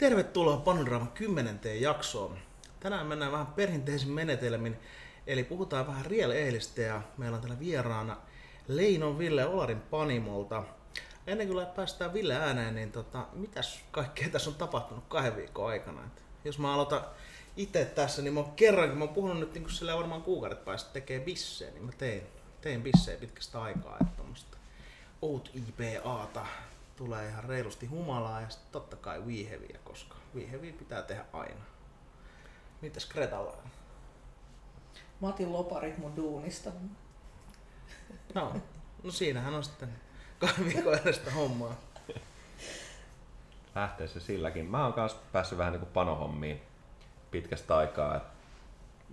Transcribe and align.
Tervetuloa 0.00 0.56
Panodraama 0.56 1.06
10. 1.06 1.60
jaksoon. 1.80 2.38
Tänään 2.80 3.06
mennään 3.06 3.32
vähän 3.32 3.46
perinteisin 3.46 4.10
menetelmin, 4.10 4.76
eli 5.26 5.44
puhutaan 5.44 5.86
vähän 5.86 6.06
Riel 6.06 6.30
Eilistä 6.30 6.82
ja 6.82 7.02
meillä 7.18 7.34
on 7.34 7.40
täällä 7.40 7.58
vieraana 7.58 8.16
Leinon 8.68 9.18
Ville 9.18 9.46
Olarin 9.46 9.80
Panimolta. 9.80 10.62
Ennen 11.26 11.48
kuin 11.48 11.66
päästään 11.66 12.12
Ville 12.12 12.34
ääneen, 12.34 12.74
niin 12.74 12.92
tota, 12.92 13.26
mitäs 13.32 13.80
kaikkea 13.90 14.28
tässä 14.28 14.50
on 14.50 14.56
tapahtunut 14.56 15.04
kahden 15.08 15.36
viikon 15.36 15.68
aikana? 15.68 16.00
Et 16.06 16.22
jos 16.44 16.58
mä 16.58 16.74
aloitan 16.74 17.04
itse 17.56 17.84
tässä, 17.84 18.22
niin 18.22 18.34
mä 18.34 18.40
oon 18.40 18.52
kerrankin, 18.52 18.98
mä 18.98 19.04
oon 19.04 19.14
puhunut 19.14 19.38
nyt 19.38 19.54
niin 19.54 19.70
sillä 19.70 19.96
varmaan 19.96 20.22
kuukaudet 20.22 20.64
päästä 20.64 20.92
tekee 20.92 21.20
bissejä, 21.20 21.70
niin 21.70 21.84
mä 21.84 21.92
tein, 21.98 22.22
tein 22.60 22.82
bissejä 22.82 23.18
pitkästä 23.18 23.62
aikaa, 23.62 23.96
että 24.00 24.16
tommoista 24.16 24.56
Oat 25.22 25.50
IPAta 25.54 26.46
tulee 27.00 27.28
ihan 27.28 27.44
reilusti 27.44 27.86
humalaa 27.86 28.40
ja 28.40 28.48
sitten 28.48 28.72
totta 28.72 28.96
kai 28.96 29.26
viiheviä, 29.26 29.78
koska 29.84 30.16
viiheviä 30.34 30.72
pitää 30.72 31.02
tehdä 31.02 31.24
aina. 31.32 31.60
Mitäs 32.80 33.06
Kretalla 33.06 33.50
on? 33.50 33.70
Mä 35.20 35.28
otin 35.28 35.52
loparit 35.52 35.98
mun 35.98 36.16
duunista. 36.16 36.70
No, 38.34 38.54
no 39.02 39.10
siinähän 39.10 39.54
on 39.54 39.64
sitten 39.64 39.88
edestä 41.02 41.30
hommaa. 41.30 41.74
Lähtee 43.74 44.08
se 44.08 44.20
silläkin. 44.20 44.66
Mä 44.66 44.84
oon 44.84 44.92
kanssa 44.92 45.18
päässyt 45.32 45.58
vähän 45.58 45.72
niin 45.72 45.80
kuin 45.80 45.92
panohommiin 45.92 46.60
pitkästä 47.30 47.76
aikaa. 47.76 48.20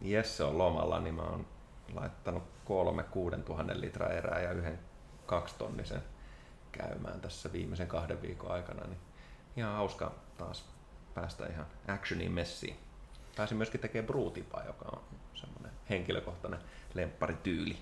Jesse 0.01 0.43
on 0.43 0.57
lomalla, 0.57 0.99
niin 0.99 1.15
mä 1.15 1.21
oon 1.21 1.45
laittanut 1.93 2.43
kolme 2.65 3.03
kuuden 3.03 3.43
tuhannen 3.43 3.81
litraa 3.81 4.09
erää 4.09 4.39
ja 4.39 4.51
yhden 4.51 4.79
kaksitonnisen 5.25 6.03
käymään 6.77 7.21
tässä 7.21 7.53
viimeisen 7.53 7.87
kahden 7.87 8.21
viikon 8.21 8.51
aikana. 8.51 8.87
Niin 8.87 8.99
ihan 9.57 9.73
hauska 9.75 10.11
taas 10.37 10.65
päästä 11.13 11.47
ihan 11.47 11.65
actioniin 11.87 12.31
messiin. 12.31 12.77
Pääsin 13.35 13.57
myöskin 13.57 13.81
tekemään 13.81 14.07
bruutipaa, 14.07 14.63
joka 14.65 14.85
on 14.91 15.01
semmoinen 15.33 15.71
henkilökohtainen 15.89 16.59
lempparityyli. 16.93 17.77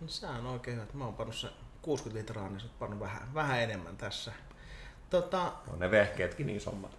No 0.00 0.08
se 0.08 0.26
on 0.26 0.46
oikein 0.46 0.76
hyvä. 0.76 0.86
Mä 0.94 1.04
oon 1.04 1.14
pannut 1.14 1.36
se 1.36 1.48
60 1.82 2.18
litraa, 2.18 2.48
niin 2.48 2.60
sä 2.60 2.66
oot 2.66 2.78
pannut 2.78 3.00
vähän, 3.00 3.34
vähän 3.34 3.60
enemmän 3.60 3.96
tässä. 3.96 4.32
Tota, 5.10 5.52
on 5.72 5.78
ne 5.78 5.90
vehkeetkin 5.90 6.46
niin 6.46 6.56
isommat. 6.56 6.90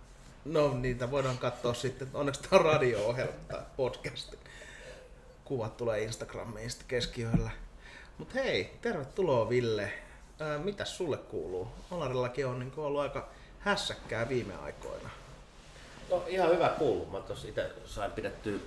No 0.46 0.74
niitä 0.74 1.12
voidaan 1.12 1.38
katsoa 1.38 1.74
sitten. 1.74 2.08
Onneksi 2.14 2.42
tämä 2.42 2.60
on 2.60 2.66
radio-ohjelma 2.66 3.34
tai 3.48 3.62
podcast. 3.78 4.34
Kuvat 5.46 5.78
tulee 5.78 6.02
Instagramiin 6.02 6.70
sitten 6.70 6.88
keskiyöllä. 6.88 7.52
Mutta 8.18 8.34
hei, 8.34 8.78
tervetuloa 8.82 9.50
Ville. 9.50 9.94
Ää, 10.40 10.58
mitäs 10.58 10.98
sulle 10.98 11.18
kuuluu? 11.18 11.68
Olarillakin 11.92 12.48
on 12.48 12.60
niin 12.60 12.74
ollut 12.78 13.02
aika 13.02 13.28
hässäkkää 13.60 14.30
viime 14.30 14.56
aikoina. 14.56 15.10
No 16.10 16.24
ihan 16.28 16.50
hyvä 16.50 16.70
kuuluu. 16.70 17.06
Mä 17.06 17.20
tuossa 17.20 17.48
itse 17.48 17.72
sain 17.86 18.12
pidettyä 18.12 18.60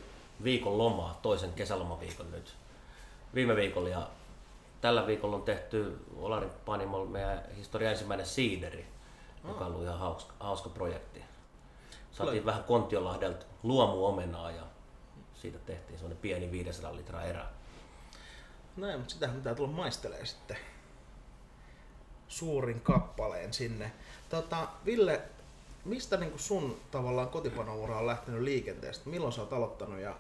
viikon 0.44 0.78
lomaa, 0.78 1.18
toisen 1.22 1.52
kesälomaviikon 1.52 2.30
nyt 2.30 2.54
viime 3.34 3.56
viikolla 3.56 3.88
ja 3.88 4.08
tällä 4.80 5.06
viikolla 5.06 5.36
on 5.36 5.42
tehty 5.42 5.98
Olarin 6.16 6.50
Panimolla 6.64 7.10
meidän 7.10 7.42
historian 7.56 7.92
ensimmäinen 7.92 8.26
siideri, 8.26 8.86
oh. 9.44 9.48
joka 9.50 9.64
on 9.64 9.70
ollut 9.72 9.86
ihan 9.86 9.98
hauska, 9.98 10.34
hauska 10.40 10.68
projekti. 10.68 11.24
Saatiin 12.12 12.42
Tule. 12.42 12.46
vähän 12.46 12.64
Kontiolahdelta 12.64 13.46
luomuomenaa 13.62 14.50
ja 14.50 14.62
siitä 15.34 15.58
tehtiin 15.58 15.98
semmoinen 15.98 16.22
pieni 16.22 16.50
500 16.50 16.96
litraa 16.96 17.24
erä. 17.24 17.46
Näin, 18.76 18.98
mutta 18.98 19.14
sitähän 19.14 19.36
pitää 19.36 19.54
tulla 19.54 19.70
maistelee 19.70 20.26
sitten 20.26 20.56
suurin 22.28 22.80
kappaleen 22.80 23.52
sinne. 23.52 23.92
Tota, 24.28 24.68
Ville, 24.86 25.22
mistä 25.84 26.16
niin 26.16 26.32
sun 26.36 26.76
tavallaan 26.90 27.28
kotipanoura 27.28 27.98
on 27.98 28.06
lähtenyt 28.06 28.42
liikenteestä? 28.42 29.10
Milloin 29.10 29.32
sä 29.32 29.40
oot 29.40 29.52
aloittanut 29.52 30.00
ja 30.00 30.14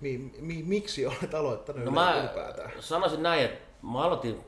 mi, 0.00 0.32
mi, 0.38 0.62
miksi 0.62 1.06
olet 1.06 1.34
aloittanut 1.34 1.84
no 1.84 1.90
mä 1.90 2.20
ylipäätään? 2.20 2.72
sanoisin 2.80 3.22
näin, 3.22 3.44
että 3.44 3.66
mä 3.82 4.02
aloitin 4.02 4.40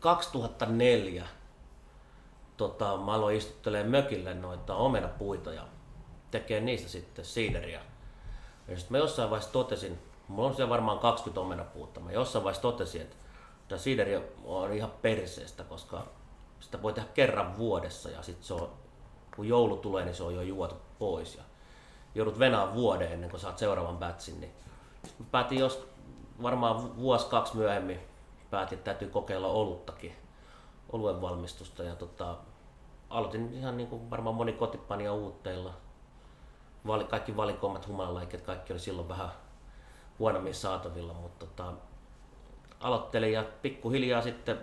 2004. 0.00 1.26
Tota, 2.56 2.96
mä 2.96 3.12
aloin 3.12 3.36
istuttelemaan 3.36 3.90
mökille 3.90 4.34
noita 4.34 4.74
omenapuita 4.74 5.52
ja 5.52 5.66
tekee 6.30 6.60
niistä 6.60 6.88
sitten 6.88 7.24
siideriä. 7.24 7.80
Ja 8.68 8.76
sitten 8.76 8.92
mä 8.92 8.98
jossain 8.98 9.30
vaiheessa 9.30 9.52
totesin, 9.52 9.98
mulla 10.28 10.48
on 10.48 10.54
siellä 10.54 10.70
varmaan 10.70 10.98
20 10.98 11.40
omenapuutta, 11.40 12.00
mä 12.00 12.12
jossain 12.12 12.44
vaiheessa 12.44 12.62
totesin, 12.62 13.02
että 13.02 13.16
tämä 13.68 13.78
siideri 13.78 14.22
on 14.44 14.72
ihan 14.72 14.92
perseestä, 15.02 15.64
koska 15.64 16.06
sitä 16.60 16.82
voi 16.82 16.92
tehdä 16.92 17.08
kerran 17.14 17.58
vuodessa 17.58 18.10
ja 18.10 18.22
sitten 18.22 18.44
se 18.44 18.54
on, 18.54 18.72
kun 19.36 19.48
joulu 19.48 19.76
tulee, 19.76 20.04
niin 20.04 20.14
se 20.14 20.22
on 20.22 20.34
jo 20.34 20.42
juotu 20.42 20.74
pois. 20.98 21.36
Ja 21.36 21.42
joudut 22.14 22.38
venaa 22.38 22.74
vuoden 22.74 23.12
ennen 23.12 23.30
kuin 23.30 23.40
saat 23.40 23.58
seuraavan 23.58 23.98
batchin, 23.98 24.40
niin 24.40 24.52
päätin 25.30 25.58
jos 25.58 25.88
varmaan 26.42 26.96
vuosi 26.96 27.26
kaksi 27.26 27.56
myöhemmin 27.56 28.00
päätin, 28.50 28.78
että 28.78 28.84
täytyy 28.84 29.08
kokeilla 29.08 29.48
oluttakin, 29.48 30.16
oluen 30.92 31.20
valmistusta 31.20 31.82
ja 31.82 31.96
tota, 31.96 32.36
aloitin 33.10 33.54
ihan 33.54 33.76
niin 33.76 33.88
kuin 33.88 34.10
varmaan 34.10 34.36
moni 34.36 34.52
kotipania 34.52 35.12
uutteilla. 35.12 35.74
Kaikki 37.10 37.36
valikoimat 37.36 37.88
humalalaiket, 37.88 38.40
kaikki 38.40 38.72
oli 38.72 38.80
silloin 38.80 39.08
vähän 39.08 39.28
huonommin 40.18 40.54
saatavilla, 40.54 41.12
mutta 41.12 41.46
tota, 41.46 41.72
aloittelin 42.80 43.32
ja 43.32 43.44
pikkuhiljaa 43.62 44.22
sitten 44.22 44.58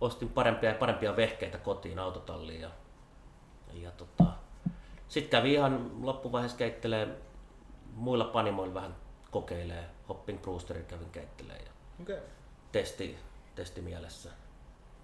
ostin 0.00 0.28
parempia 0.28 0.70
ja 0.70 0.76
parempia 0.76 1.16
vehkeitä 1.16 1.58
kotiin 1.58 1.98
autotalliin 1.98 2.60
ja, 2.60 2.70
ja 3.74 3.90
tota, 3.90 4.24
sitten 5.08 5.30
kävi 5.30 5.52
ihan 5.52 5.90
loppuvaiheessa 6.06 6.58
keittelee 6.58 7.08
muilla 7.94 8.24
panimoilla 8.24 8.74
vähän 8.74 8.96
kokeilee. 9.30 9.84
Hopping 10.08 10.42
Brewsterin 10.42 10.84
kävin 10.84 11.10
keittelee 11.10 11.58
ja 11.58 11.70
okay. 12.02 12.18
testi, 12.72 13.18
testi 13.54 13.80
mielessä. 13.80 14.30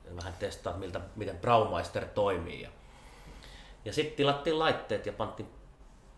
Ja 0.05 0.17
vähän 0.17 0.35
testaa, 0.39 0.77
miltä, 0.77 1.01
miten 1.17 1.39
Braumeister 1.39 2.05
toimii. 2.05 2.63
Ja, 2.63 2.71
ja 3.85 3.93
sitten 3.93 4.17
tilattiin 4.17 4.59
laitteet 4.59 5.07
ja 5.07 5.13
pantiin 5.13 5.49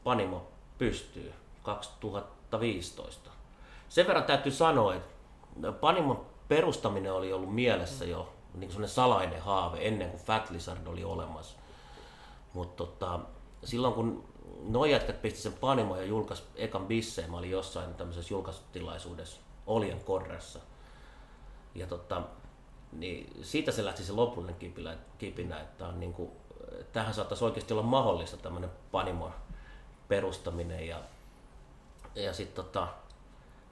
panimo 0.04 0.48
pystyy 0.78 1.32
2015. 1.62 3.30
Sen 3.88 4.06
verran 4.06 4.24
täytyy 4.24 4.52
sanoa, 4.52 4.94
että 4.94 5.13
panimon 5.80 6.26
perustaminen 6.48 7.12
oli 7.12 7.32
ollut 7.32 7.54
mielessä 7.54 8.04
jo 8.04 8.34
niin 8.54 8.88
salainen 8.88 9.42
haave 9.42 9.88
ennen 9.88 10.10
kuin 10.10 10.22
Fat 10.22 10.50
Lizard 10.50 10.86
oli 10.86 11.04
olemassa. 11.04 11.58
Mutta 12.52 12.86
tota, 12.86 13.20
silloin 13.64 13.94
kun 13.94 14.24
noi 14.62 14.92
jätkät 14.92 15.22
pisti 15.22 15.40
sen 15.40 15.52
panimo 15.52 15.96
ja 15.96 16.04
julkaisi 16.04 16.42
ekan 16.56 16.86
bisseen, 16.86 17.30
mä 17.30 17.36
olin 17.36 17.50
jossain 17.50 17.94
tämmöisessä 17.94 18.34
julkaisutilaisuudessa 18.34 19.40
Olien 19.66 20.00
korressa. 20.00 20.58
Ja 21.74 21.86
tota, 21.86 22.22
niin 22.92 23.42
siitä 23.42 23.72
se 23.72 23.84
lähti 23.84 24.04
se 24.04 24.12
lopullinen 24.12 24.56
kipinä, 24.56 24.96
kipinä 25.18 25.60
että 25.60 25.86
on 25.86 26.00
niin 26.00 26.12
kuin, 26.12 26.30
tähän 26.92 27.14
saattaisi 27.14 27.44
oikeasti 27.44 27.74
olla 27.74 27.82
mahdollista 27.82 28.36
tämmöinen 28.36 28.70
panimon 28.92 29.32
perustaminen 30.08 30.88
ja, 30.88 31.00
ja 32.14 32.32
sitten 32.32 32.64
tota, 32.64 32.88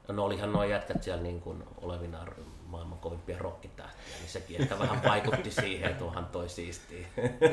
no 0.08 0.24
olihan 0.24 0.52
nuo 0.52 0.64
jätkät 0.64 1.02
siellä 1.02 1.22
niin 1.22 1.40
kuin 1.40 1.64
olevina 1.76 2.26
maailman 2.66 2.98
kovimpia 2.98 3.38
rokkitähtiä, 3.38 4.16
niin 4.18 4.28
sekin 4.28 4.62
ehkä 4.62 4.78
vähän 4.78 5.02
vaikutti 5.02 5.50
siihen, 5.50 5.90
että 5.90 6.04
onhan 6.04 6.26
toi 6.26 6.48
siistiä. 6.48 7.06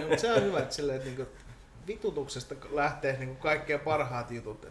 No, 0.10 0.18
se 0.18 0.34
on 0.34 0.44
hyvä, 0.44 0.60
että, 0.60 0.76
silleen, 0.76 0.96
että 0.98 1.10
niin 1.10 1.16
kuin 1.16 1.28
vitutuksesta 1.88 2.56
lähtee 2.72 3.18
niin 3.18 3.28
kuin 3.28 3.38
kaikkein 3.38 3.80
parhaat 3.80 4.32
jutut. 4.32 4.68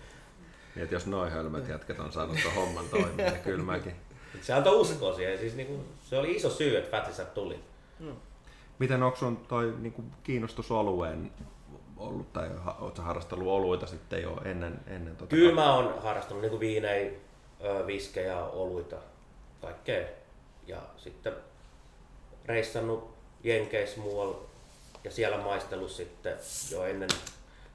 Niin, 0.74 0.82
että 0.82 0.94
jos 0.94 1.06
noin 1.06 1.32
hölmöt 1.32 1.68
jätket 1.68 1.98
on 1.98 2.12
saanut 2.12 2.36
tuon 2.42 2.54
homman 2.54 2.88
toimimaan, 2.88 3.32
niin 3.32 3.42
kyllä 3.42 3.64
mäkin. 3.64 3.94
Se 4.42 4.52
antoi 4.52 4.80
uskoa 4.80 5.14
siihen. 5.14 5.38
Siis 5.38 5.54
niin 5.54 5.66
kuin, 5.66 5.84
se 6.02 6.18
oli 6.18 6.36
iso 6.36 6.50
syy, 6.50 6.76
että 6.76 6.90
Fatisat 6.90 7.34
tuli. 7.34 7.60
No. 7.98 8.12
Miten 8.78 9.02
onko 9.02 9.16
sun 9.16 9.36
toi 9.36 9.74
niin 9.78 9.92
kuin 9.92 10.12
kiinnostus 10.22 10.70
olueen 10.70 11.32
ollut, 11.96 12.32
tai 12.32 12.50
oletko 12.78 13.02
harrastellut 13.02 13.48
oluita 13.48 13.86
sitten 13.86 14.22
jo 14.22 14.40
ennen, 14.44 14.80
ennen 14.86 15.16
tota 15.16 15.30
Kyllä 15.30 15.54
mä 15.54 15.74
oon 15.74 16.02
harrastanut 16.02 16.42
niin 16.42 16.60
viinejä, 16.60 17.10
viskejä, 17.86 18.44
oluita, 18.44 18.96
kaikkea. 19.60 20.08
Ja 20.66 20.82
sitten 20.96 21.32
reissannut 22.46 23.10
Jenkeissä 23.44 24.00
muualla 24.00 24.40
ja 25.04 25.10
siellä 25.10 25.38
maistellut 25.38 25.90
sitten 25.90 26.38
jo 26.70 26.84
ennen 26.84 27.08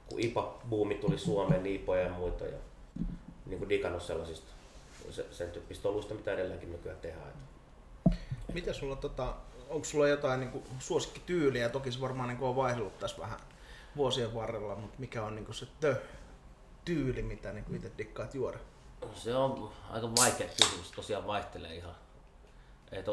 kun 0.06 0.20
IPA-buumi 0.20 0.94
tuli 0.94 1.18
Suomeen, 1.18 1.62
Niipoja 1.62 2.02
ja 2.02 2.10
muita 2.10 2.44
ja 2.44 2.58
niin 3.46 3.58
kuin 3.58 3.68
digannut 3.68 4.02
sellaisista 4.02 4.52
sen 5.30 5.50
tyyppistä 5.50 5.88
oluista, 5.88 6.14
mitä 6.14 6.32
edelleenkin 6.32 6.72
nykyään 6.72 7.00
tehdään. 7.00 7.32
Mitä 8.54 8.72
sulla, 8.72 8.96
tota, 8.96 9.34
onko 9.68 9.84
sulla 9.84 10.08
jotain 10.08 10.40
niin 10.40 10.50
kuin 10.50 10.64
suosikkityyliä? 10.78 11.68
Toki 11.68 11.92
se 11.92 12.00
varmaan 12.00 12.28
niin 12.28 12.38
kuin 12.38 12.48
on 12.48 12.56
vaihdellut 12.56 12.98
tässä 12.98 13.22
vähän 13.22 13.40
vuosien 13.96 14.34
varrella, 14.34 14.76
mutta 14.76 14.96
mikä 14.98 15.22
on 15.22 15.34
niin 15.34 15.44
kuin 15.44 15.54
se 15.54 15.66
tö, 15.80 15.96
tyyli, 16.84 17.22
mitä 17.22 17.52
niin 17.52 17.64
kuin 17.64 17.76
itse 17.76 17.90
dikkaat 17.98 18.34
juoda? 18.34 18.58
Se 19.14 19.36
on 19.36 19.72
aika 19.90 20.08
vaikea 20.20 20.48
kysymys, 20.62 20.90
tosiaan 20.90 21.26
vaihtelee 21.26 21.74
ihan. 21.74 21.94
Et 22.92 23.06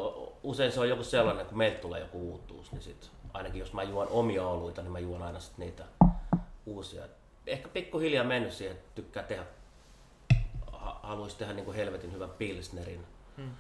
usein 0.44 0.72
se 0.72 0.80
on 0.80 0.90
joku 0.90 1.04
sellainen, 1.04 1.46
kun 1.46 1.58
meiltä 1.58 1.80
tulee 1.80 2.00
joku 2.00 2.32
uutuus, 2.32 2.72
niin 2.72 2.82
sit 2.82 3.12
ainakin 3.34 3.60
jos 3.60 3.74
mä 3.74 3.84
juon 3.84 4.08
omia 4.08 4.48
oluita, 4.48 4.82
niin 4.82 4.92
mä 4.92 5.00
juon 5.00 5.22
aina 5.22 5.40
sit 5.40 5.58
niitä 5.58 5.84
uusia. 6.66 7.04
Ehkä 7.48 7.68
pikkuhiljaa 7.68 8.24
mennyt 8.24 8.54
siihen, 8.54 8.76
että 8.76 8.90
tykkää 8.96 9.24
tehdä, 9.24 9.46
ha- 10.72 11.00
haluaisi 11.04 11.38
tehdä 11.38 11.54
niin 11.54 11.66
kuin 11.66 11.78
helvetin 11.78 12.12
hyvän 12.14 12.30
pilsnerin. 12.30 13.06
Hmm. 13.38 13.52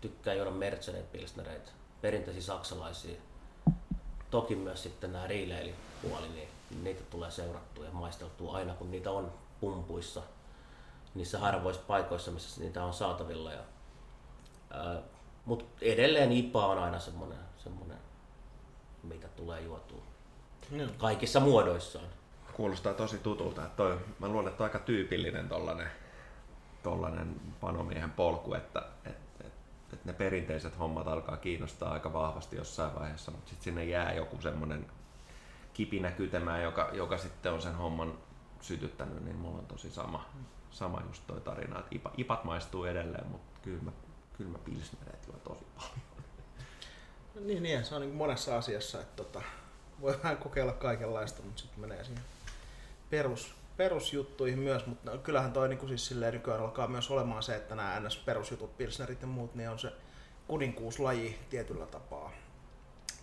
Tykkää 0.00 0.34
juoda 0.34 0.50
Mercedes 0.50 1.04
pilsnereitä, 1.12 1.70
perinteisiä 2.00 2.42
saksalaisia. 2.42 3.20
Toki 4.30 4.54
myös 4.54 4.82
sitten 4.82 5.12
nämä 5.12 5.26
riileilipuoli, 5.26 6.28
niin 6.28 6.48
niitä 6.82 7.02
tulee 7.10 7.30
seurattua 7.30 7.84
ja 7.84 7.90
maisteltua 7.92 8.56
aina 8.56 8.74
kun 8.74 8.90
niitä 8.90 9.10
on 9.10 9.32
pumpuissa 9.60 10.22
niissä 11.16 11.38
harvoissa 11.38 11.82
paikoissa, 11.86 12.30
missä 12.30 12.60
niitä 12.60 12.84
on 12.84 12.92
saatavilla. 12.92 13.52
Ja, 13.52 13.62
mutta 15.44 15.64
edelleen 15.80 16.32
IPA 16.32 16.66
on 16.66 16.78
aina 16.78 16.98
semmoinen, 16.98 17.38
semmoinen, 17.58 17.98
mitä 19.02 19.28
tulee 19.28 19.60
juotua 19.60 20.02
Joo. 20.70 20.88
kaikissa 20.98 21.40
muodoissaan. 21.40 22.06
Kuulostaa 22.52 22.94
tosi 22.94 23.18
tutulta. 23.18 23.64
Että 23.64 23.76
toi, 23.76 23.98
mä 24.18 24.28
luulen, 24.28 24.48
että 24.48 24.62
on 24.62 24.68
aika 24.68 24.78
tyypillinen 24.78 25.48
tollanen, 25.48 25.88
tollanen 26.82 27.40
panomiehen 27.60 28.10
polku, 28.10 28.54
että 28.54 28.82
et, 29.04 29.16
et, 29.40 29.52
et 29.92 30.04
ne 30.04 30.12
perinteiset 30.12 30.78
hommat 30.78 31.08
alkaa 31.08 31.36
kiinnostaa 31.36 31.92
aika 31.92 32.12
vahvasti 32.12 32.56
jossain 32.56 32.94
vaiheessa, 32.94 33.30
mutta 33.30 33.48
sitten 33.48 33.64
sinne 33.64 33.84
jää 33.84 34.12
joku 34.12 34.40
semmoinen 34.40 34.86
kipinä 35.74 36.10
kytemään, 36.10 36.62
joka, 36.62 36.90
joka 36.92 37.18
sitten 37.18 37.52
on 37.52 37.62
sen 37.62 37.74
homman 37.74 38.18
sytyttänyt, 38.60 39.24
niin 39.24 39.36
mulla 39.36 39.58
on 39.58 39.66
tosi 39.66 39.90
sama, 39.90 40.24
sama 40.76 41.02
just 41.06 41.22
toi 41.26 41.40
tarina, 41.40 41.78
että 41.78 41.94
ipa, 41.94 42.10
ipat 42.16 42.44
maistuu 42.44 42.84
edelleen, 42.84 43.26
mutta 43.26 43.60
kyllä 43.62 43.82
mä, 43.82 43.90
kyllä 44.36 44.50
mä 44.50 44.58
pilsnereet 44.58 45.26
juon 45.26 45.40
tosi 45.40 45.66
paljon. 45.76 45.90
Niin, 47.46 47.62
niin, 47.62 47.84
se 47.84 47.94
on 47.94 48.00
niin 48.00 48.14
monessa 48.14 48.56
asiassa, 48.56 49.00
että 49.00 49.16
tota, 49.16 49.42
voi 50.00 50.18
vähän 50.22 50.36
kokeilla 50.36 50.72
kaikenlaista, 50.72 51.42
mutta 51.42 51.62
sitten 51.62 51.80
menee 51.80 52.04
siihen 52.04 52.24
perus, 53.10 53.54
perusjuttuihin 53.76 54.58
myös, 54.58 54.86
mutta 54.86 55.10
no, 55.10 55.18
kyllähän 55.18 55.52
toi 55.52 55.68
niin 55.68 55.88
siis 55.88 56.06
silleen 56.06 56.34
nykyään 56.34 56.60
alkaa 56.60 56.88
myös 56.88 57.10
olemaan 57.10 57.42
se, 57.42 57.56
että 57.56 57.74
nämä 57.74 58.00
NS-perusjutut, 58.00 58.76
pilsnerit 58.76 59.20
ja 59.20 59.26
muut, 59.26 59.54
niin 59.54 59.70
on 59.70 59.78
se 59.78 59.92
kuninkuuslaji 60.48 61.38
tietyllä 61.50 61.86
tapaa, 61.86 62.32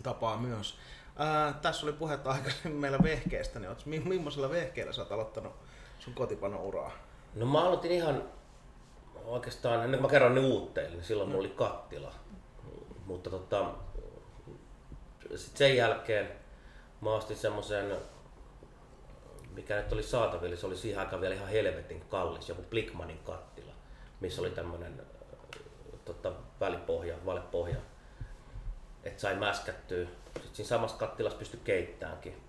tapaa 0.04 0.38
myös. 0.38 0.78
Ää, 1.18 1.54
tässä 1.54 1.86
oli 1.86 1.94
puhetta 1.94 2.32
aikaisemmin 2.32 2.82
meillä 2.82 3.00
vehkeistä, 3.04 3.60
niin 3.60 3.70
oot, 3.70 3.86
mi- 3.86 4.00
millaisella 4.00 4.50
vehkeellä 4.50 4.94
sä 4.94 5.02
oot 5.02 5.12
aloittanut 5.12 5.54
sun 6.00 6.14
kotipanouraa? 6.14 6.92
No 7.36 7.46
mä 7.46 7.62
aloitin 7.62 7.92
ihan 7.92 8.24
oikeastaan, 9.26 9.84
ennen 9.84 10.00
kuin 10.00 10.02
mä 10.02 10.12
kerron 10.12 10.36
ne 10.36 10.42
uutteille, 10.42 10.96
niin 10.96 11.04
silloin 11.04 11.30
mulla 11.30 11.40
oli 11.40 11.50
kattila. 11.50 12.14
Mutta 13.06 13.30
tota, 13.30 13.66
sit 15.36 15.58
sen 15.58 15.76
jälkeen 15.76 16.32
mä 17.02 17.14
ostin 17.14 17.38
semmoisen, 17.38 17.98
mikä 19.54 19.76
nyt 19.76 19.94
oli 19.94 20.04
saatavilla, 20.04 20.56
se 20.56 20.66
oli 20.66 20.78
siihen 20.78 21.00
aikaan 21.00 21.22
vielä 21.22 21.36
ihan 21.36 21.48
helvetin 21.48 22.02
kallis, 22.10 22.50
joku 22.50 22.62
Blickmanin 22.70 23.20
kattila, 23.24 23.72
missä 24.20 24.42
oli 24.42 24.52
tämmönen 24.52 25.00
äh, 25.00 26.00
tota, 26.06 26.32
välipohja, 26.60 27.16
valepohja, 27.26 27.78
että 29.04 29.22
sai 29.22 29.36
mäskättyä. 29.36 30.08
Sitten 30.34 30.56
siinä 30.56 30.70
samassa 30.70 30.98
kattilassa 30.98 31.40
pystyi 31.40 31.60
keittäänkin. 31.64 32.44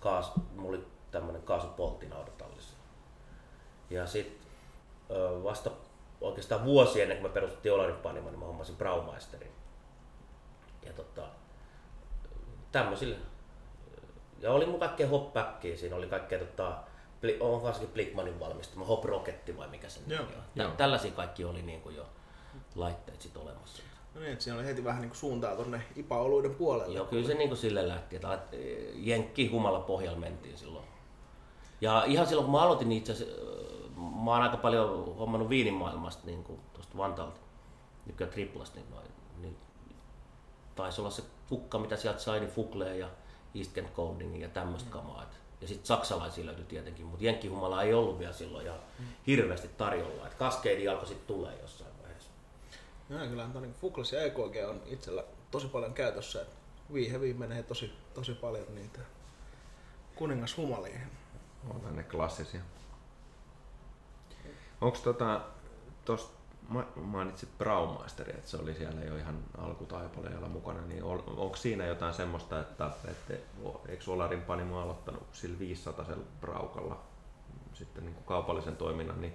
Kaas, 0.00 0.32
mulla 0.56 0.76
oli 0.76 0.86
tämmönen 1.10 1.42
kaasupoltin 1.42 2.12
autotallissa. 2.12 2.79
Ja 3.90 4.06
sitten 4.06 4.36
vasta 5.44 5.70
oikeastaan 6.20 6.64
vuosi 6.64 7.00
ennen 7.02 7.18
kuin 7.18 7.30
me 7.30 7.34
perustettiin 7.34 7.74
Olarin 7.74 7.96
Panimo, 7.96 8.30
niin 8.30 8.38
mä 8.40 8.46
hommasin 8.46 8.76
Braumeisterin. 8.76 9.50
Ja 10.86 10.92
tota, 10.92 11.22
tämmöisillä. 12.72 13.16
Ja 14.40 14.52
oli 14.52 14.66
mun 14.66 14.80
kaikkea 14.80 15.08
hoppäkkiä, 15.08 15.76
siinä 15.76 15.96
oli 15.96 16.06
kaikkea 16.06 16.38
tota, 16.38 16.76
on 17.40 17.62
varsinkin 17.62 17.92
Blickmanin 17.92 18.40
valmistama 18.40 18.84
Hop 18.84 19.04
Rocketti 19.04 19.56
vai 19.56 19.68
mikä 19.68 19.88
se 19.88 20.00
Joo, 20.06 20.18
nimi 20.22 20.34
on. 20.36 20.42
joo. 20.54 20.68
Tä- 20.70 20.76
Tällaisia 20.76 21.10
kaikki 21.12 21.44
oli 21.44 21.62
niin 21.62 21.80
kuin 21.80 21.96
jo 21.96 22.06
laitteet 22.74 23.20
sit 23.20 23.36
olemassa. 23.36 23.82
No 24.14 24.20
niin, 24.20 24.32
että 24.32 24.44
siinä 24.44 24.58
oli 24.58 24.66
heti 24.66 24.84
vähän 24.84 25.00
niin 25.00 25.10
kuin 25.10 25.18
suuntaa 25.18 25.56
tonne 25.56 25.82
IPA-oluiden 25.96 26.54
puolelle. 26.54 26.96
Joo, 26.96 27.04
kyllä 27.06 27.26
se 27.26 27.34
niin 27.34 27.48
kuin 27.48 27.58
sille 27.58 27.88
lähti, 27.88 28.16
että 28.16 28.34
et, 28.34 28.40
jenkki 28.94 29.46
humalla 29.48 29.80
pohjalla 29.80 30.18
mentiin 30.18 30.58
silloin. 30.58 30.84
Ja 31.80 32.04
ihan 32.06 32.26
silloin 32.26 32.44
kun 32.44 32.52
mä 32.52 32.62
aloitin 32.62 32.88
niin 32.88 32.98
itse 32.98 33.12
asiassa, 33.12 33.36
mä 34.00 34.30
oon 34.30 34.42
aika 34.42 34.56
paljon 34.56 35.16
hommannut 35.16 35.48
viinin 35.48 35.74
maailmasta 35.74 36.26
niin 36.26 36.44
kuin 36.44 36.60
tuosta 36.72 36.96
Vantaalta, 36.96 37.40
nykyään 38.06 38.32
Triplasta, 38.32 38.76
niin, 38.76 38.90
noin, 38.90 39.06
niin 39.40 39.56
taisi 40.76 41.00
olla 41.00 41.10
se 41.10 41.22
kukka, 41.48 41.78
mitä 41.78 41.96
sieltä 41.96 42.18
sai, 42.18 42.40
niin 42.40 42.50
Fuglea 42.50 42.94
ja 42.94 43.08
East 43.54 43.72
Kent 43.72 43.94
Golding 43.94 44.42
ja 44.42 44.48
tämmöistä 44.48 44.90
kamaa. 44.90 45.22
Et, 45.22 45.40
ja 45.60 45.68
sitten 45.68 45.86
saksalaisia 45.86 46.46
löytyi 46.46 46.64
tietenkin, 46.64 47.06
mutta 47.06 47.24
jenkkihumala 47.24 47.82
ei 47.82 47.94
ollut 47.94 48.18
vielä 48.18 48.32
silloin 48.32 48.66
ja 48.66 48.74
hirveästi 49.26 49.68
tarjolla. 49.68 50.26
Et 50.26 50.38
Cascade 50.38 50.88
alkoi 50.88 51.06
sitten 51.06 51.36
tulee 51.36 51.58
jossain 51.60 51.90
vaiheessa. 52.02 52.30
Joo, 53.10 53.26
kyllähän 53.26 53.52
toi 53.52 53.62
niin 53.62 53.74
Fuglas 53.74 54.12
ja 54.12 54.22
EKG 54.22 54.56
on 54.68 54.82
itsellä 54.86 55.24
tosi 55.50 55.66
paljon 55.66 55.94
käytössä. 55.94 56.42
että 56.42 56.56
Viiheviin 56.92 57.38
menee 57.38 57.62
tosi, 57.62 57.92
tosi 58.14 58.34
paljon 58.34 58.74
niitä 58.74 59.00
kuningashumalia. 60.14 61.00
On 61.70 61.96
ne 61.96 62.02
klassisia. 62.02 62.60
Onko 64.80 64.98
tota, 65.04 65.40
tosta, 66.04 66.40
ma- 66.68 66.88
mainitsit 66.96 67.58
Braumeisteria, 67.58 68.34
että 68.34 68.50
se 68.50 68.56
oli 68.56 68.74
siellä 68.74 69.00
jo 69.00 69.16
ihan 69.16 69.38
alkutaipaleella 69.58 70.48
mukana, 70.48 70.80
niin 70.80 71.04
on, 71.04 71.24
onko 71.26 71.56
siinä 71.56 71.86
jotain 71.86 72.14
semmoista, 72.14 72.60
että, 72.60 72.90
että 73.08 73.34
eikö 73.88 74.12
Olarin 74.12 74.42
Panimo 74.42 74.80
aloittanut 74.80 75.22
sillä 75.32 75.58
500 75.58 76.06
braukalla 76.40 77.00
sitten 77.72 78.04
niin 78.04 78.14
kuin 78.14 78.24
kaupallisen 78.24 78.76
toiminnan, 78.76 79.20
niin 79.20 79.34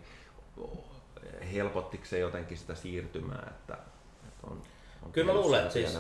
helpottiko 1.54 2.06
se 2.06 2.20
jotenkin 2.20 2.58
sitä 2.58 2.76
siirtymää, 2.76 3.48
että, 3.50 3.78
että 4.28 4.48
on, 4.48 4.62
on 5.04 5.12
Kyllä 5.12 5.34
mä 5.34 5.40
luulen, 5.40 5.62
että 5.62 5.74
siis 5.74 5.98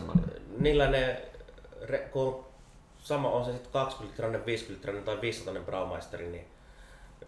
niillä 0.57 0.87
ne, 0.87 1.21
kun 2.11 2.45
sama 2.99 3.29
on 3.29 3.45
se 3.45 3.51
sitten 3.51 3.71
20 3.71 4.11
litrainen, 4.11 4.45
50 4.45 4.77
litrainen 4.77 5.03
tai 5.03 5.21
500 5.21 5.63
Braumeisteri, 5.63 6.27
niin 6.27 6.47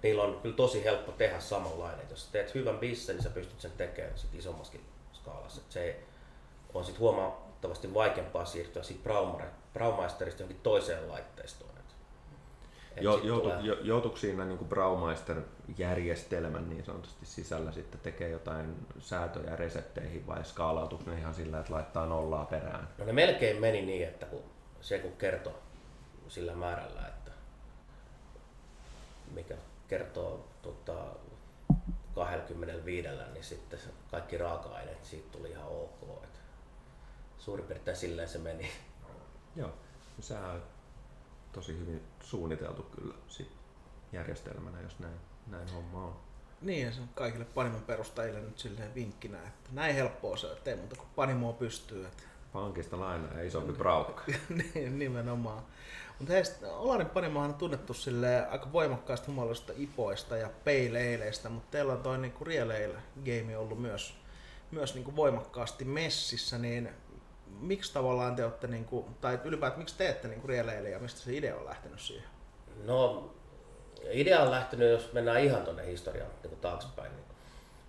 niillä 0.07 0.23
on 0.23 0.39
kyllä 0.41 0.55
tosi 0.55 0.83
helppo 0.83 1.11
tehdä 1.11 1.39
samanlainen. 1.39 2.05
Jos 2.09 2.25
sä 2.25 2.31
teet 2.31 2.53
hyvän 2.55 2.77
bissen, 2.77 3.15
niin 3.15 3.23
sä 3.23 3.29
pystyt 3.29 3.61
sen 3.61 3.71
tekemään 3.71 4.17
sit 4.17 4.35
isommaskin 4.35 4.81
skaalassa. 5.13 5.61
Et 5.61 5.71
se 5.71 5.99
on 6.73 6.83
sitten 6.85 6.99
huomattavasti 7.01 7.93
vaikeampaa 7.93 8.45
siirtyä 8.45 8.83
siitä 8.83 9.03
Braumeisterista 9.73 10.41
johonkin 10.41 10.63
toiseen 10.63 11.09
laitteistoon. 11.09 11.71
Et, 11.77 11.95
Jo, 13.03 13.19
joutu, 13.23 13.41
tulee- 13.49 13.61
jo, 13.61 13.77
joutuiko 13.81 14.17
siinä 14.17 14.45
niin 14.45 14.57
kuin 14.57 14.69
Braumeister-järjestelmän 14.69 16.69
niin 16.69 16.85
sanotusti 16.85 17.25
sisällä 17.25 17.71
sitten 17.71 17.99
tekee 17.99 18.29
jotain 18.29 18.75
säätöjä 18.99 19.55
resepteihin 19.55 20.27
vai 20.27 20.45
skaalautuiko 20.45 21.11
ne 21.11 21.19
ihan 21.19 21.33
sillä, 21.33 21.59
että 21.59 21.73
laittaa 21.73 22.05
nollaa 22.05 22.45
perään? 22.45 22.87
No 22.97 23.05
ne 23.05 23.13
melkein 23.13 23.61
meni 23.61 23.81
niin, 23.81 24.07
että 24.07 24.25
kun 24.25 24.43
se 24.81 24.99
kun 24.99 25.11
kertoi 25.17 25.53
sillä 26.27 26.55
määrällä, 26.55 27.07
että 27.07 27.31
mikä 29.33 29.55
kertoo 29.87 30.47
tota, 30.61 31.05
25, 32.15 33.07
niin 33.33 33.43
sitten 33.43 33.79
se 33.79 33.89
kaikki 34.11 34.37
raaka-aineet 34.37 35.05
siitä 35.05 35.27
tuli 35.31 35.49
ihan 35.49 35.67
ok. 35.67 36.23
Et 36.23 36.39
suurin 37.37 37.65
piirtein 37.65 37.97
silleen 37.97 38.29
se 38.29 38.37
meni. 38.37 38.71
Joo. 39.55 39.73
Sehän 40.19 40.49
on 40.49 40.63
tosi 41.51 41.79
hyvin 41.79 42.01
suunniteltu 42.23 42.83
kyllä 42.83 43.13
sit 43.27 43.51
järjestelmänä, 44.11 44.81
jos 44.81 44.99
näin, 44.99 45.19
näin 45.47 45.69
homma 45.69 46.05
on. 46.05 46.15
Niin, 46.61 46.85
ja 46.85 46.91
se 46.91 47.01
on 47.01 47.09
kaikille 47.15 47.45
Panimon 47.45 47.81
perustajille 47.81 48.39
nyt 48.39 48.59
silleen 48.59 48.95
vinkkinä, 48.95 49.37
että 49.37 49.69
näin 49.71 49.95
helppoa 49.95 50.37
se, 50.37 50.51
että 50.51 50.69
ei 50.69 50.77
muuta 50.77 50.95
kuin 50.95 51.09
Panimoa 51.15 51.53
pystyy. 51.53 52.05
Että, 52.05 52.23
Pankista 52.53 52.99
lainaa 52.99 53.33
ja 53.33 53.43
isompi 53.43 53.73
braukka. 53.73 54.23
niin, 54.73 54.99
nimenomaan. 54.99 55.63
Mutta 56.19 56.33
hei, 56.33 56.43
Olarin 56.63 57.09
Panimohan 57.09 57.49
on 57.49 57.55
tunnettu 57.55 57.93
silleen 57.93 58.49
aika 58.49 58.73
voimakkaasta 58.73 59.27
humalusta 59.27 59.73
ipoista 59.75 60.37
ja 60.37 60.49
peileileistä, 60.63 61.49
mutta 61.49 61.71
teillä 61.71 61.93
on 61.93 62.03
toi 62.03 62.17
niinku 62.17 62.45
real 62.45 62.71
game 63.25 63.57
ollut 63.57 63.81
myös, 63.81 64.13
myös 64.71 64.93
niinku 64.93 65.15
voimakkaasti 65.15 65.85
messissä, 65.85 66.57
niin 66.57 66.89
miksi 67.59 67.93
tavallaan 67.93 68.35
te 68.35 68.43
olette, 68.43 68.67
niinku, 68.67 69.05
tai 69.21 69.39
ylipäätään 69.43 69.79
miksi 69.79 69.97
teette 69.97 70.27
niinku 70.27 70.47
real 70.47 70.67
ja 70.67 70.99
mistä 70.99 71.19
se 71.19 71.37
idea 71.37 71.55
on 71.55 71.65
lähtenyt 71.65 71.99
siihen? 71.99 72.29
No, 72.83 73.33
idea 74.11 74.41
on 74.41 74.51
lähtenyt, 74.51 74.91
jos 74.91 75.13
mennään 75.13 75.43
ihan 75.43 75.61
tuonne 75.61 75.85
historiaan 75.85 76.31
niin 76.43 76.49
kuin 76.49 76.61
taaksepäin. 76.61 77.11
Niin 77.15 77.25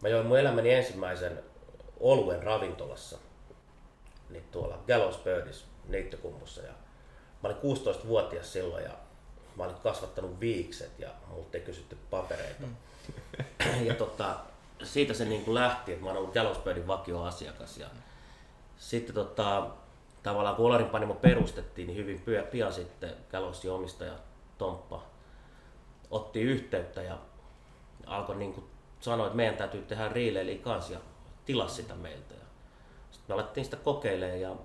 mä 0.03 0.09
join 0.09 0.27
mun 0.27 0.39
elämäni 0.39 0.73
ensimmäisen 0.73 1.43
oluen 2.01 2.43
ravintolassa, 2.43 3.19
niin 4.31 4.45
tuolla 4.51 4.83
Gallows 4.87 5.19
Birdissä 5.19 5.67
neittokummussa. 5.89 6.63
Ja 6.63 6.73
mä 7.43 7.49
olin 7.49 7.77
16-vuotias 7.77 8.53
silloin 8.53 8.85
ja 8.85 8.93
mä 9.57 9.65
olin 9.65 9.77
kasvattanut 9.77 10.41
viikset 10.41 10.99
ja 10.99 11.09
multa 11.29 11.57
ei 11.59 11.61
kysytty 11.61 11.99
papereita. 12.11 12.63
ja 13.89 13.95
tota, 13.95 14.37
siitä 14.83 15.15
se 15.15 15.25
niin 15.25 15.45
kuin 15.45 15.55
lähti, 15.55 15.93
että 15.93 16.05
mä 16.05 16.11
oon 16.11 16.19
ollut 16.19 16.35
Gallows 16.35 16.59
Birdin 16.59 16.87
vakioasiakas. 16.87 17.79
Ja 17.79 17.87
sitten 18.79 19.15
tota, 19.15 19.67
tavallaan 20.23 20.57
kun 20.57 20.67
Olarin 20.67 20.89
Panimo 20.89 21.15
perustettiin, 21.15 21.87
niin 21.87 21.97
hyvin 21.97 22.25
pian 22.51 22.73
sitten 22.73 23.15
Gallowsin 23.31 23.71
omistaja 23.71 24.13
Tomppa 24.59 25.03
otti 26.11 26.41
yhteyttä 26.41 27.03
ja 27.03 27.19
alkoi 28.07 28.37
niin 28.37 28.55
kuin 28.55 28.67
sanoa, 29.01 29.27
että 29.27 29.37
meidän 29.37 29.57
täytyy 29.57 29.83
tehdä 29.83 30.09
riileili 30.09 30.59
kanssa 30.59 30.93
ja 30.93 30.99
tilasi 31.45 31.75
sitä 31.75 31.95
meiltä. 31.95 32.35
Ja 32.35 32.47
sitten 33.11 33.37
me 33.37 33.43
alettiin 33.43 33.65
sitä 33.65 33.77
kokeilemaan 33.77 34.41
ja 34.41 34.57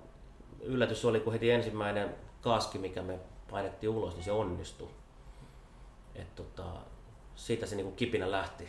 yllätys 0.60 1.04
oli, 1.04 1.20
kun 1.20 1.32
heti 1.32 1.50
ensimmäinen 1.50 2.14
kaski, 2.44 2.78
mikä 2.78 3.02
me 3.02 3.18
painettiin 3.50 3.90
ulos, 3.90 4.14
niin 4.14 4.24
se 4.24 4.32
onnistui. 4.32 4.90
Et 6.14 6.34
tota, 6.34 6.64
siitä 7.36 7.66
se 7.66 7.76
niin 7.76 7.86
kuin 7.86 7.96
kipinä 7.96 8.30
lähti. 8.30 8.68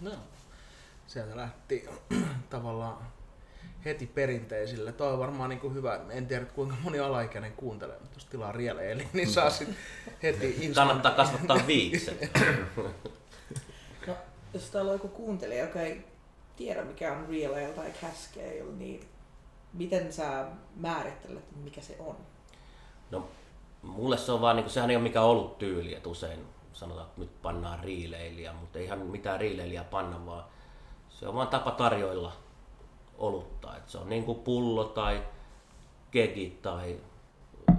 No, 0.00 0.10
sieltä 1.06 1.36
lähti 1.36 1.88
tavallaan 2.50 2.98
heti 3.84 4.06
perinteisille. 4.06 4.92
Tuo 4.92 5.06
on 5.06 5.18
varmaan 5.18 5.50
niin 5.50 5.60
kuin 5.60 5.74
hyvä. 5.74 6.00
En 6.10 6.26
tiedä 6.26 6.44
kuinka 6.44 6.74
moni 6.82 6.98
alaikäinen 6.98 7.52
kuuntelee, 7.52 7.98
mutta 8.00 8.16
jos 8.16 8.24
tilaa 8.24 8.52
rieleeli, 8.52 9.08
niin 9.12 9.30
saa 9.30 9.50
sitten 9.50 9.76
heti 10.22 10.46
instant... 10.60 10.74
Kannattaa 10.74 11.12
kasvattaa 11.12 11.66
viikset. 11.66 12.18
No, 14.06 14.16
jos 14.54 14.70
täällä 14.70 14.90
on 14.90 14.94
joku 14.94 15.08
kuuntelija, 15.08 15.64
joka 15.64 15.80
ei 15.80 16.04
tiedä 16.56 16.84
mikä 16.84 17.12
on 17.12 17.28
real 17.28 17.52
ale 17.52 17.68
tai 17.68 17.92
cask 18.02 18.36
ale, 18.36 18.72
niin 18.76 19.08
miten 19.72 20.12
sä 20.12 20.46
määrittelet, 20.76 21.56
mikä 21.56 21.80
se 21.80 21.96
on? 21.98 22.16
No, 23.10 23.28
mulle 23.82 24.16
se 24.16 24.32
on 24.32 24.40
vaan, 24.40 24.56
niin 24.56 24.64
kuin, 24.64 24.72
sehän 24.72 24.90
ei 24.90 24.96
ole 24.96 25.02
mikään 25.02 25.24
ollut 25.24 25.58
tyyli, 25.58 25.94
että 25.94 26.08
usein 26.08 26.46
sanotaan, 26.72 27.06
että 27.06 27.20
nyt 27.20 27.42
pannaan 27.42 27.80
riileiliä, 27.80 28.52
mutta 28.52 28.78
ihan 28.78 28.98
mitään 28.98 29.40
riileiliä 29.40 29.84
panna, 29.84 30.26
vaan 30.26 30.44
se 31.08 31.28
on 31.28 31.34
vaan 31.34 31.48
tapa 31.48 31.70
tarjoilla 31.70 32.32
olutta. 33.18 33.76
Että 33.76 33.92
se 33.92 33.98
on 33.98 34.08
niin 34.08 34.24
kuin 34.24 34.38
pullo 34.38 34.84
tai 34.84 35.22
kegi 36.10 36.58
tai 36.62 37.00
äh, 37.70 37.76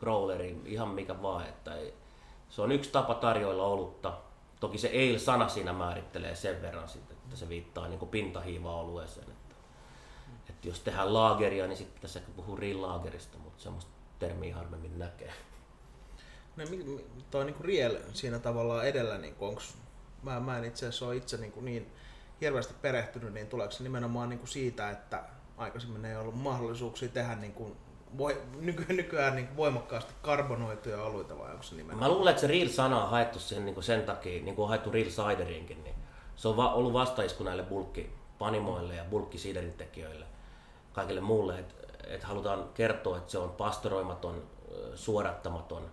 growleri, 0.00 0.62
ihan 0.64 0.88
mikä 0.88 1.22
vaan. 1.22 1.46
Että 1.46 1.74
ei, 1.74 1.94
se 2.48 2.62
on 2.62 2.72
yksi 2.72 2.90
tapa 2.90 3.14
tarjoilla 3.14 3.64
olutta. 3.64 4.12
Toki 4.60 4.78
se 4.78 4.88
ale-sana 4.88 5.48
siinä 5.48 5.72
määrittelee 5.72 6.34
sen 6.34 6.62
verran, 6.62 6.88
että 6.94 7.36
se 7.36 7.48
viittaa 7.48 7.88
niin 7.88 7.98
kuin 7.98 8.08
pintahiiva-olueeseen. 8.08 9.30
Että, 9.30 9.54
että 10.50 10.68
jos 10.68 10.80
tehdään 10.80 11.14
laageria, 11.14 11.66
niin 11.66 11.76
sitten 11.76 12.02
tässä 12.02 12.20
puhuu 12.36 12.56
riilaagerista, 12.56 13.38
mutta 13.38 13.62
semmoista 13.62 13.95
termiä 14.18 14.54
harvemmin 14.54 14.98
näkee. 14.98 15.32
No, 16.56 16.64
toi 17.30 17.44
niinku 17.44 17.62
riel 17.62 17.98
siinä 18.12 18.38
tavallaan 18.38 18.86
edellä, 18.86 19.18
niinku 19.18 19.44
onks, 19.44 19.74
mä, 20.22 20.40
mä 20.40 20.58
en 20.58 20.64
itse 20.64 20.86
asiassa 20.86 21.06
ole 21.06 21.16
itse 21.16 21.36
niinku 21.36 21.60
niin 21.60 21.92
hirveästi 22.40 22.74
perehtynyt, 22.82 23.32
niin 23.32 23.46
tuleeko 23.46 23.72
se 23.72 23.82
nimenomaan 23.82 24.28
niinku 24.28 24.46
siitä, 24.46 24.90
että 24.90 25.24
aikaisemmin 25.56 26.04
ei 26.04 26.16
ollut 26.16 26.34
mahdollisuuksia 26.34 27.08
tehdä 27.08 27.34
niinku 27.34 27.76
voi, 28.18 28.42
nyky, 28.60 28.92
nykyään 28.92 29.34
niinku 29.36 29.56
voimakkaasti 29.56 30.14
karbonoituja 30.22 31.02
oluita 31.02 31.38
vai 31.38 31.50
onko 31.50 31.62
se 31.62 31.74
nimenomaan? 31.74 32.10
Mä 32.10 32.16
luulen, 32.16 32.30
että 32.30 32.40
se 32.40 32.46
real-sana 32.46 33.04
on 33.04 33.10
haettu 33.10 33.38
sen, 33.38 33.64
niin 33.64 33.74
kuin 33.74 33.84
sen 33.84 34.02
takia, 34.02 34.42
niin 34.42 34.54
kuin 34.54 34.64
on 34.64 34.68
haettu 34.68 34.90
real 34.90 35.06
ciderinkin, 35.06 35.84
niin 35.84 35.94
se 36.36 36.48
on 36.48 36.56
va- 36.56 36.72
ollut 36.72 36.92
vastaisku 36.92 37.44
näille 37.44 37.62
bulkkipanimoille 37.62 38.94
ja 38.94 39.04
bulkkisiderin 39.04 39.72
tekijöille, 39.72 40.26
kaikille 40.92 41.20
muulle, 41.20 41.64
että 42.06 42.14
et 42.14 42.24
halutaan 42.24 42.68
kertoa, 42.74 43.18
että 43.18 43.32
se 43.32 43.38
on 43.38 43.50
pastoroimaton, 43.50 44.42
suodattamaton, 44.94 45.90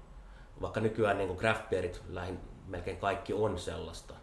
vaikka 0.62 0.80
nykyään 0.80 1.18
niin 1.18 1.38
craft 1.38 1.70
beerit 1.70 2.02
lähin 2.10 2.40
melkein 2.68 2.98
kaikki 2.98 3.34
on 3.34 3.60
sellaista, 3.60 4.14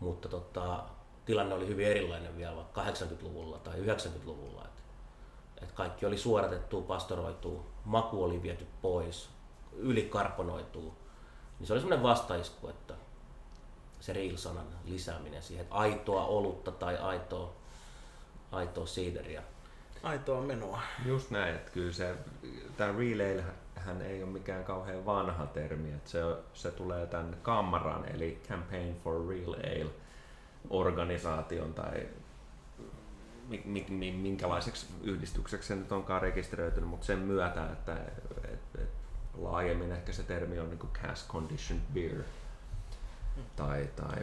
mutta 0.00 0.28
tota, 0.28 0.84
tilanne 1.24 1.54
oli 1.54 1.66
hyvin 1.66 1.86
erilainen 1.86 2.36
vielä 2.36 2.56
vaikka 2.56 2.84
80-luvulla 2.84 3.58
tai 3.58 3.74
90-luvulla. 3.74 4.64
Et, 4.64 4.82
et 5.62 5.72
kaikki 5.72 6.06
oli 6.06 6.18
suodatettu, 6.18 6.82
pastoroitu, 6.82 7.66
maku 7.84 8.24
oli 8.24 8.42
viety 8.42 8.66
pois, 8.82 9.28
ylikarponoituu. 9.72 10.94
Niin 11.58 11.66
se 11.66 11.72
oli 11.72 11.80
semmoinen 11.80 12.02
vastaisku, 12.02 12.68
että 12.68 12.94
se 14.00 14.12
real-sanan 14.12 14.66
lisääminen 14.84 15.42
siihen, 15.42 15.62
että 15.62 15.74
aitoa 15.74 16.24
olutta 16.24 16.70
tai 16.70 16.98
aitoa, 16.98 17.52
aitoa 18.52 18.86
siideriä. 18.86 19.42
Aitoa 20.04 20.40
menoa. 20.40 20.80
Just 21.04 21.30
näin, 21.30 21.54
että 21.54 21.70
kyllä 21.70 21.92
se, 21.92 22.16
tämä 22.76 22.94
relay 22.98 23.42
hän 23.76 24.02
ei 24.02 24.22
ole 24.22 24.30
mikään 24.30 24.64
kauhean 24.64 25.06
vanha 25.06 25.46
termi, 25.46 25.88
että 25.92 26.10
se, 26.10 26.20
se 26.54 26.70
tulee 26.70 27.06
tämän 27.06 27.36
Kammaran, 27.42 28.04
eli 28.14 28.42
Campaign 28.48 28.96
for 29.04 29.28
Real 29.28 29.52
Ale 29.52 29.90
organisaation 30.70 31.74
tai 31.74 32.08
mi, 33.48 33.62
mi, 33.64 33.86
mi, 33.88 34.12
minkälaiseksi 34.12 34.86
yhdistykseksi 35.02 35.68
se 35.68 35.74
nyt 35.74 35.92
onkaan 35.92 36.22
rekisteröitynyt, 36.22 36.88
mutta 36.88 37.06
sen 37.06 37.18
myötä, 37.18 37.72
että 37.72 37.96
et, 38.44 38.82
et, 38.82 38.88
laajemmin 39.34 39.92
ehkä 39.92 40.12
se 40.12 40.22
termi 40.22 40.58
on 40.58 40.70
niin 40.70 40.90
cask 41.02 41.28
conditioned 41.28 41.84
beer 41.94 42.22
tai, 43.56 43.88
tai 43.96 44.22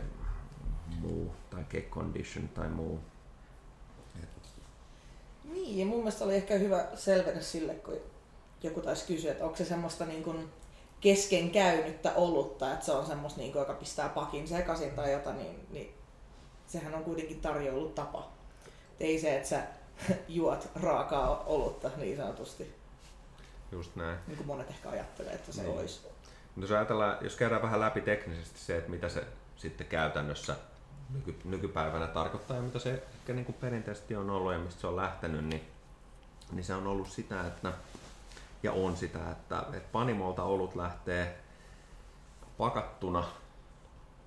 muu, 1.00 1.36
tai 1.50 1.64
keg 1.70 1.90
condition 1.90 2.48
tai 2.50 2.70
muu. 2.70 3.00
Niin, 5.72 5.80
ja 5.80 5.86
mun 5.86 5.98
mielestä 6.00 6.26
oli 6.26 6.36
ehkä 6.36 6.54
hyvä 6.54 6.86
selvennys 6.96 7.52
sille, 7.52 7.74
kun 7.74 7.98
joku 8.64 8.82
taisi 8.82 9.06
kysyä, 9.08 9.32
että 9.32 9.44
onko 9.44 9.58
se 9.58 9.66
semmoista 9.66 10.06
niin 10.06 10.24
kuin 10.24 10.50
kesken 11.02 11.52
käynyttä 11.52 12.14
olutta, 12.16 12.74
että 12.74 12.86
se 12.86 12.92
on 12.92 13.06
semmoista, 13.06 13.40
niin 13.40 13.52
kuin, 13.52 13.60
joka 13.60 13.74
pistää 13.74 14.10
pakin 14.10 14.48
sekaisin 14.48 14.92
tai 14.92 15.12
jotain, 15.12 15.38
niin, 15.38 15.68
niin 15.70 15.94
sehän 16.68 16.96
on 16.96 17.04
kuitenkin 17.04 17.42
tarjoulutapa. 17.42 18.32
Et 18.94 19.02
ei 19.02 19.20
se, 19.20 19.36
että 19.38 19.50
sä 19.50 19.64
juot 20.28 20.70
raakaa 20.76 21.44
olutta 21.46 21.92
niin 21.98 22.18
sanotusti, 22.18 22.76
Just 23.72 23.96
näin. 23.96 24.18
niin 24.28 24.38
kuin 24.38 24.48
monet 24.48 24.70
ehkä 24.70 24.90
ajattelee, 24.90 25.34
että 25.34 25.52
se 25.52 25.62
Niin. 25.64 25.78
olisi. 25.80 26.02
Mutta 26.56 26.62
jos 26.62 26.72
ajatellaan, 26.72 27.18
jos 27.22 27.36
käydään 27.36 27.62
vähän 27.62 27.80
läpi 27.80 28.02
teknisesti 28.02 28.60
se, 28.60 28.78
että 28.78 28.90
mitä 28.90 29.10
se 29.10 29.24
sitten 29.58 29.88
käytännössä 29.88 30.56
nyky, 31.14 31.36
nykypäivänä 31.44 32.08
tarkoittaa 32.08 32.58
ja 32.58 32.64
mitä 32.64 32.80
se 32.80 32.94
ehkä 32.94 33.34
niin 33.34 33.46
kuin 33.46 33.56
perinteisesti 33.62 34.16
on 34.16 34.30
ollut 34.30 34.54
ja 34.54 34.60
mistä 34.60 34.82
se 34.82 34.88
on 34.88 34.96
lähtenyt, 34.96 35.46
niin, 35.46 35.62
niin 36.52 36.64
se 36.64 36.74
on 36.74 36.88
ollut 36.88 37.08
sitä, 37.08 37.48
että 37.48 37.74
ja 38.64 38.72
on 38.72 38.98
sitä, 38.98 39.32
että, 39.32 39.64
että 39.74 39.90
panimolta 39.92 40.44
olut 40.44 40.76
lähtee 40.76 41.40
pakattuna 42.58 43.24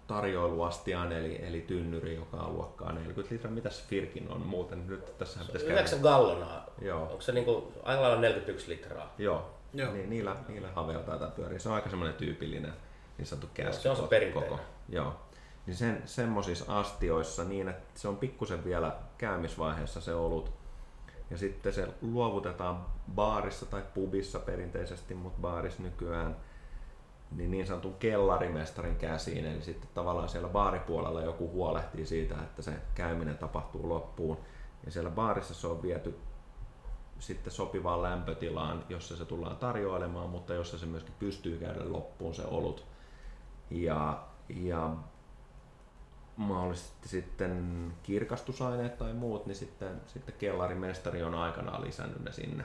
tarjoiluastiaan, 0.07 1.13
eli, 1.13 1.45
eli 1.45 1.61
tynnyri, 1.61 2.15
joka 2.15 2.37
on 2.37 2.55
luokkaa 2.55 2.93
40 2.93 3.35
litraa. 3.35 3.53
Mitäs 3.53 3.83
Firkin 3.83 4.29
on 4.29 4.41
muuten? 4.41 4.87
Nyt 4.87 5.19
tässä 5.19 5.41
pitäisi 5.41 5.67
käydä. 5.67 5.81
9 5.81 6.01
gallonaa. 6.01 6.67
Joo. 6.81 7.03
Onko 7.03 7.21
se 7.21 7.33
niinku 7.33 7.73
aika 7.83 8.03
lailla 8.03 8.21
41 8.21 8.71
litraa? 8.71 9.15
Joo, 9.19 9.51
Joo. 9.75 9.93
Niin, 9.93 10.11
niillä, 10.11 10.37
niillä 10.49 10.69
haveilla 10.75 11.03
taitaa 11.03 11.31
pyöriä. 11.31 11.59
Se 11.59 11.69
on 11.69 11.75
aika 11.75 11.91
semmoinen 11.91 12.17
tyypillinen 12.17 12.73
niin 13.19 13.27
sanottu 13.27 13.47
se 13.47 13.63
käsky. 13.63 13.89
on 13.89 13.97
se 13.97 14.03
perinteinen. 14.03 14.51
Koko. 14.51 14.63
Joo. 14.89 15.17
Niin 15.67 15.77
sen, 15.77 16.03
semmoisissa 16.05 16.79
astioissa 16.79 17.45
niin, 17.45 17.69
että 17.69 18.01
se 18.01 18.09
on 18.09 18.17
pikkusen 18.17 18.65
vielä 18.65 18.97
käymisvaiheessa 19.19 20.01
se 20.01 20.15
olut. 20.15 20.53
Ja 21.31 21.39
sitten 21.39 21.73
se 21.73 21.89
luovutetaan 22.03 22.87
baarissa 23.15 23.67
tai 23.67 23.83
pubissa 23.95 24.39
perinteisesti, 24.39 25.15
mutta 25.15 25.41
baarissa 25.41 25.83
nykyään 25.83 26.37
niin, 27.31 27.51
niin 27.51 27.67
sanotun 27.67 27.95
kellarimestarin 27.95 28.97
käsiin. 28.97 29.47
Eli 29.47 29.63
sitten 29.63 29.89
tavallaan 29.95 30.29
siellä 30.29 30.49
baaripuolella 30.49 31.23
joku 31.23 31.51
huolehtii 31.51 32.07
siitä, 32.07 32.35
että 32.35 32.63
se 32.63 32.73
käyminen 32.95 33.39
tapahtuu 33.39 33.89
loppuun. 33.89 34.39
Ja 34.85 34.93
siellä 34.93 35.11
baarissa 35.11 35.55
se 35.55 35.67
on 35.67 35.83
viety 35.83 36.19
sitten 37.19 37.53
sopivaan 37.53 38.03
lämpötilaan, 38.03 38.85
jossa 38.89 39.17
se 39.17 39.25
tullaan 39.25 39.57
tarjoilemaan, 39.57 40.31
mutta 40.31 40.55
jossa 40.55 40.79
se 40.79 40.87
myöskin 40.87 41.15
pystyy 41.19 41.59
käydä 41.59 41.93
loppuun 41.93 42.35
se 42.35 42.43
olut. 42.47 42.85
Ja, 43.71 44.25
ja 44.49 44.91
mahdollisesti 46.37 47.09
sitten 47.09 47.93
kirkastusaineet 48.03 48.99
tai 48.99 49.13
muut, 49.13 49.47
niin 49.47 49.57
sitten, 49.57 50.01
sitten 50.07 50.35
kellarimestari 50.39 51.23
on 51.23 51.35
aikanaan 51.35 51.85
lisännyt 51.85 52.25
ne 52.25 52.33
sinne. 52.33 52.65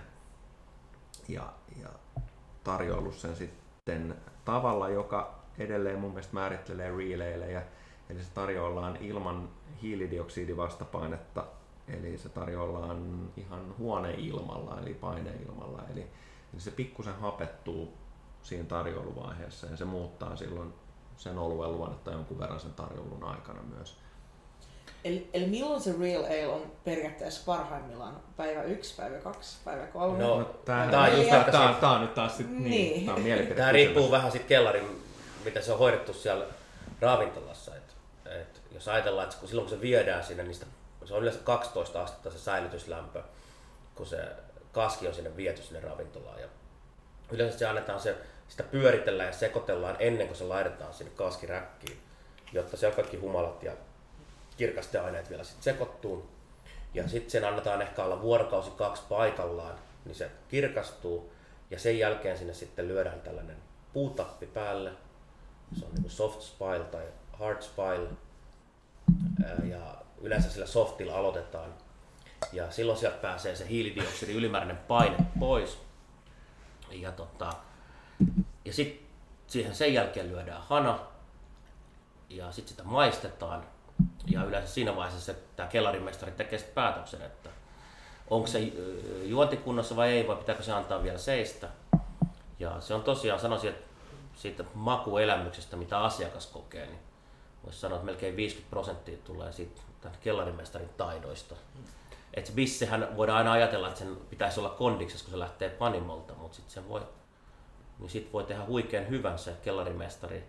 Ja, 1.28 1.54
ja 1.82 1.90
tarjoillut 2.64 3.16
sen 3.16 3.36
sitten 3.36 4.16
tavalla, 4.46 4.90
joka 4.90 5.40
edelleen 5.58 6.00
mun 6.00 6.12
mielestä 6.12 6.34
määrittelee 6.34 6.98
relaylejä. 6.98 7.64
Eli 8.10 8.24
se 8.24 8.32
tarjoillaan 8.34 8.96
ilman 8.96 9.50
hiilidioksidivastapainetta, 9.82 11.46
eli 11.88 12.18
se 12.18 12.30
tarjoillaan 12.30 13.30
ihan 13.38 13.78
huoneilmalla, 13.78 14.80
eli 14.82 14.94
paineilmalla. 14.94 15.84
Eli, 15.94 16.02
eli 16.54 16.62
se 16.62 16.72
pikkusen 16.72 17.16
hapettuu 17.16 17.94
siinä 18.42 18.66
tarjoiluvaiheessa 18.66 19.68
ja 19.68 19.78
se 19.78 19.86
muuttaa 19.86 20.36
silloin 20.36 20.74
sen 21.20 21.38
oluen 21.38 21.72
luonnetta 21.72 22.12
jonkun 22.12 22.40
verran 22.40 22.60
sen 22.60 22.74
tarjoulun 22.74 23.24
aikana 23.24 23.62
myös. 23.62 23.98
Eli, 25.04 25.30
eli 25.34 25.46
milloin 25.48 25.82
se 25.82 25.96
real 26.00 26.24
ale 26.24 26.48
on 26.48 26.72
periaatteessa 26.84 27.42
parhaimmillaan? 27.46 28.20
Päivä 28.38 28.64
yksi, 28.64 28.96
päivä 28.96 29.18
kaksi, 29.18 29.58
päivä 29.66 29.88
kolme? 29.88 30.24
No, 30.24 30.44
tää, 30.66 30.92
Tää 30.92 31.02
on 31.02 31.18
just 31.18 31.30
tää, 31.30 31.40
aika 31.40 31.52
tää, 31.52 31.72
sit- 31.72 31.80
tää 31.80 31.92
on 31.92 32.02
nyt 32.02 32.14
taas 32.14 32.38
sit, 32.38 32.50
niin, 32.50 32.64
Niin. 32.64 33.06
tää 33.06 33.16
on 33.16 33.22
mielipide. 33.22 33.56
Tämä 33.56 33.72
riippuu 33.72 34.12
vähän 34.12 34.32
siitä 34.32 34.48
kellarin, 34.48 35.02
mitä 35.46 35.62
se 35.62 35.72
on 35.72 35.80
hoidettu 35.80 36.14
siellä 36.14 36.46
ravintolassa. 37.02 37.76
Et, 37.76 37.96
et 38.26 38.62
jos 38.72 38.88
ajatellaan, 38.88 39.28
että 39.28 39.40
kun 39.40 39.48
silloin 39.50 39.68
kun 39.70 39.78
se 39.78 39.82
viedään 39.82 40.24
sinne, 40.24 40.44
niin 40.44 40.54
sitä, 40.54 40.66
se 41.06 41.14
on 41.14 41.22
yleensä 41.22 41.40
12 41.44 42.02
astetta 42.04 42.32
se 42.32 42.40
säilytyslämpö, 42.40 43.24
kun 43.96 44.06
se 44.06 44.18
kaski 44.72 45.08
on 45.08 45.14
sinne 45.14 45.36
viety 45.36 45.62
sinne 45.62 45.80
ravintolaan. 45.80 46.42
Ja 46.42 46.48
yleensä 47.32 47.58
se 47.60 47.66
annetaan 47.68 48.00
se 48.00 48.16
sitä 48.50 48.64
pyöritellään 48.64 49.30
ja 49.30 49.34
sekoitellaan 49.34 49.96
ennen 50.00 50.28
kuin 50.28 50.38
se 50.38 50.44
laitetaan 50.44 50.94
sinne 50.94 51.12
kaskiräkkiin, 51.16 52.00
jotta 52.54 52.88
on 52.88 52.94
kaikki 52.94 53.18
humalat 53.18 53.64
ja 53.64 53.74
kirkasteaineet 54.58 55.30
vielä 55.30 55.44
sitten 55.44 55.64
sekoittuu. 55.64 56.30
Ja 56.94 57.08
sitten 57.08 57.32
sen 57.32 57.46
annetaan 57.46 57.82
ehkä 57.82 58.04
olla 58.04 58.22
vuorokausi 58.22 58.72
kaksi 58.72 59.04
paikallaan, 59.10 59.76
niin 60.06 60.16
se 60.16 60.32
kirkastuu. 60.48 61.34
Ja 61.72 61.80
sen 61.80 62.00
jälkeen 62.00 62.38
sinne 62.38 62.54
sitten 62.54 62.88
lyödään 62.88 63.22
tällainen 63.22 63.58
puutappi 63.94 64.46
päälle. 64.46 64.92
Se 65.80 65.86
on 65.86 65.92
niin 65.96 66.10
soft 66.10 66.42
spile 66.42 66.84
tai 66.92 67.06
hard 67.34 67.62
spile. 67.62 68.10
Ja 69.70 69.96
yleensä 70.22 70.50
sillä 70.50 70.66
softilla 70.66 71.16
aloitetaan. 71.16 71.74
Ja 72.54 72.72
silloin 72.72 73.00
sieltä 73.00 73.18
pääsee 73.18 73.56
se 73.56 73.68
hiilidioksidi 73.70 74.34
ylimääräinen 74.34 74.78
paine 74.78 75.18
pois. 75.40 75.80
Ja, 76.92 77.12
tota, 77.12 77.54
ja 78.66 78.74
sitten 78.74 79.08
siihen 79.48 79.76
sen 79.76 79.94
jälkeen 79.94 80.30
lyödään 80.30 80.62
hana. 80.62 81.00
Ja 82.30 82.52
sitten 82.52 82.70
sitä 82.70 82.84
maistetaan 82.84 83.64
ja 84.28 84.44
yleensä 84.44 84.74
siinä 84.74 84.96
vaiheessa 84.96 85.34
tämä 85.56 85.70
kellarimestari 85.70 86.32
tekee 86.32 86.60
sitten 86.60 86.76
päätöksen, 86.76 87.22
että 87.22 87.50
onko 88.30 88.48
se 88.48 88.60
juontikunnossa 89.24 89.96
vai 89.96 90.10
ei, 90.10 90.28
vai 90.28 90.36
pitääkö 90.36 90.64
se 90.64 90.72
antaa 90.72 91.04
vielä 91.04 91.18
seistä. 91.18 91.68
Ja 92.60 92.82
se 92.82 92.94
on 92.94 93.04
tosiaan, 93.04 93.40
sanoisin, 93.40 93.70
että 93.70 93.88
siitä 94.36 94.64
makuelämyksestä, 94.74 95.76
mitä 95.76 96.00
asiakas 96.00 96.48
kokee, 96.48 96.86
niin 96.86 97.00
voisi 97.64 97.80
sanoa, 97.80 97.96
että 97.96 98.06
melkein 98.06 98.36
50 98.36 98.70
prosenttia 98.70 99.18
tulee 99.18 99.52
siitä 99.52 99.82
kellarimestarin 100.24 100.90
taidoista. 100.98 101.56
Et 102.34 102.46
se 102.46 102.54
bissehän 102.54 103.18
voidaan 103.18 103.38
aina 103.38 103.52
ajatella, 103.52 103.88
että 103.88 104.00
sen 104.00 104.18
pitäisi 104.30 104.60
olla 104.60 104.70
kondiksessa, 104.70 105.26
kun 105.26 105.32
se 105.32 105.40
lähtee 105.40 105.70
panimolta, 105.70 106.34
mutta 106.34 106.56
sitten 106.56 106.74
se 106.74 106.90
voi, 106.90 107.02
niin 108.00 108.10
sit 108.10 108.34
voi 108.34 108.44
tehdä 108.44 108.66
huikean 108.66 109.10
hyvän 109.10 109.40
se 109.40 109.56
kellarimestari 109.64 110.44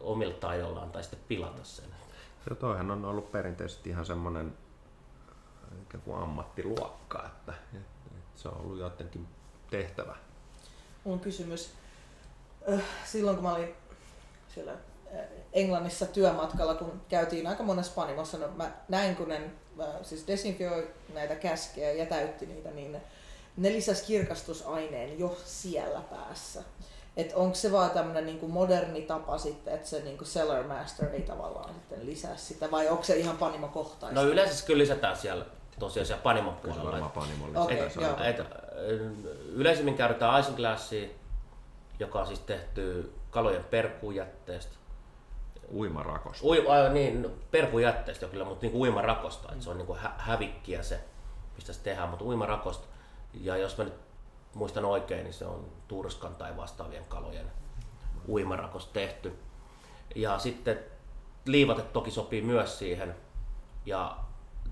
omilla 0.00 0.34
taidollaan 0.34 0.90
tai 0.90 1.02
sitten 1.02 1.20
pilata 1.28 1.64
sen. 1.64 1.84
Ja 2.50 2.56
toihan 2.56 2.90
on 2.90 3.04
ollut 3.04 3.32
perinteisesti 3.32 3.90
ihan 3.90 4.06
semmoinen 4.06 4.54
ikään 5.82 6.02
kuin 6.02 6.22
ammattiluokka, 6.22 7.26
että, 7.26 7.54
että 7.74 8.40
se 8.42 8.48
on 8.48 8.60
ollut 8.60 8.78
jotenkin 8.78 9.28
tehtävä. 9.70 10.16
Mun 11.04 11.20
kysymys. 11.20 11.72
Silloin 13.04 13.36
kun 13.36 13.44
mä 13.44 13.54
olin 13.54 13.74
siellä 14.54 14.72
Englannissa 15.52 16.06
työmatkalla, 16.06 16.74
kun 16.74 17.00
käytiin 17.08 17.46
aika 17.46 17.62
monessa 17.62 17.92
panimossa, 17.94 18.38
no 18.38 18.48
mä 18.56 18.70
näin 18.88 19.16
kun 19.16 19.28
ne 19.28 19.50
siis 20.02 20.26
desinfioi 20.26 20.90
näitä 21.14 21.34
käskejä 21.34 21.92
ja 21.92 22.06
täytti 22.06 22.46
niitä, 22.46 22.70
niin 22.70 22.92
ne, 22.92 23.02
ne 23.56 23.72
lisäsi 23.72 24.04
kirkastusaineen 24.04 25.18
jo 25.18 25.36
siellä 25.44 26.00
päässä. 26.00 26.62
Että 27.16 27.36
onko 27.36 27.54
se 27.54 27.72
vaan 27.72 27.90
tämmöinen 27.90 28.26
niinku 28.26 28.48
moderni 28.48 29.02
tapa 29.02 29.38
sitten, 29.38 29.74
että 29.74 29.88
se 29.88 30.02
niinku 30.02 30.24
seller 30.24 30.66
master 30.66 31.14
ei 31.14 31.22
tavallaan 31.22 31.74
sitten 31.74 32.06
lisää 32.06 32.36
sitä, 32.36 32.70
vai 32.70 32.88
onko 32.88 33.02
se 33.02 33.16
ihan 33.16 33.36
panimokohtaista? 33.36 34.20
No 34.20 34.26
yleensä 34.26 34.54
se 34.54 34.66
kyllä 34.66 34.82
lisätään 34.82 35.16
siellä 35.16 35.44
tosiaan 35.78 36.06
siellä 36.06 36.22
panimopuolella. 36.22 36.90
Kyllä 36.90 37.08
panimolla 37.08 37.60
okay, 37.60 37.76
et, 37.76 38.40
et, 38.40 38.46
yleisimmin 39.52 39.94
käytetään 39.94 40.40
isinglassia, 40.40 41.08
joka 41.98 42.20
on 42.20 42.26
siis 42.26 42.40
tehty 42.40 43.12
kalojen 43.30 43.64
perkujätteestä. 43.64 44.72
Uimarakosta. 45.74 46.46
Ui, 46.46 46.66
äh, 46.70 46.92
niin, 46.92 47.30
perkujätteestä 47.50 48.26
kyllä, 48.26 48.44
mutta 48.44 48.66
niin 48.66 48.76
uimarakosta. 48.76 49.48
Mm. 49.48 49.54
Et 49.54 49.62
se 49.62 49.70
on 49.70 49.78
niin 49.78 49.96
hä- 49.96 50.14
hävikkiä 50.18 50.82
se, 50.82 51.00
mistä 51.54 51.72
se 51.72 51.80
tehdään, 51.80 52.08
mutta 52.08 52.24
uimarakosta. 52.24 52.86
Ja 53.34 53.56
jos 53.56 53.78
mä 53.78 53.84
nyt 53.84 53.94
muistan 54.54 54.84
oikein, 54.84 55.24
niin 55.24 55.34
se 55.34 55.46
on 55.46 55.64
turskan 55.88 56.34
tai 56.34 56.56
vastaavien 56.56 57.04
kalojen 57.04 57.52
uimarakos 58.28 58.86
tehty. 58.86 59.38
Ja 60.14 60.38
sitten 60.38 60.78
liivate 61.46 61.82
toki 61.82 62.10
sopii 62.10 62.42
myös 62.42 62.78
siihen. 62.78 63.16
Ja 63.86 64.16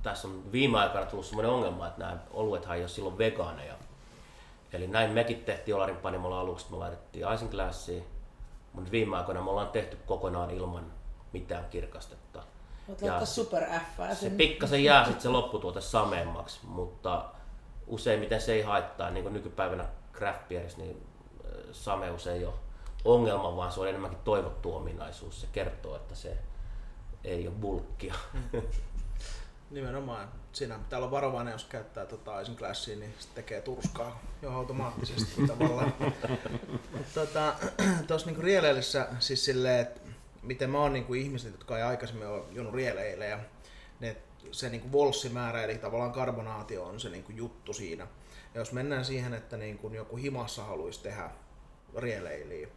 tässä 0.02 0.28
on 0.28 0.52
viime 0.52 0.78
aikoina 0.78 1.06
tullut 1.06 1.26
sellainen 1.26 1.52
ongelma, 1.52 1.86
että 1.86 1.98
nämä 2.00 2.18
oluethan 2.30 2.76
ei 2.76 2.82
ole 2.82 2.88
silloin 2.88 3.18
vegaaneja. 3.18 3.74
Eli 4.72 4.86
näin 4.86 5.10
mekin 5.10 5.44
tehtiin 5.44 5.74
Olarin 5.74 5.96
panimolla 5.96 6.40
aluksi, 6.40 6.66
me 6.70 6.76
laitettiin 6.76 7.32
isinglassiin, 7.34 8.04
mutta 8.72 8.90
viime 8.90 9.16
aikoina 9.16 9.42
me 9.42 9.50
ollaan 9.50 9.68
tehty 9.68 9.98
kokonaan 10.06 10.50
ilman 10.50 10.92
mitään 11.32 11.64
kirkastetta. 11.70 12.42
Ja 13.02 13.26
super 13.26 13.64
F. 13.64 14.18
Se 14.20 14.30
pikkasen 14.30 14.84
jää 14.84 15.04
sitten 15.04 15.22
se 15.22 15.28
lopputuote 15.28 15.80
sameemmaksi, 15.80 16.60
mutta 16.66 17.24
useimmiten 17.88 18.40
se 18.40 18.52
ei 18.52 18.62
haittaa, 18.62 19.10
niin 19.10 19.22
kuin 19.22 19.32
nykypäivänä 19.32 19.84
craft 20.12 20.48
beerissä, 20.48 20.78
niin 20.78 21.06
sameus 21.72 22.26
ei 22.26 22.44
ole 22.44 22.54
ongelma, 23.04 23.56
vaan 23.56 23.72
se 23.72 23.80
on 23.80 23.88
enemmänkin 23.88 24.20
toivottu 24.24 24.76
ominaisuus. 24.76 25.40
Se 25.40 25.46
kertoo, 25.52 25.96
että 25.96 26.14
se 26.14 26.36
ei 27.24 27.48
ole 27.48 27.56
bulkkia. 27.60 28.14
Nimenomaan. 29.70 30.28
Siinä 30.52 30.78
pitää 30.78 30.98
olla 30.98 31.10
varovainen, 31.10 31.52
jos 31.52 31.64
käyttää 31.64 32.06
tota 32.06 32.40
Isinglassia, 32.40 32.96
niin 32.96 33.14
se 33.18 33.28
tekee 33.34 33.60
turskaa 33.60 34.20
jo 34.42 34.52
automaattisesti 34.52 35.46
tavallaan. 35.46 35.94
tota, 37.14 37.54
tuossa 38.06 38.26
niinku 38.26 38.42
rieleilessä 38.42 39.08
siis 39.18 39.44
silleen, 39.44 39.80
että 39.80 40.00
miten 40.42 40.70
mä 40.70 40.78
oon 40.78 40.92
niinku 40.92 41.14
ihmiset, 41.14 41.52
jotka 41.52 41.76
ei 41.76 41.82
aikaisemmin 41.82 42.28
ole 42.28 42.42
juonut 42.50 42.74
rieleille 42.74 43.26
ja 43.26 43.38
se 44.52 44.68
niin 44.68 44.80
kuin 44.80 44.92
volssimäärä, 44.92 45.62
eli 45.62 45.78
tavallaan 45.78 46.12
karbonaatio 46.12 46.84
on 46.84 47.00
se 47.00 47.08
niin 47.08 47.24
kuin 47.24 47.36
juttu 47.36 47.72
siinä. 47.72 48.06
Ja 48.54 48.60
jos 48.60 48.72
mennään 48.72 49.04
siihen, 49.04 49.34
että 49.34 49.56
niin 49.56 49.78
kuin 49.78 49.94
joku 49.94 50.16
himassa 50.16 50.64
haluaisi 50.64 51.02
tehdä 51.02 51.30
rieleiliä, 51.96 52.68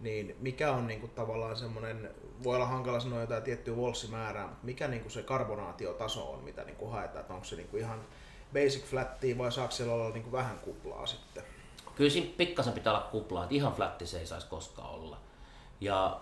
niin 0.00 0.36
mikä 0.40 0.72
on 0.72 0.86
niin 0.86 1.00
kuin 1.00 1.10
tavallaan 1.10 1.56
semmoinen, 1.56 2.10
voi 2.42 2.56
olla 2.56 2.66
hankala 2.66 3.00
sanoa 3.00 3.20
jotain 3.20 3.42
tiettyä 3.42 3.76
volssimäärää, 3.76 4.46
mutta 4.46 4.66
mikä 4.66 4.88
niin 4.88 5.02
kuin 5.02 5.12
se 5.12 5.22
karbonaatiotaso 5.22 6.32
on, 6.32 6.44
mitä 6.44 6.64
niin 6.64 6.76
kuin 6.76 6.90
haetaan, 6.90 7.20
että 7.20 7.34
onko 7.34 7.44
se 7.44 7.56
niin 7.56 7.68
kuin 7.68 7.80
ihan 7.80 8.04
basic 8.52 8.84
flattia 8.84 9.38
vai 9.38 9.52
saako 9.52 9.72
siellä 9.72 9.94
olla 9.94 10.10
niin 10.10 10.22
kuin 10.22 10.32
vähän 10.32 10.58
kuplaa 10.58 11.06
sitten? 11.06 11.44
Kyllä 11.94 12.10
siinä 12.10 12.30
pikkasen 12.36 12.72
pitää 12.72 12.92
olla 12.92 13.08
kuplaa, 13.10 13.42
että 13.42 13.54
ihan 13.54 13.72
flatti 13.72 14.06
se 14.06 14.18
ei 14.18 14.26
saisi 14.26 14.46
koskaan 14.46 14.90
olla. 14.90 15.20
Ja 15.80 16.20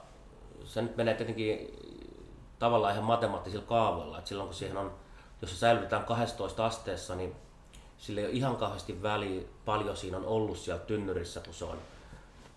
se 0.64 0.82
nyt 0.82 0.96
menee 0.96 1.14
tietenkin 1.14 1.74
tavallaan 2.58 2.92
ihan 2.92 3.04
matemaattisilla 3.04 3.64
kaavoilla. 3.64 4.18
että 4.18 4.28
silloin 4.28 4.48
kun 4.48 4.54
siihen 4.54 4.76
on, 4.76 4.94
jos 5.42 5.50
se 5.50 5.56
säilytetään 5.56 6.04
12 6.04 6.66
asteessa, 6.66 7.14
niin 7.14 7.36
sillä 7.98 8.20
ei 8.20 8.26
ole 8.26 8.34
ihan 8.34 8.56
kauheasti 8.56 9.02
väliä, 9.02 9.42
paljon 9.64 9.96
siinä 9.96 10.16
on 10.16 10.26
ollut 10.26 10.58
siellä 10.58 10.84
tynnyrissä, 10.84 11.40
kun 11.40 11.54
se 11.54 11.64
on, 11.64 11.78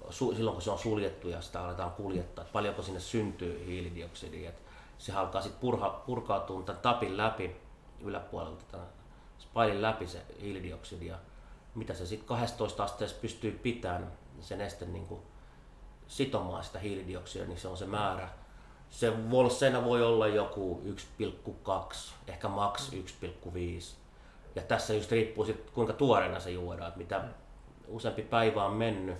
silloin 0.09 0.53
kun 0.53 0.61
se 0.61 0.71
on 0.71 0.79
suljettu 0.79 1.29
ja 1.29 1.41
sitä 1.41 1.63
aletaan 1.63 1.91
kuljettaa, 1.91 2.41
että 2.41 2.53
paljonko 2.53 2.81
sinne 2.81 2.99
syntyy 2.99 3.65
hiilidioksidia. 3.65 4.49
Että 4.49 4.61
se 4.97 5.13
alkaa 5.13 5.41
sitten 5.41 5.79
purkautua 6.05 6.63
tämän 6.63 6.81
tapin 6.81 7.17
läpi 7.17 7.55
yläpuolelta, 8.01 8.65
tämän 8.71 8.87
spailin 9.39 9.81
läpi 9.81 10.07
se 10.07 10.21
hiilidioksidi 10.41 11.07
ja 11.07 11.17
mitä 11.75 11.93
se 11.93 12.05
sitten 12.05 12.27
12 12.27 12.83
asteessa 12.83 13.17
pystyy 13.21 13.51
pitämään 13.51 14.11
sen 14.41 14.57
neste 14.57 14.85
niin 14.85 15.07
sitomaan 16.07 16.63
sitä 16.63 16.79
hiilidioksidia, 16.79 17.47
niin 17.47 17.59
se 17.59 17.67
on 17.67 17.77
se 17.77 17.85
määrä, 17.85 18.29
se 18.91 19.31
volsseina 19.31 19.85
voi 19.85 20.03
olla 20.03 20.27
joku 20.27 20.81
1,2, 20.85 21.95
ehkä 22.27 22.47
maks 22.47 22.91
1,5. 22.91 23.95
Ja 24.55 24.61
tässä 24.61 24.93
just 24.93 25.11
riippuu 25.11 25.45
sit, 25.45 25.69
kuinka 25.69 25.93
tuoreena 25.93 26.39
se 26.39 26.51
juodaan, 26.51 26.87
että 26.87 26.97
mitä 26.97 27.23
useampi 27.87 28.21
päivä 28.21 28.65
on 28.65 28.73
mennyt, 28.73 29.15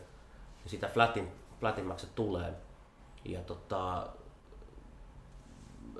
niin 0.64 0.70
sitä 0.70 0.88
flatin, 0.88 1.32
flatimmaksi 1.60 2.06
se 2.06 2.12
tulee. 2.16 2.54
Ja, 3.26 3.42
tota, 3.42 4.08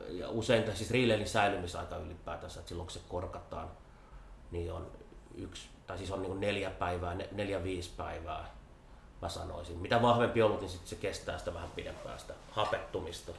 ja 0.10 0.30
usein 0.30 0.76
siis 0.76 0.92
riileilin 0.92 1.30
säilymisaika 1.30 1.98
ylipäätänsä, 1.98 2.60
että 2.60 2.70
silloin 2.70 2.88
kun 2.88 2.94
se 2.94 3.00
korkataan, 3.10 3.72
niin 4.52 4.74
on 4.74 4.92
yksi, 5.36 5.70
tai 5.88 5.98
siis 5.98 6.12
on 6.12 6.22
niin 6.22 6.40
neljä 6.40 6.70
päivää, 6.70 7.18
neljä 7.32 7.64
viisi 7.64 7.92
päivää, 7.98 8.56
mä 9.22 9.30
sanoisin. 9.30 9.78
Mitä 9.78 10.02
vahvempi 10.02 10.42
ollut, 10.42 10.62
niin 10.62 10.70
sit 10.70 10.88
se 10.88 10.96
kestää 10.96 11.38
sitä 11.38 11.54
vähän 11.54 11.72
pidempää 11.72 12.18
sitä 12.18 12.34
hapettumista. 12.52 13.32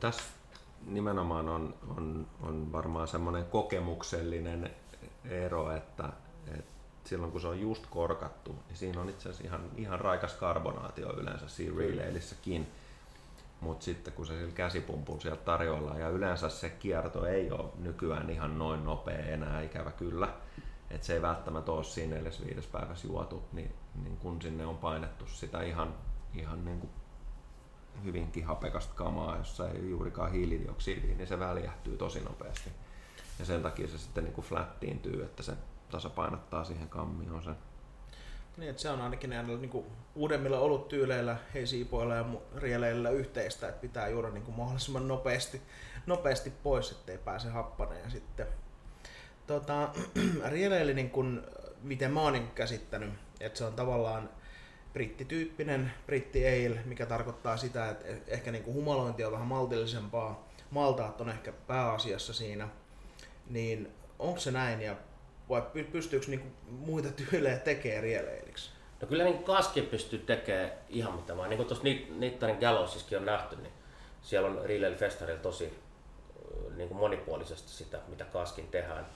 Tässä 0.00 0.22
nimenomaan 0.86 1.48
on, 1.48 1.74
on, 1.96 2.26
on 2.40 2.72
varmaan 2.72 3.08
semmoinen 3.08 3.44
kokemuksellinen 3.44 4.70
ero, 5.24 5.70
että, 5.70 6.12
että 6.46 6.72
silloin 7.04 7.32
kun 7.32 7.40
se 7.40 7.48
on 7.48 7.60
just 7.60 7.86
korkattu, 7.90 8.54
niin 8.68 8.76
siinä 8.76 9.00
on 9.00 9.08
itse 9.08 9.28
asiassa 9.28 9.44
ihan, 9.44 9.70
ihan 9.76 10.00
raikas 10.00 10.34
karbonaatio 10.34 11.12
yleensä 11.12 11.48
siinä 11.48 11.78
relaylissäkin. 11.78 12.66
Mutta 13.60 13.84
sitten 13.84 14.14
kun 14.14 14.26
se 14.26 14.38
sillä 14.38 14.52
käsipumpulla 14.52 15.20
sieltä 15.20 15.44
tarjoillaan, 15.44 16.00
ja 16.00 16.08
yleensä 16.08 16.48
se 16.48 16.70
kierto 16.70 17.26
ei 17.26 17.50
ole 17.50 17.70
nykyään 17.78 18.30
ihan 18.30 18.58
noin 18.58 18.84
nopea 18.84 19.18
enää, 19.18 19.62
ikävä 19.62 19.90
kyllä, 19.90 20.28
että 20.90 21.06
se 21.06 21.12
ei 21.12 21.22
välttämättä 21.22 21.72
ole 21.72 21.84
siinä 21.84 22.16
neljäs 22.16 22.44
viides 22.46 22.66
päivässä 22.66 23.06
juotu, 23.06 23.42
niin, 23.52 23.74
niin 24.02 24.16
kun 24.16 24.42
sinne 24.42 24.66
on 24.66 24.78
painettu 24.78 25.26
sitä 25.26 25.62
ihan, 25.62 25.94
ihan 26.34 26.64
niin 26.64 26.80
kuin 26.80 26.90
hyvinkin 28.04 28.44
hapekasta 28.44 28.94
kamaa, 28.94 29.36
jossa 29.36 29.70
ei 29.70 29.90
juurikaan 29.90 30.32
hiilidioksidia, 30.32 31.16
niin 31.16 31.26
se 31.26 31.38
väljähtyy 31.38 31.96
tosi 31.96 32.20
nopeasti. 32.20 32.70
Ja 33.38 33.44
sen 33.44 33.62
takia 33.62 33.88
se 33.88 33.98
sitten 33.98 34.24
niin 34.24 34.34
kuin 34.34 34.44
flattiintyy, 34.44 35.22
että 35.22 35.42
se 35.42 35.52
tasapainottaa 35.90 36.64
siihen 36.64 36.88
kammioon 36.88 37.42
sen. 37.42 37.56
Niin, 38.56 38.70
että 38.70 38.82
se 38.82 38.90
on 38.90 39.00
ainakin 39.00 39.30
näillä 39.30 39.58
niin 39.58 39.70
kuin, 39.70 39.86
uudemmilla 40.14 40.58
oluttyyleillä, 40.58 41.36
heisiipoilla 41.54 42.14
ja 42.14 42.24
rieleillä 42.56 43.10
yhteistä, 43.10 43.68
että 43.68 43.80
pitää 43.80 44.08
juoda 44.08 44.30
niin 44.30 44.42
kuin, 44.42 44.56
mahdollisimman 44.56 45.08
nopeasti, 45.08 45.62
nopeasti 46.06 46.52
pois, 46.62 46.90
ettei 46.90 47.18
pääse 47.18 47.48
happaneen 47.48 48.10
sitten. 48.10 48.46
Tota, 49.46 49.88
rieleillä, 50.48 50.92
niin 50.92 51.10
kuin, 51.10 51.42
miten 51.82 52.12
mä 52.12 52.20
oon 52.20 52.32
niin 52.32 52.50
käsittänyt, 52.54 53.10
että 53.40 53.58
se 53.58 53.64
on 53.64 53.72
tavallaan 53.72 54.28
brittityyppinen 54.96 55.92
britti 56.06 56.46
ale, 56.46 56.80
mikä 56.84 57.06
tarkoittaa 57.06 57.56
sitä, 57.56 57.90
että 57.90 58.06
ehkä 58.26 58.52
niin 58.52 58.64
kuin 58.64 58.74
humalointi 58.74 59.24
on 59.24 59.32
vähän 59.32 59.46
maltillisempaa, 59.46 60.48
maltaat 60.70 61.20
on 61.20 61.28
ehkä 61.28 61.52
pääasiassa 61.52 62.32
siinä, 62.32 62.68
niin 63.50 63.92
onko 64.18 64.40
se 64.40 64.50
näin 64.50 64.80
ja 64.80 64.96
vai 65.48 65.62
pystyykö 65.92 66.26
niinku 66.26 66.46
muita 66.68 67.08
tyylejä 67.08 67.56
tekemään 67.56 68.02
rieleiliksi? 68.02 68.70
No 69.00 69.08
kyllä 69.08 69.24
niin 69.24 69.44
kaski 69.44 69.82
pystyy 69.82 70.18
tekemään 70.18 70.70
ihan 70.88 71.14
mitä 71.14 71.36
vaan. 71.36 71.50
Niin 71.50 71.56
kuin 71.56 71.66
tuossa 71.66 71.84
Nittarin 72.18 72.58
Gallowsissakin 72.58 73.18
on 73.18 73.24
nähty, 73.26 73.56
niin 73.56 73.72
siellä 74.22 74.48
on 74.48 74.64
Rileil 74.64 74.94
Festarilla 74.94 75.40
tosi 75.40 75.78
niin 76.76 76.88
kuin 76.88 76.98
monipuolisesti 76.98 77.70
sitä, 77.70 77.98
mitä 78.08 78.24
kaskin 78.24 78.68
tehdään. 78.68 79.06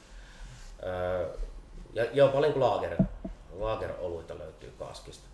Ja 1.93 2.05
jopa 2.13 2.33
paljon 2.33 2.53
niin 2.53 2.61
laager, 2.61 2.97
laageroluita 3.53 4.39
löytyy 4.39 4.73
kaskista. 4.79 5.30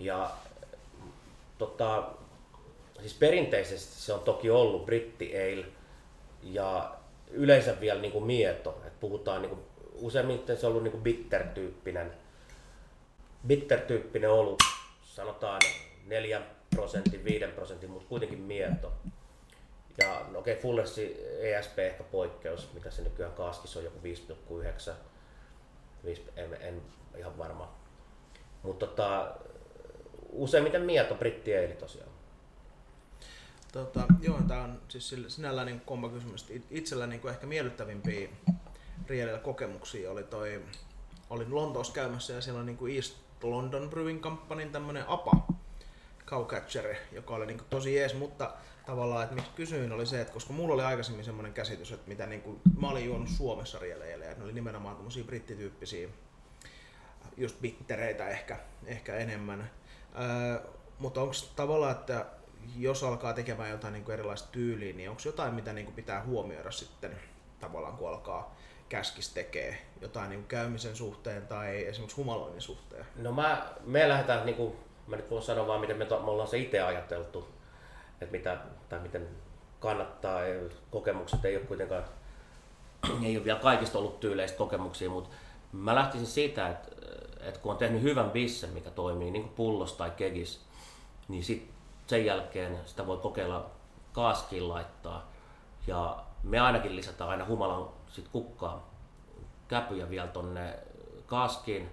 Ja 0.00 0.30
tota, 1.58 2.10
siis 3.00 3.14
perinteisesti 3.14 4.00
se 4.00 4.12
on 4.12 4.20
toki 4.20 4.50
ollut 4.50 4.86
britti 4.86 5.32
ale 5.36 5.66
ja 6.42 6.94
yleensä 7.30 7.80
vielä 7.80 8.00
niin 8.00 8.12
kuin 8.12 8.24
mieto. 8.24 8.82
Et 8.86 9.00
puhutaan 9.00 9.42
niin 9.42 9.50
kuin, 9.50 9.60
useimmiten 9.94 10.56
se 10.56 10.66
on 10.66 10.70
ollut 10.70 10.82
niin 10.82 10.92
kuin 10.92 11.02
bitter-tyyppinen, 11.02 12.12
bitter-tyyppinen 13.46 14.30
olut, 14.30 14.62
sanotaan 15.04 15.60
4 16.06 16.42
prosentin, 16.74 17.24
5 17.24 17.44
prosentin, 17.46 17.90
mutta 17.90 18.08
kuitenkin 18.08 18.40
mieto. 18.40 18.92
Ja 20.02 20.26
no 20.32 20.38
okei, 20.38 20.56
Fullersi 20.56 21.16
ESP 21.40 21.78
ehkä 21.78 22.02
poikkeus, 22.02 22.72
mitä 22.74 22.90
se 22.90 23.02
nykyään 23.02 23.32
kaaskissa 23.32 23.78
on 23.78 23.84
joku 23.84 23.98
5,9. 23.98 24.92
En, 26.36 26.56
en 26.60 26.82
ihan 27.18 27.38
varma. 27.38 27.74
Mutta 28.62 28.86
tota, 28.86 29.34
useimmiten 30.34 30.82
mieto 30.82 31.14
britti 31.14 31.50
tosiaan. 31.80 32.10
Tota, 33.72 34.06
joo, 34.20 34.40
tämä 34.48 34.62
on 34.62 34.80
siis 34.88 35.14
sinällään 35.28 35.66
niin 35.66 35.80
kompa 35.80 36.08
kysymys. 36.08 36.52
Itsellä 36.70 37.06
niin 37.06 37.28
ehkä 37.28 37.46
miellyttävimpiä 37.46 38.28
rielillä 39.06 39.38
kokemuksia 39.38 40.10
oli 40.10 40.22
toi, 40.22 40.62
olin 41.30 41.54
Lontoossa 41.54 41.92
käymässä 41.92 42.32
ja 42.32 42.40
siellä 42.40 42.60
on 42.60 42.66
niin 42.66 42.96
East 42.96 43.16
London 43.42 43.90
Brewing 43.90 44.20
Companyn 44.20 44.72
tämmönen 44.72 45.04
APA 45.08 45.32
cowcatcher, 46.26 46.94
joka 47.12 47.34
oli 47.34 47.46
niin 47.46 47.60
tosi 47.70 47.94
jees, 47.94 48.14
mutta 48.14 48.54
tavallaan, 48.86 49.22
että 49.22 49.34
miksi 49.34 49.50
kysyin 49.56 49.92
oli 49.92 50.06
se, 50.06 50.20
että 50.20 50.32
koska 50.32 50.52
mulla 50.52 50.74
oli 50.74 50.82
aikaisemmin 50.82 51.24
semmoinen 51.24 51.52
käsitys, 51.52 51.92
että 51.92 52.08
mitä 52.08 52.26
niin 52.26 52.42
kuin, 52.42 52.60
mä 52.80 52.88
olin 52.88 53.04
juonut 53.04 53.28
Suomessa 53.28 53.78
rieleillä 53.78 54.24
ja 54.24 54.34
ne 54.34 54.44
oli 54.44 54.52
nimenomaan 54.52 54.96
tämmöisiä 54.96 55.24
brittityyppisiä 55.24 56.08
just 57.36 57.60
bittereitä 57.60 58.28
ehkä, 58.28 58.58
ehkä 58.86 59.16
enemmän. 59.16 59.70
Öö, 60.20 60.60
mutta 60.98 61.20
onko 61.20 61.34
tavallaan, 61.56 61.92
että 61.92 62.26
jos 62.76 63.04
alkaa 63.04 63.32
tekemään 63.32 63.70
jotain 63.70 63.92
niin 63.92 64.04
kuin 64.04 64.12
erilaista 64.12 64.48
tyyliä, 64.52 64.92
niin 64.92 65.10
onko 65.10 65.22
jotain, 65.24 65.54
mitä 65.54 65.72
niin 65.72 65.84
kuin 65.84 65.94
pitää 65.94 66.24
huomioida 66.24 66.70
sitten 66.70 67.20
tavallaan, 67.60 67.96
kun 67.96 68.08
alkaa 68.08 68.56
käskis 68.88 69.34
tekee 69.34 69.86
jotain 70.00 70.30
niin 70.30 70.44
käymisen 70.44 70.96
suhteen 70.96 71.46
tai 71.46 71.86
esimerkiksi 71.86 72.16
humaloinnin 72.16 72.60
suhteen? 72.60 73.06
No 73.16 73.32
mä, 73.32 73.66
me 73.84 74.08
lähdetään, 74.08 74.46
niin 74.46 74.56
kuin, 74.56 74.76
mä 75.06 75.16
nyt 75.16 75.30
voin 75.30 75.42
sanoa 75.42 75.66
vaan, 75.66 75.80
miten 75.80 75.96
me, 75.96 76.04
to, 76.04 76.20
me 76.20 76.30
ollaan 76.30 76.48
se 76.48 76.58
itse 76.58 76.80
ajateltu, 76.80 77.48
että 78.20 78.32
mitä, 78.32 78.58
tai 78.88 79.00
miten 79.00 79.28
kannattaa. 79.80 80.40
Kokemukset 80.90 81.44
ei 81.44 81.56
ole 81.56 81.64
kuitenkaan, 81.64 82.04
ei 83.24 83.36
ole 83.36 83.44
vielä 83.44 83.58
kaikista 83.58 83.98
ollut 83.98 84.20
tyyleistä 84.20 84.58
kokemuksia, 84.58 85.10
mutta 85.10 85.30
mä 85.72 85.94
lähtisin 85.94 86.26
siitä, 86.26 86.68
että, 86.68 86.88
että 87.44 87.60
kun 87.60 87.72
on 87.72 87.78
tehnyt 87.78 88.02
hyvän 88.02 88.30
bissen, 88.30 88.70
mikä 88.70 88.90
toimii 88.90 89.30
niin 89.30 89.42
kuin 89.42 89.54
pullos 89.54 89.92
tai 89.92 90.10
kegis, 90.10 90.64
niin 91.28 91.44
sit 91.44 91.70
sen 92.06 92.26
jälkeen 92.26 92.78
sitä 92.86 93.06
voi 93.06 93.16
kokeilla 93.16 93.70
kaaskiin 94.12 94.68
laittaa. 94.68 95.30
Ja 95.86 96.24
me 96.42 96.60
ainakin 96.60 96.96
lisätään 96.96 97.30
aina 97.30 97.44
humalan 97.44 97.88
sit 98.08 98.28
kukkaa 98.28 98.90
käpyjä 99.68 100.10
vielä 100.10 100.28
tonne 100.28 100.78
kaaskiin. 101.26 101.90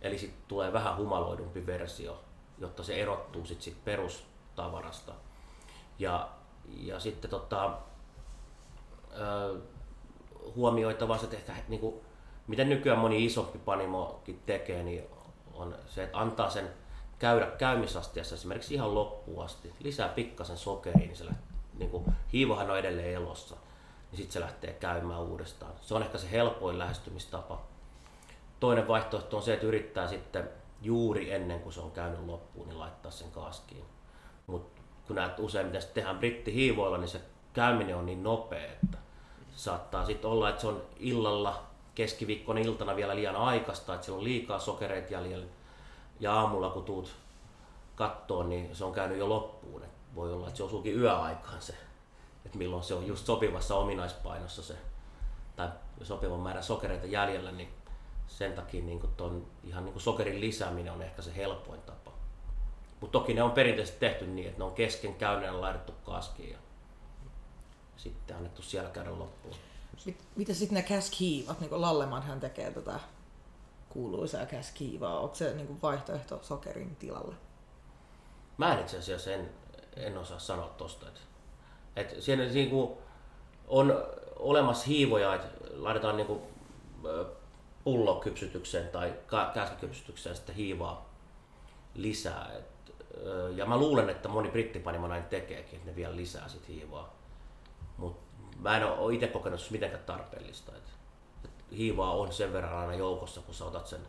Eli 0.00 0.18
sitten 0.18 0.42
tulee 0.48 0.72
vähän 0.72 0.96
humaloidumpi 0.96 1.66
versio, 1.66 2.20
jotta 2.58 2.82
se 2.82 2.94
erottuu 3.02 3.44
sit, 3.44 3.62
sit 3.62 3.84
perustavarasta. 3.84 5.12
Ja, 5.98 6.28
ja 6.68 7.00
sitten 7.00 7.30
tota, 7.30 7.78
ö, 9.18 9.60
huomioitava 10.54 11.18
se, 11.18 11.24
että 11.24 11.52
ehkä, 11.52 11.68
niin 11.68 11.80
kuin, 11.80 11.94
miten 12.46 12.68
nykyään 12.68 12.98
moni 12.98 13.24
isompi 13.24 13.58
panimokin 13.58 14.42
tekee, 14.46 14.82
niin 14.82 15.04
on 15.54 15.74
se, 15.86 16.02
että 16.02 16.18
antaa 16.18 16.50
sen 16.50 16.70
käydä 17.18 17.46
käymisastiassa 17.46 18.34
esimerkiksi 18.34 18.74
ihan 18.74 18.94
loppuun 18.94 19.44
asti, 19.44 19.72
lisää 19.80 20.08
pikkasen 20.08 20.56
sokeria, 20.56 20.98
niin 20.98 21.16
se 21.16 21.24
niin 21.78 21.90
kuin, 21.90 22.04
hiivahan 22.32 22.70
on 22.70 22.78
edelleen 22.78 23.14
elossa, 23.14 23.56
niin 24.10 24.16
sitten 24.16 24.32
se 24.32 24.40
lähtee 24.40 24.72
käymään 24.72 25.20
uudestaan. 25.20 25.72
Se 25.80 25.94
on 25.94 26.02
ehkä 26.02 26.18
se 26.18 26.30
helpoin 26.30 26.78
lähestymistapa. 26.78 27.62
Toinen 28.60 28.88
vaihtoehto 28.88 29.36
on 29.36 29.42
se, 29.42 29.54
että 29.54 29.66
yrittää 29.66 30.08
sitten 30.08 30.50
juuri 30.82 31.32
ennen 31.32 31.60
kuin 31.60 31.72
se 31.72 31.80
on 31.80 31.90
käynyt 31.90 32.26
loppuun, 32.26 32.68
niin 32.68 32.78
laittaa 32.78 33.10
sen 33.10 33.30
kaskiin. 33.30 33.84
Mutta 34.46 34.82
kun 35.06 35.16
näet 35.16 35.38
useimmiten 35.38 35.82
tehdään 35.94 36.18
brittihiivoilla, 36.18 36.98
niin 36.98 37.08
se 37.08 37.20
käyminen 37.52 37.96
on 37.96 38.06
niin 38.06 38.22
nopea, 38.22 38.72
että 38.72 38.98
saattaa 39.56 40.06
sitten 40.06 40.30
olla, 40.30 40.48
että 40.48 40.60
se 40.60 40.66
on 40.66 40.82
illalla, 40.96 41.62
keskiviikkona 41.96 42.60
iltana 42.60 42.96
vielä 42.96 43.16
liian 43.16 43.36
aikaista, 43.36 43.94
että 43.94 44.04
siellä 44.04 44.18
on 44.18 44.24
liikaa 44.24 44.58
sokereita 44.58 45.12
jäljellä 45.12 45.46
ja 46.20 46.34
aamulla 46.34 46.70
kun 46.70 46.84
tuut 46.84 47.14
kattoon, 47.94 48.48
niin 48.48 48.76
se 48.76 48.84
on 48.84 48.92
käynyt 48.92 49.18
jo 49.18 49.28
loppuun. 49.28 49.82
Et 49.82 49.90
voi 50.14 50.32
olla, 50.32 50.46
että 50.46 50.56
se 50.56 50.62
osuukin 50.62 51.00
yöaikaan 51.00 51.62
se, 51.62 51.74
että 52.44 52.58
milloin 52.58 52.82
se 52.82 52.94
on 52.94 53.06
just 53.06 53.26
sopivassa 53.26 53.76
ominaispainossa 53.76 54.62
se, 54.62 54.76
tai 55.56 55.68
sopivan 56.02 56.40
määrän 56.40 56.62
sokereita 56.62 57.06
jäljellä, 57.06 57.52
niin 57.52 57.68
sen 58.26 58.52
takia 58.52 58.82
niin 58.84 59.00
ton, 59.16 59.46
ihan 59.64 59.84
niin 59.84 60.00
sokerin 60.00 60.40
lisääminen 60.40 60.92
on 60.92 61.02
ehkä 61.02 61.22
se 61.22 61.36
helpoin 61.36 61.80
tapa. 61.80 62.10
Mutta 63.00 63.18
toki 63.18 63.34
ne 63.34 63.42
on 63.42 63.50
perinteisesti 63.50 64.00
tehty 64.00 64.26
niin, 64.26 64.48
että 64.48 64.58
ne 64.58 64.64
on 64.64 64.74
kesken 64.74 65.14
käynneen 65.14 65.60
laitettu 65.60 65.92
kaskiin 66.04 66.50
ja 66.50 66.58
sitten 67.96 68.36
annettu 68.36 68.62
siellä 68.62 68.90
käydä 68.90 69.18
loppuun. 69.18 69.54
Mit, 70.04 70.18
mitä 70.36 70.54
sitten 70.54 70.76
ne 70.76 70.82
käskiivat, 70.82 71.60
niin 71.60 71.68
kuin 71.68 71.80
Lalleman 71.80 72.22
hän 72.22 72.40
tekee 72.40 72.70
tätä 72.70 73.00
kuuluisaa 73.88 74.46
käskiivaa? 74.46 75.20
Onko 75.20 75.34
se 75.34 75.54
niin 75.54 75.82
vaihtoehto 75.82 76.38
sokerin 76.42 76.96
tilalle? 76.96 77.34
Mä 78.58 78.74
en 78.74 78.80
itse 78.80 78.98
asiassa 78.98 79.32
en, 79.32 79.50
en 79.96 80.18
osaa 80.18 80.38
sanoa 80.38 80.68
tosta. 80.68 81.08
Että, 81.08 81.20
että 81.96 82.20
siinä 82.20 82.44
niin 82.44 82.70
kuin 82.70 82.90
on 83.68 84.04
olemassa 84.36 84.86
hiivoja, 84.86 85.34
että 85.34 85.48
laitetaan 85.76 86.16
niin 86.16 86.26
kuin 86.26 86.40
pullokypsytykseen 87.84 88.88
tai 88.88 89.14
käskikypsytykseen 89.54 90.36
sitten 90.36 90.54
hiivaa 90.54 91.10
lisää. 91.94 92.52
Et, 92.58 92.94
ja 93.54 93.66
mä 93.66 93.78
luulen, 93.78 94.10
että 94.10 94.28
moni 94.28 94.50
brittipanimo 94.50 95.08
näin 95.08 95.24
tekeekin, 95.24 95.76
että 95.76 95.90
ne 95.90 95.96
vielä 95.96 96.16
lisää 96.16 96.48
sit 96.48 96.68
hiivaa. 96.68 97.14
Mutta 97.96 98.25
mä 98.60 98.76
en 98.76 98.86
ole 98.86 99.14
itse 99.14 99.26
kokenut 99.26 99.70
mitenkään 99.70 100.04
tarpeellista. 100.04 100.72
Et 100.76 100.96
hiivaa 101.72 102.12
on 102.12 102.32
sen 102.32 102.52
verran 102.52 102.78
aina 102.78 102.94
joukossa, 102.94 103.40
kun 103.40 103.54
sä 103.54 103.64
otat 103.64 103.86
sen 103.86 104.00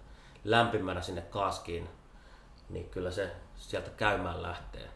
lämpimänä 0.43 1.01
sinne 1.01 1.21
kaskiin, 1.21 1.89
niin 2.69 2.89
kyllä 2.89 3.11
se 3.11 3.31
sieltä 3.55 3.89
käymään 3.89 4.41
lähtee. 4.41 4.89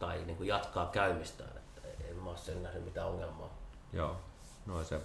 Tai 0.00 0.24
niin 0.24 0.36
kuin 0.36 0.46
jatkaa 0.48 0.86
käymistään. 0.86 1.56
Että 1.56 1.80
en 2.10 2.16
mä 2.16 2.30
ole 2.30 2.38
sen 2.38 2.62
nähnyt 2.62 2.84
mitään 2.84 3.08
ongelmaa. 3.08 3.58
Joo, 3.92 4.16
no 4.66 4.84
se 4.84 5.00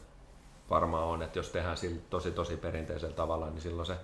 varmaan 0.69 1.03
on, 1.03 1.23
että 1.23 1.39
jos 1.39 1.49
tehdään 1.49 1.77
sillä 1.77 2.01
tosi 2.09 2.31
tosi 2.31 2.57
perinteisellä 2.57 3.15
tavalla, 3.15 3.49
niin 3.49 3.61
silloin 3.61 3.85
se, 3.85 3.95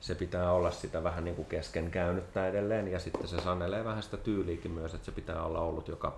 se 0.00 0.14
pitää 0.14 0.52
olla 0.52 0.70
sitä 0.70 1.04
vähän 1.04 1.24
niin 1.24 1.36
kuin 1.36 1.46
kesken 1.46 1.90
käynyttä 1.90 2.48
edelleen 2.48 2.88
ja 2.88 3.00
sitten 3.00 3.28
se 3.28 3.40
sanelee 3.40 3.84
vähän 3.84 4.02
sitä 4.02 4.16
tyyliäkin 4.16 4.70
myös, 4.70 4.94
että 4.94 5.04
se 5.04 5.12
pitää 5.12 5.42
olla 5.42 5.60
ollut, 5.60 5.88
joka, 5.88 6.16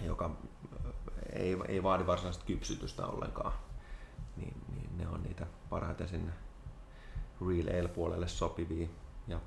joka 0.00 0.30
ei, 1.32 1.56
ei 1.68 1.82
vaadi 1.82 2.06
varsinaista 2.06 2.44
kypsytystä 2.46 3.06
ollenkaan 3.06 3.52
niin, 4.36 4.56
niin 4.74 4.98
ne 4.98 5.08
on 5.08 5.22
niitä 5.22 5.46
parhaiten 5.70 6.08
sinne 6.08 6.32
real 7.48 7.78
ale-puolelle 7.78 8.28
sopivia. 8.28 8.88
Ja 9.28 9.40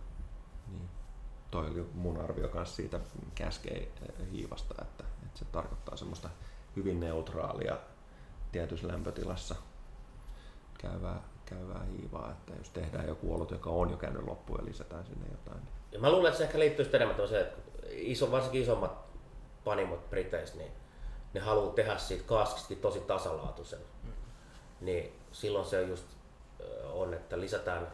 niin, 0.71 0.89
toi 1.51 1.67
oli 1.67 1.89
mun 1.93 2.21
arvio 2.21 2.49
myös 2.53 2.75
siitä 2.75 2.99
käskei 3.35 3.91
hiivasta, 4.31 4.75
että, 4.81 5.03
että 5.25 5.39
se 5.39 5.45
tarkoittaa 5.45 5.97
semmoista 5.97 6.29
hyvin 6.75 6.99
neutraalia 6.99 7.77
tietyssä 8.51 8.87
lämpötilassa 8.87 9.55
käyvää, 10.77 11.21
käyvää 11.45 11.83
hiivaa, 11.83 12.31
että 12.31 12.53
jos 12.57 12.69
tehdään 12.69 13.07
joku 13.07 13.33
olut, 13.33 13.51
joka 13.51 13.69
on 13.69 13.89
jo 13.89 13.97
käynyt 13.97 14.23
loppuun 14.23 14.59
ja 14.59 14.65
lisätään 14.65 15.05
sinne 15.05 15.25
jotain. 15.31 15.57
Niin... 15.57 15.73
Ja 15.91 15.99
mä 15.99 16.11
luulen, 16.11 16.29
että 16.29 16.37
se 16.37 16.43
ehkä 16.43 16.59
liittyy 16.59 16.89
enemmän 16.93 17.27
se, 17.27 17.41
että 17.41 17.61
iso, 17.89 18.31
varsinkin 18.31 18.61
isommat 18.61 19.05
panimot 19.63 20.09
Briteissä, 20.09 20.57
niin 20.57 20.71
ne 21.35 21.41
haluaa 21.41 21.73
tehdä 21.73 21.97
siitä 21.97 22.23
kaaskistakin 22.23 22.81
tosi 22.81 22.99
tasalaatuisen. 22.99 23.79
Mm. 24.03 24.11
Niin 24.81 25.19
silloin 25.31 25.65
se 25.65 25.81
just 25.81 26.05
on, 26.93 27.13
että 27.13 27.39
lisätään 27.39 27.87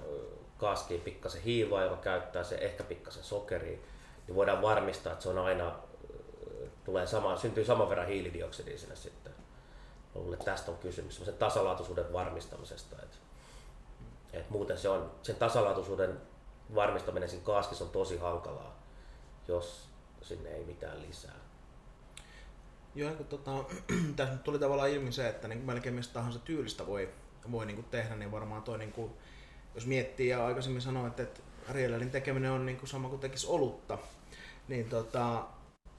kaaskiin 0.57 1.01
pikkasen 1.01 1.41
hiivaa, 1.41 1.83
joka 1.83 1.95
käyttää 1.95 2.43
se 2.43 2.55
ehkä 2.55 2.83
pikkasen 2.83 3.23
sokeria, 3.23 3.79
niin 4.27 4.35
voidaan 4.35 4.61
varmistaa, 4.61 5.13
että 5.13 5.23
se 5.23 5.29
on 5.29 5.37
aina, 5.37 5.75
tulee 6.83 7.07
sama, 7.07 7.37
syntyy 7.37 7.65
saman 7.65 7.89
verran 7.89 8.07
hiilidioksidia 8.07 8.77
sinne 8.77 8.95
sitten. 8.95 9.33
Luulen, 10.15 10.33
että 10.33 10.45
tästä 10.45 10.71
on 10.71 10.77
kysymys, 10.77 11.17
sen 11.17 11.33
tasalaatuisuuden 11.33 12.13
varmistamisesta. 12.13 12.95
Että, 13.03 13.17
että 14.33 14.51
muuten 14.51 14.77
se 14.77 14.89
on, 14.89 15.11
sen 15.23 15.35
tasalaatuisuuden 15.35 16.21
varmistaminen 16.75 17.29
siinä 17.29 17.45
kaaskissa 17.45 17.83
on 17.83 17.91
tosi 17.91 18.17
hankalaa, 18.17 18.79
jos 19.47 19.87
sinne 20.21 20.49
ei 20.49 20.63
mitään 20.63 21.01
lisää. 21.01 21.40
Joo, 22.95 23.13
kun 23.13 23.25
tota, 23.25 23.63
tässä 24.15 24.35
tuli 24.35 24.59
tavallaan 24.59 24.89
ilmi 24.89 25.11
se, 25.11 25.27
että 25.27 25.47
niin 25.47 25.65
melkein 25.65 25.95
mistä 25.95 26.13
tahansa 26.13 26.39
tyylistä 26.39 26.87
voi, 26.87 27.09
voi 27.51 27.65
niin 27.65 27.83
tehdä, 27.83 28.15
niin 28.15 28.31
varmaan 28.31 28.61
toi, 28.61 28.77
niin 28.77 28.91
kuin, 28.91 29.11
jos 29.75 29.85
miettii 29.85 30.27
ja 30.27 30.45
aikaisemmin 30.45 30.81
sanoin, 30.81 31.07
että, 31.07 31.23
että 31.23 31.41
Arielin 31.69 32.11
tekeminen 32.11 32.51
on 32.51 32.65
niin 32.65 32.77
kuin 32.77 32.89
sama 32.89 33.09
kuin 33.09 33.19
tekisi 33.19 33.47
olutta, 33.47 33.97
niin 34.67 34.89
tota, 34.89 35.45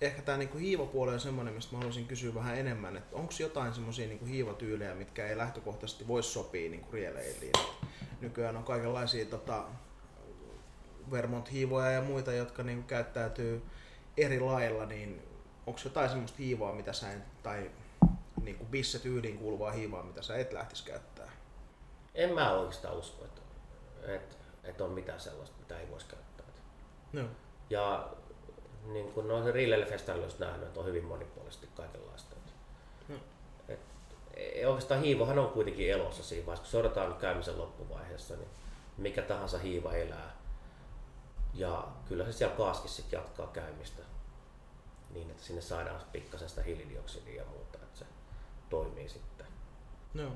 ehkä 0.01 0.23
tämä 0.23 0.39
niinku 0.39 0.59
hiivapuoli 0.59 1.13
on 1.13 1.21
semmoinen, 1.21 1.55
mistä 1.55 1.73
mä 1.73 1.79
haluaisin 1.79 2.07
kysyä 2.07 2.35
vähän 2.35 2.59
enemmän, 2.59 2.97
että 2.97 3.17
onko 3.17 3.33
jotain 3.39 3.75
semmoisia 3.75 4.09
niinku 4.09 4.25
hiivatyylejä, 4.25 4.95
mitkä 4.95 5.27
ei 5.27 5.39
lähtökohtaisesti 5.39 6.09
voisi 6.09 6.29
sopia 6.29 6.71
niinku 6.71 6.93
rieleiliin. 6.93 7.53
Nykyään 8.21 8.57
on 8.57 8.65
kaikenlaisia 8.65 9.25
tota, 9.25 9.65
Vermont-hiivoja 11.11 11.91
ja 11.91 12.03
muita, 12.03 12.33
jotka 12.33 12.63
niinku 12.63 12.87
käyttäytyy 12.87 13.63
eri 14.17 14.41
lailla, 14.41 14.87
niin 14.87 15.23
onko 15.67 15.81
jotain 15.85 16.09
semmoista 16.09 16.39
hiivaa, 16.39 16.73
mitä 16.73 16.93
sä 16.93 17.13
et, 17.13 17.43
tai 17.43 17.71
niinku 18.43 18.65
bisse-tyyliin 18.65 19.39
kuuluvaa 19.39 19.71
hiivaa, 19.71 20.03
mitä 20.03 20.23
sä 20.23 20.37
et 20.37 20.53
lähtisi 20.53 20.85
käyttää? 20.85 21.31
En 22.15 22.35
mä 22.35 22.53
oikeastaan 22.53 22.97
usko, 22.97 23.25
että, 23.25 23.41
että, 24.03 24.37
että 24.65 24.85
on 24.85 24.91
mitään 24.91 25.21
sellaista, 25.21 25.57
mitä 25.59 25.79
ei 25.79 25.91
voisi 25.91 26.07
käyttää. 26.07 26.47
No. 27.13 27.23
Ja 27.71 28.09
niin 28.85 29.13
kuin 29.13 29.29
noissa 29.29 29.53
Rilleille-festareilla 29.53 30.25
olisi 30.25 30.41
nähnyt, 30.41 30.67
että 30.67 30.81
on 30.81 30.87
hyvin 30.87 31.05
monipuolisesti 31.05 31.69
kaikenlaista. 31.75 32.37
Hmm. 33.09 33.21
Et, 33.69 33.81
et, 34.35 34.67
oikeastaan 34.67 35.01
hiivohan 35.01 35.39
on 35.39 35.49
kuitenkin 35.49 35.91
elossa 35.91 36.23
siinä 36.23 36.47
vaiheessa, 36.47 36.63
kun 36.63 36.71
seurataan 36.71 37.15
käymisen 37.15 37.59
loppuvaiheessa, 37.59 38.37
niin 38.37 38.49
mikä 38.99 39.23
tahansa 39.23 39.59
hiiva 39.59 39.93
elää. 39.93 40.37
Ja 41.55 41.89
kyllä 42.09 42.25
se 42.25 42.33
siellä 42.33 42.57
kaaskissa 42.57 43.03
jatkaa 43.13 43.47
käymistä 43.47 44.03
niin, 45.13 45.31
että 45.31 45.43
sinne 45.43 45.63
saadaan 45.63 46.01
pikkasen 46.13 46.49
sitä 46.49 46.63
hiilidioksidia 46.63 47.43
ja 47.43 47.49
muuta, 47.49 47.79
että 47.83 47.99
se 47.99 48.05
toimii 48.71 49.09
sitten. 49.09 49.47
No. 50.15 50.33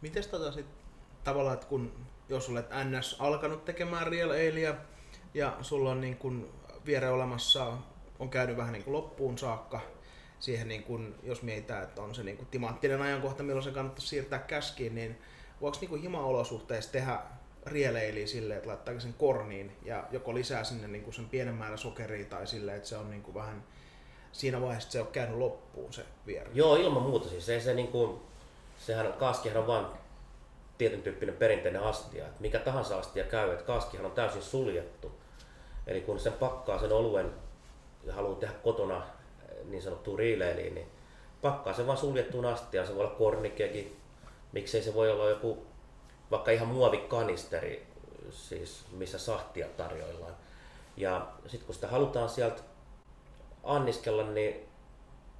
Miten 0.00 0.28
tota 0.30 0.52
sit, 0.52 0.66
tavallaan, 1.24 1.54
että 1.54 1.66
kun 1.66 2.06
jos 2.28 2.48
olet 2.48 2.66
NS 2.70 3.16
alkanut 3.18 3.64
tekemään 3.64 4.06
Real 4.06 4.30
Aleä 4.30 4.74
ja 5.34 5.56
sulla 5.62 5.90
on 5.90 6.00
niin 6.00 6.16
kun 6.16 6.52
viereen 6.86 7.12
olemassa 7.12 7.76
on 8.18 8.30
käynyt 8.30 8.56
vähän 8.56 8.72
niin 8.72 8.84
kuin 8.84 8.92
loppuun 8.92 9.38
saakka. 9.38 9.80
Siihen, 10.40 10.68
niin 10.68 10.82
kuin, 10.82 11.14
jos 11.22 11.42
mietitään, 11.42 11.82
että 11.82 12.02
on 12.02 12.14
se 12.14 12.22
niin 12.22 12.36
kuin 12.36 12.48
timanttinen 12.48 13.02
ajankohta, 13.02 13.42
milloin 13.42 13.64
se 13.64 13.70
kannattaa 13.70 14.06
siirtää 14.06 14.38
käskiin, 14.38 14.94
niin 14.94 15.18
voiko 15.60 15.78
niin 15.80 16.02
hima-olosuhteissa 16.02 16.92
tehdä 16.92 17.18
rieleiliä 17.66 18.26
silleen, 18.26 18.58
että 18.58 18.68
laittaa 18.68 19.00
sen 19.00 19.14
korniin 19.14 19.76
ja 19.84 20.04
joko 20.10 20.34
lisää 20.34 20.64
sinne 20.64 20.88
niin 20.88 21.04
kuin 21.04 21.14
sen 21.14 21.28
pienen 21.28 21.54
määrän 21.54 21.78
sokeria 21.78 22.24
tai 22.24 22.46
silleen, 22.46 22.76
että 22.76 22.88
se 22.88 22.96
on 22.96 23.10
niin 23.10 23.22
kuin 23.22 23.34
vähän 23.34 23.64
siinä 24.32 24.60
vaiheessa, 24.60 24.86
että 24.86 24.92
se 24.92 25.00
on 25.00 25.06
käynyt 25.06 25.38
loppuun 25.38 25.92
se 25.92 26.04
vierre. 26.26 26.50
Joo, 26.54 26.76
ilman 26.76 27.02
muuta. 27.02 27.28
Siis 27.28 27.48
ei 27.48 27.60
se 27.60 27.74
niin 27.74 27.88
kuin, 27.88 28.20
sehän 28.78 29.12
kaskihan 29.12 29.60
on 29.60 29.66
vain 29.66 29.86
tietyn 30.78 31.02
tyyppinen 31.02 31.36
perinteinen 31.36 31.82
astia. 31.82 32.26
Että 32.26 32.40
mikä 32.40 32.58
tahansa 32.58 32.98
astia 32.98 33.24
käy, 33.24 33.52
että 33.52 33.64
kaskihan 33.64 34.06
on 34.06 34.12
täysin 34.12 34.42
suljettu. 34.42 35.12
Eli 35.86 36.00
kun 36.00 36.20
sen 36.20 36.32
pakkaa 36.32 36.78
sen 36.78 36.92
oluen 36.92 37.30
ja 38.04 38.14
haluaa 38.14 38.38
tehdä 38.38 38.54
kotona 38.54 38.96
eh, 38.96 39.64
niin 39.64 39.82
sanottua 39.82 40.16
riileiliin, 40.16 40.74
niin 40.74 40.86
pakkaa 41.42 41.72
sen 41.72 41.86
vaan 41.86 41.98
suljettuun 41.98 42.46
astiaan. 42.46 42.86
Se 42.86 42.94
voi 42.94 43.04
olla 43.04 43.14
kornikekin, 43.14 43.96
miksei 44.52 44.82
se 44.82 44.94
voi 44.94 45.10
olla 45.10 45.28
joku 45.28 45.66
vaikka 46.30 46.50
ihan 46.50 46.68
muovikanisteri, 46.68 47.86
siis 48.30 48.84
missä 48.92 49.18
sahtia 49.18 49.66
tarjoillaan. 49.76 50.36
Ja 50.96 51.26
sitten 51.46 51.66
kun 51.66 51.74
sitä 51.74 51.88
halutaan 51.88 52.28
sieltä 52.28 52.62
anniskella, 53.64 54.22
niin 54.22 54.68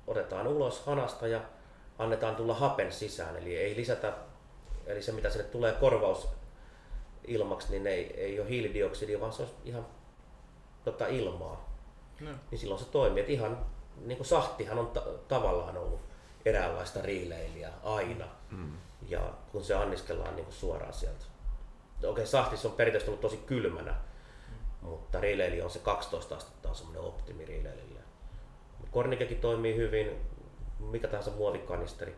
otetaan 0.07 0.47
ulos 0.47 0.81
hanasta 0.87 1.27
ja 1.27 1.41
annetaan 1.99 2.37
tulla 2.37 2.55
hapen 2.55 2.93
sisään. 2.93 3.37
Eli 3.37 3.57
ei 3.57 3.77
lisätä, 3.77 4.13
eli 4.87 5.03
se 5.03 5.13
mitä 5.13 5.31
sinne 5.31 5.45
tulee 5.45 5.73
korvaus 5.73 6.29
ilmaksi, 7.27 7.71
niin 7.71 7.87
ei, 7.87 8.21
ei 8.21 8.41
ole 8.41 8.49
hiilidioksidia, 8.49 9.21
vaan 9.21 9.33
se 9.33 9.43
on 9.43 9.49
ihan 9.65 9.87
tota 10.85 11.07
ilmaa, 11.07 11.75
no. 12.21 12.31
niin 12.51 12.59
silloin 12.59 12.81
se 12.81 12.87
toimii. 12.87 13.23
Et 13.23 13.31
ihan 13.31 13.67
niin 14.01 14.17
kuin 14.17 14.27
sahtihan 14.27 14.79
on 14.79 14.87
ta- 14.87 15.07
tavallaan 15.29 15.77
ollut 15.77 16.01
eräänlaista 16.45 17.03
riileilijää 17.03 17.73
aina. 17.83 18.27
Mm. 18.51 18.73
Ja 19.09 19.33
kun 19.53 19.65
se 19.65 19.75
anniskellaan 19.75 20.37
niin 20.37 20.45
kuin 20.45 20.55
suoraan 20.55 20.93
sieltä. 20.93 21.25
Okei, 22.05 22.27
sahtissa 22.27 22.69
on 22.69 22.75
perinteisesti 22.75 23.11
ollut 23.11 23.21
tosi 23.21 23.37
kylmänä, 23.37 23.93
mm. 23.93 24.89
mutta 24.89 25.21
riileili 25.21 25.63
on 25.63 25.71
se 25.71 25.79
12 25.79 26.37
astetta 26.37 26.69
on 26.69 26.75
semmoinen 26.75 27.03
optimi 27.03 27.45
riileilille. 27.45 28.01
Kornikekin 28.91 29.41
toimii 29.41 29.77
hyvin, 29.77 30.21
mikä 30.79 31.09
tahansa 31.09 31.31
muovikanisteri. 31.31 32.17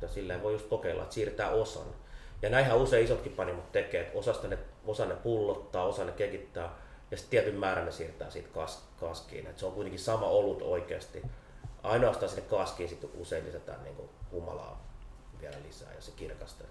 Ja 0.00 0.08
silleen 0.08 0.42
voi 0.42 0.52
just 0.52 0.68
kokeilla, 0.68 1.02
että 1.02 1.14
siirtää 1.14 1.50
osan. 1.50 1.86
Ja 2.42 2.50
näinhän 2.50 2.78
usein 2.78 3.04
isotkin 3.04 3.32
panimot 3.32 3.72
tekee, 3.72 4.00
että 4.00 4.18
osasta 4.18 4.48
ne, 4.48 4.58
osa 4.86 5.06
ne 5.06 5.14
pullottaa, 5.14 5.84
osa 5.84 6.04
ne 6.04 6.12
kekittää 6.12 6.74
ja 7.10 7.16
sitten 7.16 7.30
tietyn 7.30 7.60
määrän 7.60 7.84
ne 7.84 7.92
siirtää 7.92 8.30
siitä 8.30 8.48
kas, 8.54 8.88
kaskiin. 9.00 9.46
Et 9.46 9.58
se 9.58 9.66
on 9.66 9.72
kuitenkin 9.72 10.00
sama 10.00 10.26
olut 10.26 10.62
oikeasti. 10.62 11.22
Ainoastaan 11.86 12.28
sinne 12.28 12.42
kaskiin 12.42 12.88
sitten 12.88 13.10
usein 13.18 13.46
lisätään 13.46 13.84
niin 13.84 13.96
kuin 13.96 14.08
humalaa 14.32 14.84
vielä 15.40 15.56
lisää 15.66 15.92
ja 15.94 16.02
se 16.02 16.10
kirkastaa. 16.10 16.66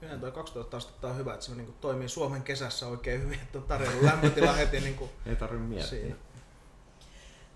Kyllä 0.00 0.18
tuo 0.18 0.30
12 0.30 0.76
astetta 0.76 1.08
on 1.08 1.16
hyvä, 1.16 1.34
että 1.34 1.46
se 1.46 1.54
niin 1.54 1.66
kuin 1.66 1.76
toimii 1.80 2.08
Suomen 2.08 2.42
kesässä 2.42 2.86
oikein 2.86 3.22
hyvin, 3.22 3.40
että 3.42 3.58
on 3.58 3.64
tarjolla 3.64 4.02
lämpötila 4.02 4.52
heti. 4.52 4.80
Niin 4.80 4.94
kuin 4.94 5.10
Ei 5.26 5.36
tarvitse 5.36 5.66
miettiä. 5.66 6.16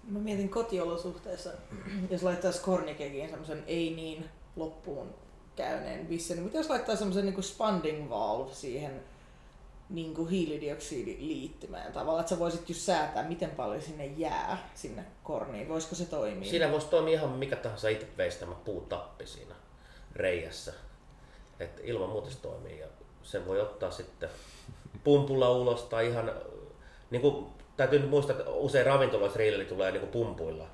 Mä 0.09 0.19
mietin 0.19 0.49
kotiolosuhteessa, 0.49 1.51
jos 2.11 2.23
laittaisi 2.23 2.61
kornikekiin 2.61 3.31
semmoisen 3.31 3.65
ei 3.67 3.95
niin 3.95 4.31
loppuun 4.57 5.15
käyneen 5.57 6.07
bissen, 6.07 6.37
niin 6.37 6.45
mitä 6.45 6.59
jos 6.59 6.71
laittaa 6.71 6.97
semmoisen 6.97 7.27
niin 7.27 7.43
spanding 7.43 8.11
valve 8.11 8.55
siihen 8.55 9.03
niin 9.91 10.15
kuin 10.15 10.29
hiilidioksidiliittymään 10.29 11.93
tavallaan, 11.93 12.21
että 12.21 12.35
sä 12.35 12.39
voisit 12.39 12.69
just 12.69 12.81
säätää, 12.81 13.29
miten 13.29 13.51
paljon 13.51 13.83
sinne 13.83 14.07
jää 14.07 14.69
sinne 14.75 15.05
korniin. 15.23 15.69
Voisiko 15.69 15.95
se 15.95 16.05
toimia? 16.05 16.51
Siinä 16.51 16.73
voisi 16.73 16.87
toimia 16.87 17.13
ihan 17.13 17.31
mikä 17.31 17.57
tahansa 17.57 17.89
itse 17.89 18.07
veistämä 18.17 18.55
puutappi 18.55 19.27
siinä 19.27 19.55
reijässä. 20.13 20.73
Että 21.61 21.83
ilman 21.85 22.09
muuta 22.09 22.31
se 22.31 22.41
toimii 22.41 22.79
ja 22.79 22.87
sen 23.23 23.47
voi 23.47 23.61
ottaa 23.61 23.91
sitten 23.91 24.29
pumpulla 25.05 25.51
ulos 25.51 25.83
tai 25.83 26.07
ihan, 26.07 26.33
niin 27.11 27.23
kuin, 27.23 27.47
täytyy 27.77 27.99
nyt 27.99 28.11
muistaa, 28.11 28.37
että 28.37 28.51
usein 28.51 28.87
ravintoloissa 28.87 29.39
riileli 29.39 29.65
tulee 29.65 29.91
niin 29.91 30.01
kuin 30.01 30.13
pumpuilla. 30.13 30.67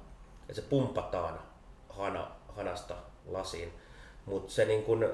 Ja 0.48 0.54
se 0.54 0.62
pumpataan 0.62 1.40
hana, 1.88 2.30
hanasta 2.48 2.94
lasiin. 3.26 3.72
Mutta 4.26 4.52
se 4.52 4.64
niin 4.64 4.82
kuin, 4.82 5.04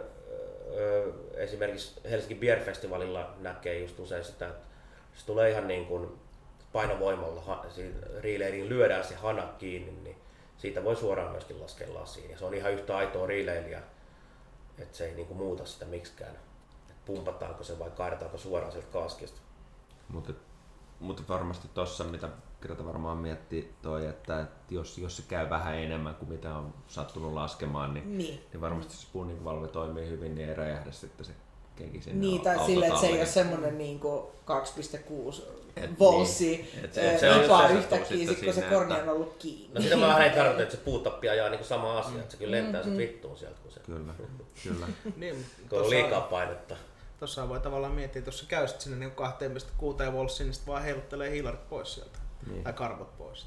esimerkiksi 1.35 2.01
Helsingin 2.11 2.41
Beer 2.41 2.61
Festivalilla 2.61 3.35
näkee 3.39 3.79
just 3.79 3.99
usein 3.99 4.25
sitä, 4.25 4.49
että 4.49 4.67
se 5.15 5.27
tulee 5.27 5.51
ihan 5.51 5.69
niin 5.69 5.87
kuin 5.87 6.19
painovoimalla, 6.73 7.67
riileiliin 8.21 8.69
lyödään 8.69 9.05
se 9.05 9.15
hana 9.15 9.43
kiinni, 9.43 9.93
niin 9.93 10.17
siitä 10.59 10.85
voi 10.85 10.97
suoraan 10.97 11.33
myöskin 11.33 11.61
laskea 11.61 11.95
lasiin. 11.95 12.31
Ja 12.31 12.39
se 12.39 12.45
on 12.45 12.55
ihan 12.55 12.73
yhtä 12.73 12.97
aitoa 12.97 13.27
riileiliä, 13.27 13.83
että 14.79 14.97
se 14.97 15.07
ei 15.07 15.15
niin 15.15 15.27
kuin 15.27 15.39
muuta 15.39 15.65
sitä 15.65 15.85
miksikään. 15.85 16.37
Että 16.89 17.03
pumpataanko 17.05 17.65
se 17.65 17.79
vai 17.79 17.91
kaadetaanko 17.91 18.39
suoraan 18.39 18.73
sieltä 18.73 18.93
kaskista. 18.93 19.41
Mutta 20.09 20.33
mutta 21.01 21.23
varmasti 21.29 21.69
tuossa, 21.75 22.05
mitä 22.05 22.29
Greta 22.67 22.87
varmaan 22.87 23.19
miettii 23.19 23.75
toi, 23.83 24.07
että, 24.07 24.41
että 24.41 24.75
jos, 24.75 24.99
jos 24.99 25.17
se 25.17 25.23
käy 25.29 25.51
vähän 25.51 25.79
enemmän 25.79 26.15
kuin 26.15 26.29
mitä 26.29 26.55
on 26.55 26.75
sattunut 26.89 27.33
laskemaan, 27.33 27.95
niin, 27.95 28.19
niin. 28.19 28.41
niin 28.53 28.61
varmasti 28.61 28.95
se 28.95 29.03
spooning 29.03 29.45
valve 29.45 29.69
toimii 29.69 30.09
hyvin, 30.09 30.35
niin 30.35 30.49
ei 30.49 30.55
räjähdä 30.55 30.93
sitten 30.93 31.27
se 31.27 31.33
keki 31.77 32.01
sinne 32.01 32.21
Niin, 32.21 32.41
tai 32.41 32.67
silleen, 32.67 32.93
että 32.93 33.01
se 33.01 33.07
ei 33.07 33.19
ole 33.19 33.27
semmoinen 33.27 33.79
niin 33.79 34.01
2,6 34.01 35.43
volssi 35.99 36.71
vipaa 37.43 37.69
yhtäkkiä, 37.69 38.27
sit, 38.27 38.45
kun 38.45 38.55
se 38.55 38.63
korni 38.63 38.95
on 38.95 39.09
ollut 39.09 39.37
kiinni. 39.39 39.75
No 39.75 39.81
sitä 39.81 39.97
mä 39.97 40.07
vähän 40.07 40.23
ei 40.23 40.31
tarkoita, 40.31 40.63
että 40.63 40.77
se 40.77 40.83
puutappi 40.83 41.29
ajaa 41.29 41.49
niin 41.49 41.65
sama 41.65 41.99
asia, 41.99 42.19
että 42.19 42.31
se 42.31 42.37
kyllä 42.37 42.57
lentää 42.57 42.81
mm-hmm. 42.81 42.97
se 42.97 42.99
vittuun 42.99 43.37
sieltä, 43.37 43.59
kun 43.63 43.73
se... 43.73 43.81
Kyllä, 43.81 44.15
kyllä. 44.63 44.87
niin, 45.17 45.47
kun 45.69 45.81
on 45.81 45.91
liikaa 45.91 46.21
painetta. 46.21 46.77
Tuossa 47.19 47.49
voi 47.49 47.61
tavallaan 47.61 47.95
miettiä, 47.95 48.19
että 48.21 48.29
jos 48.29 48.39
sä 48.39 48.47
käysit 48.49 48.81
sinne 48.81 48.99
niin 48.99 49.13
2,6 50.09 50.13
volssiin, 50.13 50.47
niin 50.47 50.55
sitten 50.55 50.73
vaan 50.73 50.83
heiluttelee 50.83 51.31
hiilarit 51.31 51.69
pois 51.69 51.95
sieltä. 51.95 52.26
Niin. 52.47 52.65
Tai 52.65 52.73
karvot 52.73 53.19
pois. 53.19 53.47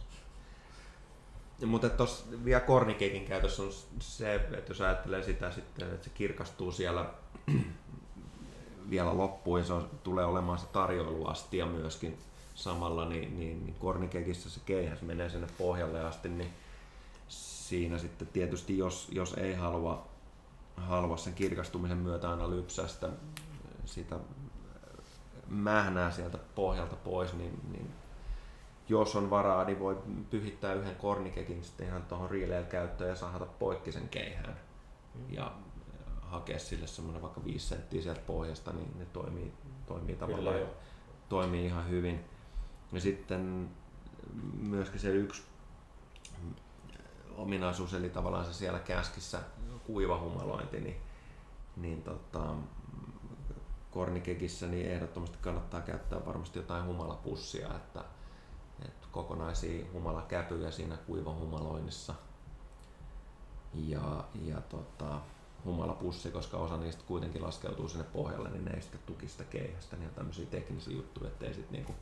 Ja, 1.60 1.68
mutta 1.68 1.90
tuossa 1.90 2.26
vielä 2.46 2.60
kornikeikin 2.60 3.26
käytössä 3.26 3.64
on 3.64 3.72
se, 4.00 4.36
että 4.36 4.72
jos 4.72 4.82
ajattelee 4.82 5.24
sitä 5.24 5.52
sitten, 5.52 5.94
että 5.94 6.04
se 6.04 6.10
kirkastuu 6.14 6.72
siellä 6.72 7.06
vielä 8.90 9.18
loppuun 9.18 9.60
ja 9.60 9.66
se 9.66 9.74
on, 9.74 9.90
tulee 10.04 10.26
olemaan 10.26 10.60
se 10.60 10.66
tarjoiluastia 10.66 11.66
myöskin 11.66 12.18
samalla, 12.56 13.06
niin, 13.06 13.40
niin, 13.40 13.66
niin 13.66 13.76
kornikekissä 13.80 14.50
se 14.50 14.60
keihäs 14.66 15.02
menee 15.02 15.30
sinne 15.30 15.48
pohjalle 15.58 16.02
asti, 16.02 16.30
niin 16.30 16.54
siinä 17.28 17.98
sitten 17.98 18.28
tietysti 18.28 18.78
jos, 18.78 19.08
jos 19.12 19.34
ei 19.34 19.54
halua, 19.54 20.08
halua 20.76 21.18
sen 21.18 21.34
kirkastumisen 21.34 21.98
myötä 21.98 22.30
aina 22.30 22.50
lypsästä 22.50 23.10
sitä 23.86 24.16
mähnää 25.48 26.12
sieltä 26.12 26.38
pohjalta 26.56 26.96
pois, 26.96 27.34
niin, 27.34 27.60
niin 27.72 27.92
jos 28.90 29.16
on 29.16 29.30
varaa, 29.30 29.64
niin 29.64 29.80
voi 29.80 29.98
pyhittää 30.30 30.74
yhden 30.74 30.96
kornikekin 30.96 31.64
sitten 31.64 31.88
ihan 31.88 32.04
tuohon 32.04 32.30
riileellä 32.30 32.68
käyttöön 32.68 33.10
ja 33.10 33.16
sahata 33.16 33.46
poikki 33.46 33.92
sen 33.92 34.10
keihään. 34.10 34.60
Ja 35.30 35.52
hakea 36.22 36.60
sille 36.60 36.88
semmoinen 36.88 37.22
vaikka 37.22 37.44
5 37.46 37.68
senttiä 37.68 38.02
sieltä 38.02 38.22
pohjasta, 38.28 38.74
niin 38.74 39.00
ne 39.00 39.06
toimii, 39.06 39.54
toimii 39.88 40.16
tavallaan 40.16 40.60
joo. 40.60 40.70
toimii 41.30 41.66
ihan 41.66 41.90
hyvin. 41.90 42.26
Ja 42.92 43.02
sitten 43.02 43.70
myöskin 44.62 45.00
se 45.00 45.10
yksi 45.10 45.44
ominaisuus, 47.38 47.94
eli 47.94 48.10
tavallaan 48.10 48.46
se 48.46 48.54
siellä 48.54 48.80
käskissä 48.80 49.40
kuivahumalointi, 49.86 50.80
niin, 50.80 50.98
niin 51.78 52.04
tota, 52.04 52.56
kornikekissä 53.92 54.68
niin 54.68 54.92
ehdottomasti 54.92 55.38
kannattaa 55.42 55.82
käyttää 55.82 56.26
varmasti 56.26 56.60
jotain 56.60 56.86
humalapussia, 56.86 57.76
että, 57.76 58.04
että 58.86 59.08
kokonaisia 59.12 59.86
humalakäpyjä 59.94 60.72
siinä 60.72 60.98
kuivahumaloinnissa. 60.98 62.16
Ja, 63.74 64.24
ja 64.46 64.62
tota, 64.62 65.20
humalapussi, 65.66 66.32
koska 66.32 66.58
osa 66.58 66.78
niistä 66.78 67.04
kuitenkin 67.08 67.44
laskeutuu 67.44 67.90
sinne 67.90 68.04
pohjalle, 68.04 68.50
niin 68.50 68.66
ne 68.66 68.72
ei 68.72 68.82
sitten 68.82 69.02
tuki 69.06 69.28
sitä 69.28 69.44
keihästä. 69.44 69.96
Niin 69.96 70.10
on 70.10 70.16
tämmöisiä 70.16 70.46
teknisiä 70.46 70.96
juttuja, 70.96 71.28
ettei 71.28 71.54
sitten 71.54 71.74
niinku 71.74 71.94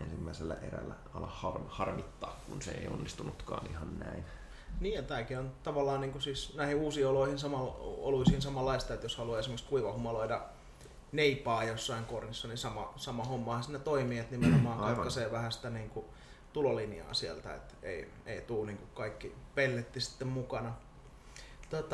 ensimmäisellä 0.00 0.54
erällä 0.54 0.94
ala 1.14 1.26
har- 1.26 1.68
harmittaa, 1.68 2.36
kun 2.48 2.62
se 2.62 2.70
ei 2.70 2.88
onnistunutkaan 2.88 3.66
ihan 3.70 3.98
näin. 3.98 4.24
Niin 4.80 4.94
ja 4.94 5.02
tämäkin 5.02 5.38
on 5.38 5.52
tavallaan 5.62 6.00
niin 6.00 6.12
kuin 6.12 6.22
siis 6.22 6.54
näihin 6.56 6.76
uusiin 6.76 7.06
oloihin 7.06 7.38
samalla, 7.38 7.76
oluisiin 7.80 8.42
samanlaista, 8.42 8.94
että 8.94 9.04
jos 9.04 9.16
haluaa 9.16 9.38
esimerkiksi 9.38 9.68
kuivahumaloida 9.68 10.42
neipaa 11.12 11.64
jossain 11.64 12.04
kornissa, 12.04 12.48
niin 12.48 12.58
sama, 12.58 12.92
sama 12.96 13.24
hommahan 13.24 13.62
siinä 13.62 13.78
toimii, 13.78 14.18
että 14.18 14.36
nimenomaan 14.36 14.78
Aivan. 14.78 14.94
katkaisee 14.94 15.32
vähän 15.32 15.52
sitä 15.52 15.70
niin 15.70 15.90
kuin 15.90 16.06
tulolinjaa 16.52 17.14
sieltä, 17.14 17.54
että 17.54 17.74
ei, 17.82 18.10
ei 18.26 18.40
tule 18.40 18.66
niin 18.66 18.78
kuin 18.78 18.90
kaikki 18.94 19.34
pelletti 19.54 20.00
sitten 20.00 20.28
mukana. 20.28 20.74
Tuossa 21.70 21.86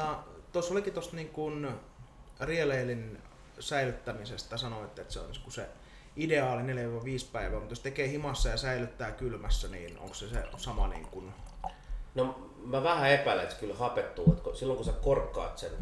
tota, 0.52 0.72
olikin 0.72 0.92
tuosta 0.92 1.16
niin 1.16 1.28
kuin 1.28 1.68
rieleilin 2.40 3.22
säilyttämisestä 3.61 4.57
sanoitte, 4.57 5.02
että 5.02 5.14
se 5.14 5.20
on 5.20 5.31
niin 5.31 5.42
kuin 5.42 5.52
se 5.52 5.68
ideaali 6.16 6.62
4-5 6.62 6.66
päivää, 7.33 7.59
mutta 7.59 7.72
jos 7.72 7.81
tekee 7.81 8.09
himassa 8.09 8.48
ja 8.48 8.57
säilyttää 8.57 9.11
kylmässä, 9.11 9.68
niin 9.68 9.98
onko 9.98 10.14
se 10.14 10.28
se 10.28 10.44
sama 10.57 10.88
niin 10.88 11.07
kuin 11.07 11.33
No 12.14 12.50
mä 12.64 12.83
vähän 12.83 13.11
epäilen, 13.11 13.42
että 13.42 13.54
se 13.54 13.61
kyllä 13.61 13.74
hapettuu, 13.74 14.33
että 14.33 14.59
silloin 14.59 14.76
kun 14.76 14.87
sä 14.87 14.92
korkkaat 14.92 15.59
sen 15.59 15.72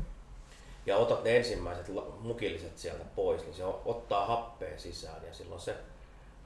ja 0.86 0.96
otat 0.96 1.24
ne 1.24 1.36
ensimmäiset 1.36 1.88
mukilliset 2.20 2.78
sieltä 2.78 3.04
pois, 3.16 3.42
niin 3.42 3.54
se 3.54 3.64
ottaa 3.64 4.26
happea 4.26 4.78
sisään 4.78 5.26
ja 5.26 5.34
silloin 5.34 5.60
se 5.60 5.76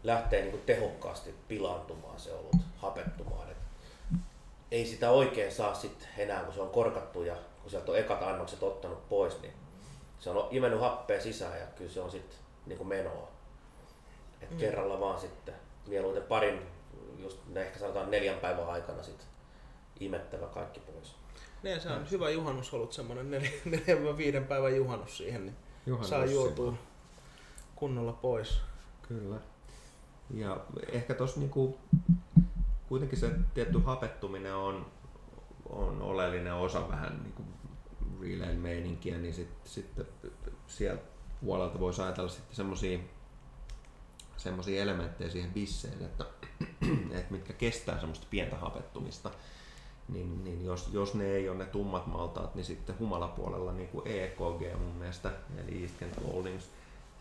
lähtee 0.04 0.40
niin 0.40 0.50
kuin 0.50 0.62
tehokkaasti 0.66 1.34
pilaantumaan 1.48 2.20
se 2.20 2.32
olut, 2.32 2.56
hapettumaan. 2.76 3.50
Et 3.50 3.56
ei 4.70 4.86
sitä 4.86 5.10
oikein 5.10 5.52
saa 5.52 5.74
sit 5.74 6.08
enää, 6.18 6.42
kun 6.42 6.54
se 6.54 6.60
on 6.60 6.70
korkattu 6.70 7.22
ja 7.22 7.36
kun 7.62 7.70
sieltä 7.70 7.92
on 7.92 7.98
ekat 7.98 8.22
annokset 8.22 8.62
ottanut 8.62 9.08
pois, 9.08 9.40
niin 9.42 9.52
se 10.18 10.30
on 10.30 10.48
imennyt 10.50 10.80
happea 10.80 11.20
sisään 11.20 11.60
ja 11.60 11.66
kyllä 11.66 11.90
se 11.90 12.00
on 12.00 12.10
sitten 12.10 12.38
niin 12.66 12.86
menoa. 12.88 13.28
Et 14.40 14.50
Mm. 14.50 14.56
kerralla 14.56 15.00
vaan 15.00 15.20
sitten 15.20 15.54
mieluiten 15.86 16.22
parin, 16.22 16.66
just 17.18 17.38
ehkä 17.56 17.78
sanotaan 17.78 18.10
neljän 18.10 18.38
päivän 18.38 18.68
aikana 18.68 19.02
sitten 19.02 19.26
imettävä 20.00 20.46
kaikki 20.46 20.80
pois. 20.80 21.19
Niin, 21.62 21.80
se 21.80 21.88
on 21.88 22.10
hyvä 22.10 22.30
juhannusolut, 22.30 22.92
semmoinen 22.92 23.42
4-5 24.42 24.44
päivän 24.48 24.76
juhannus 24.76 25.16
siihen, 25.16 25.46
niin 25.46 25.56
Juhannus 25.86 26.10
saa 26.10 26.24
juotua 26.24 26.74
kunnolla 27.76 28.12
pois. 28.12 28.60
Kyllä. 29.08 29.36
Ja 30.34 30.60
ehkä 30.88 31.14
tuossa 31.14 31.40
niinku, 31.40 31.78
kuitenkin 32.88 33.18
se 33.18 33.30
tietty 33.54 33.80
hapettuminen 33.84 34.54
on, 34.54 34.86
on 35.68 36.02
oleellinen 36.02 36.54
osa 36.54 36.88
vähän 36.88 37.22
niinku 37.22 37.42
relayn 38.20 38.58
meininkiä, 38.58 39.18
niin 39.18 39.34
sitten 39.34 39.72
sit 39.72 39.90
sieltä 40.66 41.02
puolelta 41.44 41.80
voisi 41.80 42.02
ajatella 42.02 42.28
sitten 42.28 42.56
semmoisia 42.56 42.98
semmoisia 44.36 44.82
elementtejä 44.82 45.30
siihen 45.30 45.52
bisseen, 45.52 46.02
että, 46.02 46.24
että 47.18 47.30
mitkä 47.32 47.52
kestää 47.52 47.98
semmoista 47.98 48.26
pientä 48.30 48.56
hapettumista. 48.56 49.30
Niin, 50.12 50.44
niin 50.44 50.64
jos, 50.64 50.88
jos 50.92 51.14
ne 51.14 51.24
ei 51.24 51.48
ole 51.48 51.58
ne 51.58 51.64
tummat 51.64 52.06
maltaat, 52.06 52.54
niin 52.54 52.64
sitten 52.64 52.98
humalapuolella 52.98 53.72
niin 53.72 53.88
kuin 53.88 54.06
EKG 54.06 54.78
mun 54.78 54.94
mielestä, 54.98 55.30
eli 55.58 55.82
East 55.82 55.94
Kent 55.98 56.16
Holdings, 56.26 56.68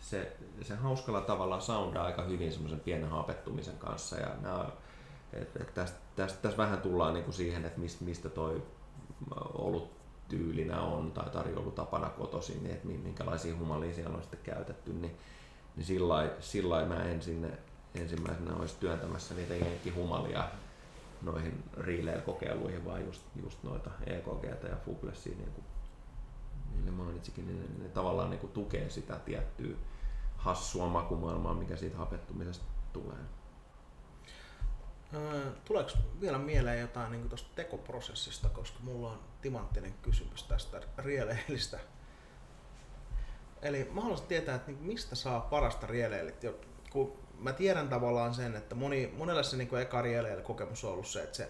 se, 0.00 0.36
se 0.62 0.74
hauskalla 0.74 1.20
tavalla 1.20 1.60
soundaa 1.60 2.04
aika 2.04 2.22
hyvin 2.22 2.52
semmoisen 2.52 2.80
pienen 2.80 3.10
hapettumisen 3.10 3.78
kanssa. 3.78 4.16
Ja 4.16 4.28
nämä, 4.42 4.66
et, 5.32 5.56
et 5.60 5.74
tästä, 5.74 5.98
tästä, 6.16 6.38
tästä, 6.42 6.58
vähän 6.58 6.80
tullaan 6.80 7.14
niin 7.14 7.24
kuin 7.24 7.34
siihen, 7.34 7.64
että 7.64 7.80
mistä, 7.80 8.04
mistä 8.04 8.28
toi 8.28 8.62
ollut 9.54 9.90
tyylinä 10.28 10.80
on 10.80 11.12
tai 11.12 11.30
tarjoulutapana 11.30 12.08
kotoisin, 12.08 12.62
niin 12.62 12.74
että 12.74 12.86
mi- 12.86 12.98
minkälaisia 12.98 13.56
humalia 13.56 13.94
siellä 13.94 14.16
on 14.16 14.22
sitten 14.22 14.40
käytetty, 14.42 14.92
niin, 14.92 15.16
niin 15.76 15.84
sillä 15.84 16.08
lailla- 16.08 16.94
mä 16.94 17.04
en 17.04 17.22
sinne 17.22 17.58
ensimmäisenä 17.94 18.56
olisi 18.56 18.74
työntämässä 18.80 19.34
niitä 19.34 19.54
jenkkihumalia 19.54 20.44
noihin 21.22 21.64
relay-kokeiluihin, 21.76 22.84
vaan 22.84 23.04
just, 23.04 23.22
just 23.42 23.62
noita 23.62 23.90
EKG 24.06 24.44
ja 24.70 24.76
Fuglesia, 24.84 25.36
niin 25.36 25.52
kuin 25.52 25.64
niille 26.74 26.90
mainitsikin, 26.90 27.46
niin 27.46 27.60
ne, 27.60 27.84
ne 27.84 27.88
tavallaan 27.88 28.30
niin 28.30 28.40
kuin 28.40 28.52
tukee 28.52 28.90
sitä 28.90 29.16
tiettyä 29.16 29.76
hassua 30.36 30.88
makumaailmaa, 30.88 31.54
mikä 31.54 31.76
siitä 31.76 31.96
hapettumisesta 31.98 32.64
tulee. 32.92 33.18
Öö, 35.14 35.50
Tuleeko 35.64 35.90
vielä 36.20 36.38
mieleen 36.38 36.80
jotain 36.80 37.12
niin 37.12 37.28
tuosta 37.28 37.50
tekoprosessista, 37.54 38.48
koska 38.48 38.78
mulla 38.82 39.10
on 39.12 39.18
timanttinen 39.42 39.94
kysymys 40.02 40.42
tästä 40.42 40.80
rieleilistä. 40.98 41.78
Eli 43.62 43.90
mä 43.94 44.00
haluaisin 44.00 44.26
tietää, 44.28 44.54
että 44.54 44.70
niin 44.70 44.82
mistä 44.82 45.14
saa 45.14 45.40
parasta 45.40 45.86
rieleilit. 45.86 46.42
Jo- 46.42 46.60
Kun 46.90 47.12
mä 47.40 47.52
tiedän 47.52 47.88
tavallaan 47.88 48.34
sen, 48.34 48.56
että 48.56 48.74
moni, 48.74 49.14
monelle 49.16 49.42
se 49.42 49.56
niin 49.56 49.78
eka 49.78 50.02
kokemus 50.42 50.84
on 50.84 50.92
ollut 50.92 51.06
se, 51.06 51.22
että 51.22 51.36
se 51.36 51.48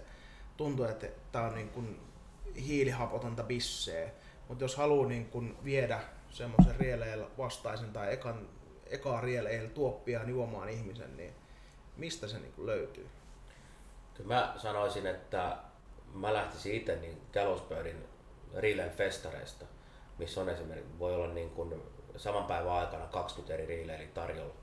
tuntuu, 0.57 0.85
että 0.85 1.07
tämä 1.33 1.45
on 1.45 1.55
niin 1.55 1.69
kuin 1.69 2.01
hiilihapotonta 2.57 3.43
bisseä. 3.43 4.11
Mutta 4.49 4.65
jos 4.65 4.77
haluaa 4.77 5.09
niin 5.09 5.27
kuin 5.27 5.57
viedä 5.65 6.01
semmoisen 6.31 6.77
rieleillä 6.77 7.27
vastaisen 7.39 7.93
tai 7.93 8.13
ekan, 8.13 8.49
ekaa 8.87 9.21
rieleillä 9.21 9.71
tuoppiaan 9.71 10.29
juomaan 10.29 10.69
ihmisen, 10.69 11.17
niin 11.17 11.35
mistä 11.97 12.29
se 12.29 12.39
niin 12.39 12.53
kuin 12.53 12.67
löytyy? 12.67 13.09
Kyllä 14.15 14.35
mä 14.35 14.55
sanoisin, 14.57 15.07
että 15.07 15.57
mä 16.15 16.35
lähtisin 16.35 16.75
itse 16.75 16.97
niin 16.97 17.21
Gallowsbirdin 17.33 18.05
Relay 18.55 18.91
festareista, 18.91 19.65
missä 20.19 20.41
on 20.41 20.49
esimerkiksi, 20.49 20.99
voi 20.99 21.15
olla 21.15 21.35
niin 21.35 21.51
kuin 21.51 21.83
saman 22.17 22.45
päivän 22.45 22.73
aikana 22.73 23.07
20 23.07 23.55
eri 23.55 23.67
riileili 23.67 24.07
tarjolla. 24.07 24.60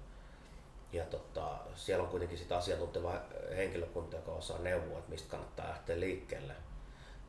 Ja 0.91 1.05
tota, 1.05 1.57
siellä 1.75 2.03
on 2.03 2.09
kuitenkin 2.09 2.37
sitä 2.37 2.57
asiantunteva 2.57 3.13
henkilökunta, 3.55 4.15
joka 4.15 4.31
osaa 4.31 4.59
neuvoa, 4.59 4.97
että 4.97 5.11
mistä 5.11 5.29
kannattaa 5.29 5.69
lähteä 5.69 5.99
liikkeelle. 5.99 6.53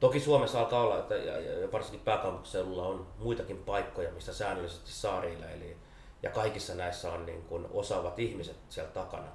Toki 0.00 0.20
Suomessa 0.20 0.60
alkaa 0.60 0.82
olla, 0.82 0.98
että, 0.98 1.16
ja, 1.16 1.40
ja 1.40 1.72
varsinkin 1.72 2.00
pääkaupunkiseudulla 2.00 2.86
on 2.86 3.06
muitakin 3.18 3.58
paikkoja, 3.58 4.12
missä 4.12 4.34
säännöllisesti 4.34 4.92
saa 4.92 5.20
riileiliä. 5.20 5.76
Ja 6.22 6.30
kaikissa 6.30 6.74
näissä 6.74 7.12
on 7.12 7.26
niin 7.26 7.42
kuin 7.42 7.66
osaavat 7.70 8.18
ihmiset 8.18 8.56
siellä 8.68 8.90
takana, 8.90 9.28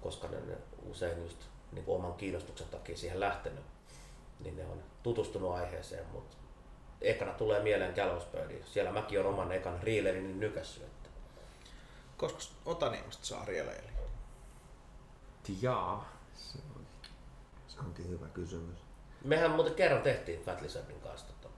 koska 0.00 0.28
ne, 0.28 0.40
ne 0.40 0.56
usein 0.90 1.22
just 1.22 1.38
niin 1.72 1.84
kuin 1.84 1.96
oman 1.96 2.14
kiinnostuksen 2.14 2.68
takia 2.68 2.96
siihen 2.96 3.20
lähtenyt, 3.20 3.64
niin 4.40 4.56
ne 4.56 4.64
on 4.64 4.82
tutustunut 5.02 5.52
aiheeseen, 5.52 6.06
mutta 6.12 6.36
ekana 7.00 7.32
tulee 7.32 7.62
mieleen 7.62 7.94
Gallowsbirdi. 7.94 8.62
Siellä 8.64 8.92
mäkin 8.92 9.20
on 9.20 9.26
oman 9.26 9.52
ekan 9.52 9.82
riileilini 9.82 10.32
nykässy. 10.32 10.80
Koska 12.18 12.54
Otaniemasta 12.64 13.26
saa 13.26 13.44
rieleillä? 13.44 13.90
Jaa, 15.62 16.12
se, 16.34 16.58
on, 16.76 16.86
se 17.68 17.78
onkin 17.80 18.08
hyvä 18.08 18.26
kysymys. 18.28 18.78
mehän 19.24 19.50
muuten 19.50 19.74
kerran 19.74 20.02
tehtiin 20.02 20.40
Fat 20.44 20.60
Lizardin 20.60 21.00
kanssa 21.00 21.26
tota 21.26 21.48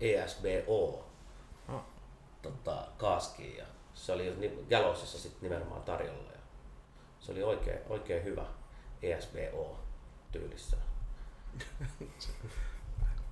ESBO. 0.00 1.04
Ah. 1.68 1.80
tota, 2.42 2.86
kaaskiin 2.98 3.56
ja 3.56 3.64
se 3.94 4.12
oli 4.12 4.36
ni- 4.36 4.64
Galosissa 4.70 5.18
sit 5.18 5.42
nimenomaan 5.42 5.82
tarjolla. 5.82 6.32
Ja 6.32 6.38
se 7.20 7.32
oli 7.32 7.42
oikein, 7.42 7.78
oikein 7.88 8.24
hyvä 8.24 8.44
ESBO 9.02 9.78
tyylissä. 10.32 10.76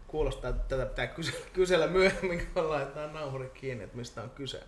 Kuulostaa, 0.08 0.50
että 0.50 0.62
tätä 0.68 0.86
pitää 0.86 1.06
kysellä, 1.06 1.46
kysellä 1.52 1.86
myöhemmin, 1.86 2.46
kun 2.54 2.68
laitetaan 2.70 3.12
nauhuri 3.12 3.50
kiinni, 3.50 3.84
että 3.84 3.96
mistä 3.96 4.22
on 4.22 4.30
kyse. 4.30 4.62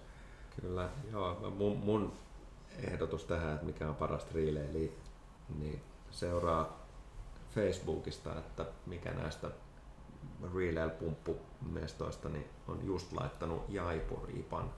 Kyllä, 0.61 0.89
joo. 1.13 1.51
Mun, 1.57 1.79
mun 1.79 2.13
ehdotus 2.83 3.25
tähän, 3.25 3.55
että 3.55 3.67
mikä 3.67 3.89
on 3.89 3.95
parasta 3.95 4.35
relay, 4.35 4.91
niin 5.59 5.83
seuraa 6.11 6.87
Facebookista, 7.55 8.39
että 8.39 8.67
mikä 8.87 9.11
näistä 9.11 9.51
relay-pumppumestoista 10.55 12.29
niin 12.29 12.49
on 12.69 12.87
just 12.87 13.13
laittanut 13.13 13.65
Jaipur-ipan 13.69 14.71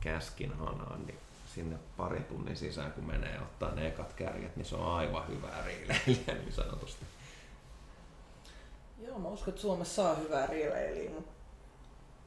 käskin 0.00 0.52
hanaan, 0.52 1.06
niin 1.06 1.18
sinne 1.54 1.76
parin 1.96 2.24
tunnin 2.24 2.56
sisään, 2.56 2.92
kun 2.92 3.06
menee 3.06 3.40
ottaa 3.40 3.74
ne 3.74 3.86
ekat 3.86 4.12
kärjet, 4.12 4.56
niin 4.56 4.66
se 4.66 4.76
on 4.76 4.94
aivan 4.94 5.28
hyvää 5.28 5.64
riileilijä 5.64 6.34
niin 6.34 6.52
sanotusti. 6.52 7.04
Joo, 8.98 9.18
mä 9.18 9.28
uskon, 9.28 9.48
että 9.48 9.60
Suomessa 9.60 10.02
saa 10.02 10.14
hyvää 10.14 10.46
riileilijää, 10.46 11.14
mutta 11.14 11.32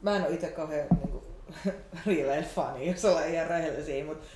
mä 0.01 0.15
en 0.15 0.23
ole 0.23 0.33
itse 0.33 0.47
kauhean 0.47 0.87
niin 0.89 1.22
riileil-fani, 2.05 2.87
jos 2.87 3.05
ollaan 3.05 3.27
ihan 3.27 3.47
rehellisiä, 3.47 4.05
mutta 4.05 4.27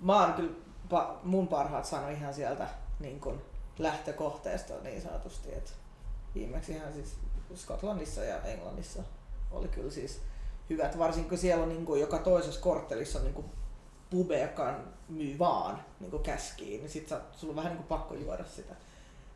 mä 0.00 0.20
oon 0.20 0.32
kyllä 0.32 0.52
pa- 0.92 1.16
mun 1.22 1.48
parhaat 1.48 1.84
saanut 1.84 2.10
ihan 2.10 2.34
sieltä 2.34 2.68
niin 3.00 3.20
kuin 3.20 3.40
lähtökohteesta 3.78 4.74
niin 4.82 5.02
sanotusti, 5.02 5.54
että 5.54 5.70
viimeksi 6.34 6.72
ihan 6.72 6.92
siis 6.92 7.16
Skotlannissa 7.54 8.24
ja 8.24 8.42
Englannissa 8.42 9.02
oli 9.50 9.68
kyllä 9.68 9.90
siis 9.90 10.20
hyvät, 10.70 10.98
varsinkin 10.98 11.28
kun 11.28 11.38
siellä 11.38 11.62
on 11.62 11.68
niin 11.68 11.86
kuin 11.86 12.00
joka 12.00 12.18
toisessa 12.18 12.60
korttelissa 12.60 13.18
niin 13.18 13.34
kuin 13.34 13.46
pube, 14.10 14.40
joka 14.40 14.80
myy 15.08 15.38
vaan 15.38 15.84
niin 16.00 16.22
käskiin, 16.22 16.80
niin 16.80 16.90
sit 16.90 17.08
sä, 17.08 17.20
sulla 17.32 17.50
on 17.50 17.56
vähän 17.56 17.72
niin 17.72 17.84
pakko 17.84 18.14
juoda 18.14 18.44
sitä. 18.44 18.74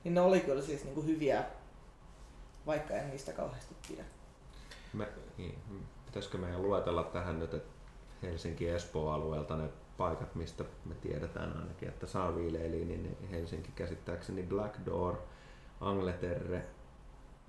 Niin 0.04 0.14
ne 0.14 0.20
oli 0.20 0.40
kyllä 0.40 0.62
siis 0.62 0.84
niin 0.84 1.06
hyviä, 1.06 1.44
vaikka 2.66 2.94
en 2.94 3.10
niistä 3.10 3.32
kauheasti 3.32 3.74
pidä. 3.88 4.04
Me, 4.92 5.08
niin, 5.38 5.58
pitäisikö 6.10 6.38
meidän 6.38 6.62
luetella 6.62 7.02
tähän 7.04 7.38
nyt, 7.38 7.54
että 7.54 7.70
Helsinki-Espoo-alueelta 8.22 9.56
ne 9.56 9.68
paikat, 9.96 10.34
mistä 10.34 10.64
me 10.84 10.94
tiedetään 10.94 11.56
ainakin, 11.56 11.88
että 11.88 12.06
saa 12.06 12.36
viileiliin, 12.36 12.88
niin 12.88 13.16
Helsinki 13.30 13.72
käsittääkseni 13.74 14.42
Black 14.42 14.74
Door, 14.86 15.16
Angleterre, 15.80 16.64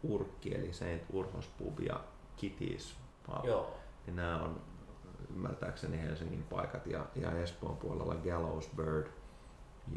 Urkki 0.03 0.55
eli 0.55 0.73
Saint 0.73 1.03
Urhos 1.13 1.47
Pub 1.47 1.79
ja 1.79 1.99
Kitties 2.37 2.95
Pub. 3.25 3.45
Joo. 3.45 3.73
Niin 4.05 4.15
nämä 4.15 4.41
on 4.41 4.61
ymmärtääkseni 5.35 6.01
Helsingin 6.01 6.43
paikat 6.43 6.87
ja, 6.87 7.05
ja 7.15 7.31
Espoon 7.31 7.77
puolella 7.77 8.15
Gallows 8.15 8.69
Bird 8.75 9.07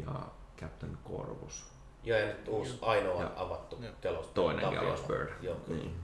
ja 0.05 0.13
Captain 0.61 0.97
Corvus. 1.11 1.65
Joo, 2.03 2.19
ja 2.19 2.25
nyt 2.25 2.47
uusi 2.47 2.79
ainoa 2.81 3.21
Ja- 3.21 3.31
avattu 3.35 3.79
telos. 4.01 4.27
Toinen. 4.27 4.73
Gallows 4.73 5.01
Bird. 5.07 5.29
Joo, 5.41 5.55
kyllä. 5.55 5.83
Niin. 5.83 5.95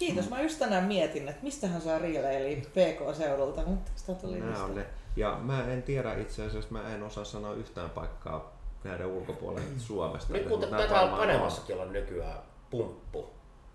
Kiitos, 0.00 0.30
mä 0.30 0.42
just 0.42 0.58
tänään 0.58 0.84
mietin, 0.84 1.28
että 1.28 1.42
mistähän 1.42 1.80
saa 1.80 1.98
riileili 1.98 2.56
PK-seudulta, 2.56 3.60
mutta 3.66 3.90
sitä 3.96 4.14
tuli 4.14 4.40
Nämä 4.40 4.64
on 4.64 4.74
ne. 4.74 4.86
Ja 5.16 5.38
mä 5.42 5.64
en 5.64 5.82
tiedä 5.82 6.14
itse 6.14 6.46
asiassa, 6.46 6.70
mä 6.72 6.94
en 6.94 7.02
osaa 7.02 7.24
sanoa 7.24 7.52
yhtään 7.54 7.90
paikkaa 7.90 8.52
näiden 8.84 9.06
ulkopuolella 9.06 9.68
Suomesta. 9.78 10.32
Nyt 10.32 10.42
edes, 10.42 10.50
kun 10.52 10.60
mutta 10.60 10.76
täällä 10.76 10.96
varmaan 11.00 11.20
Panemassakin 11.20 11.78
on 11.80 11.92
nykyään 11.92 12.38
pumppu. 12.70 13.30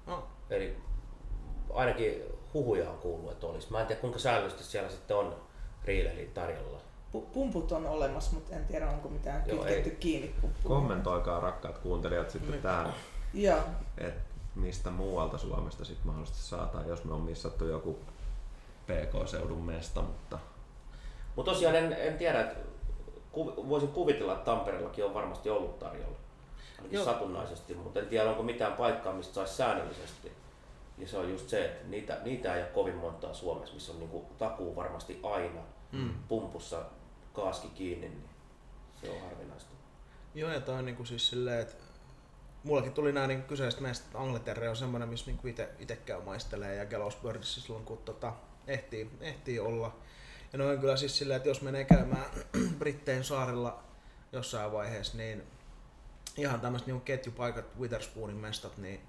No, 0.05 0.23
Eli 0.49 0.77
ainakin 1.73 2.21
huhuja 2.53 2.89
on 2.89 2.97
kuullut, 2.97 3.31
että 3.31 3.47
olisi. 3.47 3.71
Mä 3.71 3.81
en 3.81 3.87
tiedä 3.87 4.01
kuinka 4.01 4.19
säännöllisesti 4.19 4.63
siellä 4.63 4.89
sitten 4.89 5.17
on 5.17 5.35
riileli 5.83 6.31
tarjolla. 6.33 6.77
Pu- 7.15 7.25
Pumput 7.33 7.71
on 7.71 7.85
olemassa, 7.85 8.33
mutta 8.33 8.55
en 8.55 8.65
tiedä 8.65 8.89
onko 8.89 9.09
mitään 9.09 9.43
Joo, 9.47 9.57
kytketty 9.57 9.89
ei. 9.89 9.95
kiinni 9.95 10.27
on. 10.27 10.41
pumppuun. 10.41 10.75
Kommentoikaa 10.75 11.39
rakkaat 11.39 11.77
kuuntelijat 11.77 12.29
sitten 12.29 12.51
Niin. 12.51 12.61
tähän, 12.63 12.93
Joo, 13.33 13.59
mistä 14.55 14.91
muualta 14.91 15.37
Suomesta 15.37 15.85
sitten 15.85 16.07
mahdollisesti 16.07 16.41
saataan, 16.41 16.87
jos 16.87 17.03
me 17.03 17.13
on 17.13 17.21
missattu 17.21 17.65
joku 17.65 17.99
PK-seudun 18.85 19.63
mesta, 19.63 20.01
mutta 20.01 20.39
Mutta 21.35 21.51
tosiaan 21.51 21.75
en, 21.75 21.93
en 21.93 22.17
tiedä, 22.17 22.41
että 22.41 22.59
ku, 23.31 23.69
voisin 23.69 23.89
kuvitella, 23.89 24.33
että 24.33 24.45
Tampereellakin 24.45 25.05
on 25.05 25.13
varmasti 25.13 25.49
ollut 25.49 25.79
tarjolla. 25.79 26.17
Ainakin 26.77 26.95
Joo. 26.95 27.05
satunnaisesti, 27.05 27.73
mutta 27.73 27.99
en 27.99 28.07
tiedä 28.07 28.29
onko 28.29 28.43
mitään 28.43 28.73
paikkaa, 28.73 29.13
mistä 29.13 29.33
saisi 29.33 29.55
säännöllisesti. 29.55 30.31
Ja 30.97 31.07
se 31.07 31.17
on 31.17 31.29
just 31.29 31.49
se, 31.49 31.65
että 31.65 31.87
niitä, 31.87 32.17
niitä 32.23 32.55
ei 32.55 32.61
ole 32.61 32.69
kovin 32.69 32.95
montaa 32.95 33.33
Suomessa, 33.33 33.73
missä 33.73 33.91
on 33.91 33.99
niinku 33.99 34.25
takuu 34.37 34.75
varmasti 34.75 35.19
aina 35.23 35.61
mm. 35.91 36.13
pumpussa 36.27 36.81
kaaski 37.33 37.67
kiinni, 37.67 38.09
niin 38.09 38.29
se 39.01 39.09
on 39.09 39.21
harvinaista. 39.21 39.75
Joo, 40.35 40.51
ja 40.51 40.61
toi 40.61 40.75
on 40.75 40.85
niinku 40.85 41.05
siis 41.05 41.27
silleen, 41.29 41.61
että 41.61 41.84
mullakin 42.65 42.93
tuli 42.93 43.11
nämä 43.11 43.27
niinku 43.27 43.47
kyseiset 43.47 43.79
meistä, 43.79 44.05
että 44.05 44.19
Angleterre 44.19 44.69
on 44.69 44.75
semmoinen, 44.75 45.09
missä 45.09 45.25
niinku 45.25 45.47
ite, 45.47 45.69
ite 45.79 45.95
käy 45.95 46.21
maistelee 46.21 46.75
ja 46.75 46.85
Gallows 46.85 47.15
Birdissä 47.15 47.61
silloin, 47.61 47.85
kun 47.85 47.97
tota, 47.97 48.33
ehtii, 48.67 49.11
ehtii 49.21 49.59
olla. 49.59 49.95
Ja 50.53 50.59
noin 50.59 50.79
kyllä 50.79 50.97
siis 50.97 51.17
silleen, 51.17 51.37
että 51.37 51.49
jos 51.49 51.61
menee 51.61 51.83
käymään 51.83 52.25
Brittein 52.79 53.23
saarilla 53.23 53.83
jossain 54.31 54.71
vaiheessa, 54.71 55.17
niin 55.17 55.43
ihan 56.37 56.61
tämmöiset 56.61 56.87
niinku 56.87 57.05
ketjupaikat, 57.05 57.65
Witherspoonin 57.79 58.37
mestat, 58.37 58.77
niin 58.77 59.01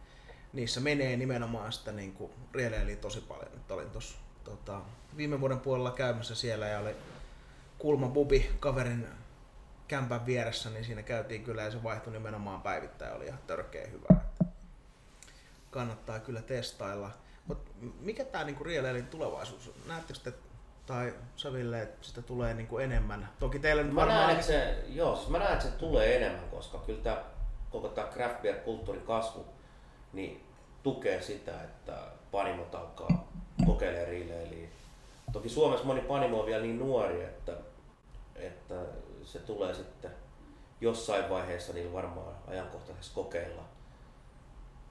niissä 0.52 0.80
menee 0.80 1.16
nimenomaan 1.16 1.72
sitä 1.72 1.92
niinku 1.92 2.30
rieleili 2.52 2.96
tosi 2.96 3.20
paljon. 3.20 3.52
Nyt 3.52 3.70
olin 3.70 3.90
tossa 3.90 4.18
tota, 4.44 4.80
viime 5.16 5.40
vuoden 5.40 5.60
puolella 5.60 5.90
käymässä 5.90 6.34
siellä 6.34 6.68
ja 6.68 6.78
oli 6.78 6.96
kulma 7.78 8.08
bubi 8.08 8.50
kaverin 8.60 9.06
kämpän 9.88 10.26
vieressä, 10.26 10.70
niin 10.70 10.84
siinä 10.84 11.02
käytiin 11.02 11.44
kyllä 11.44 11.62
ja 11.62 11.70
se 11.70 11.82
vaihtui 11.82 12.12
nimenomaan 12.12 12.62
päivittäin, 12.62 13.16
oli 13.16 13.26
ihan 13.26 13.40
törkeä 13.46 13.86
hyvä. 13.86 14.20
Kannattaa 15.70 16.18
kyllä 16.18 16.42
testailla. 16.42 17.10
Mutta 17.46 17.70
mikä 18.00 18.24
tämä 18.24 18.44
niinku 18.44 18.64
rieleilin 18.64 19.06
tulevaisuus 19.06 19.68
on? 19.68 19.74
Näettekö 19.88 20.18
te, 20.24 20.32
tai 20.86 21.14
Saville, 21.36 21.82
että 21.82 22.06
sitä 22.06 22.22
tulee 22.22 22.54
niinku 22.54 22.78
enemmän? 22.78 23.28
Toki 23.38 23.58
teillä 23.58 23.82
nyt 23.82 23.92
Mä 23.92 24.00
näen, 24.00 24.10
varmaan... 24.10 24.32
että 24.32 24.46
se, 24.46 24.84
joo, 24.88 25.16
siis 25.16 25.28
mä 25.28 25.38
näen, 25.38 25.52
että 25.52 25.64
se 25.64 25.70
tulee 25.70 26.16
enemmän, 26.16 26.48
koska 26.50 26.78
kyllä 26.78 27.02
tämä, 27.02 27.24
koko 27.70 27.88
tämä 27.88 28.08
craft 28.08 28.42
beer 28.42 28.56
kulttuurin 28.56 29.06
kasvu 29.06 29.46
niin 30.12 30.44
tukee 30.82 31.22
sitä, 31.22 31.62
että 31.62 31.98
panimot 32.30 32.74
alkaa 32.74 33.28
kokeilemaan 33.66 34.08
riileiliä. 34.08 34.68
Toki 35.32 35.48
Suomessa 35.48 35.86
moni 35.86 36.00
panimo 36.00 36.40
on 36.40 36.46
vielä 36.46 36.62
niin 36.62 36.78
nuori, 36.78 37.24
että, 37.24 37.52
että 38.36 38.74
se 39.26 39.38
tulee 39.38 39.74
sitten 39.74 40.10
jossain 40.80 41.30
vaiheessa 41.30 41.72
niin 41.72 41.92
varmaan 41.92 42.34
ajankohtaisesti 42.46 43.14
kokeilla. 43.14 43.62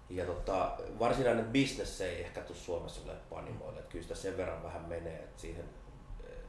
Ja 0.09 0.25
tota, 0.25 0.77
varsinainen 0.99 1.45
business 1.45 2.01
ei 2.01 2.21
ehkä 2.21 2.41
tule 2.41 2.57
Suomessa 2.57 3.01
ole 3.05 3.17
panimoille, 3.29 3.79
että 3.79 3.91
kyllä 3.91 4.03
sitä 4.03 4.15
sen 4.15 4.37
verran 4.37 4.63
vähän 4.63 4.81
menee, 4.81 5.15
että 5.15 5.41
siihen, 5.41 5.65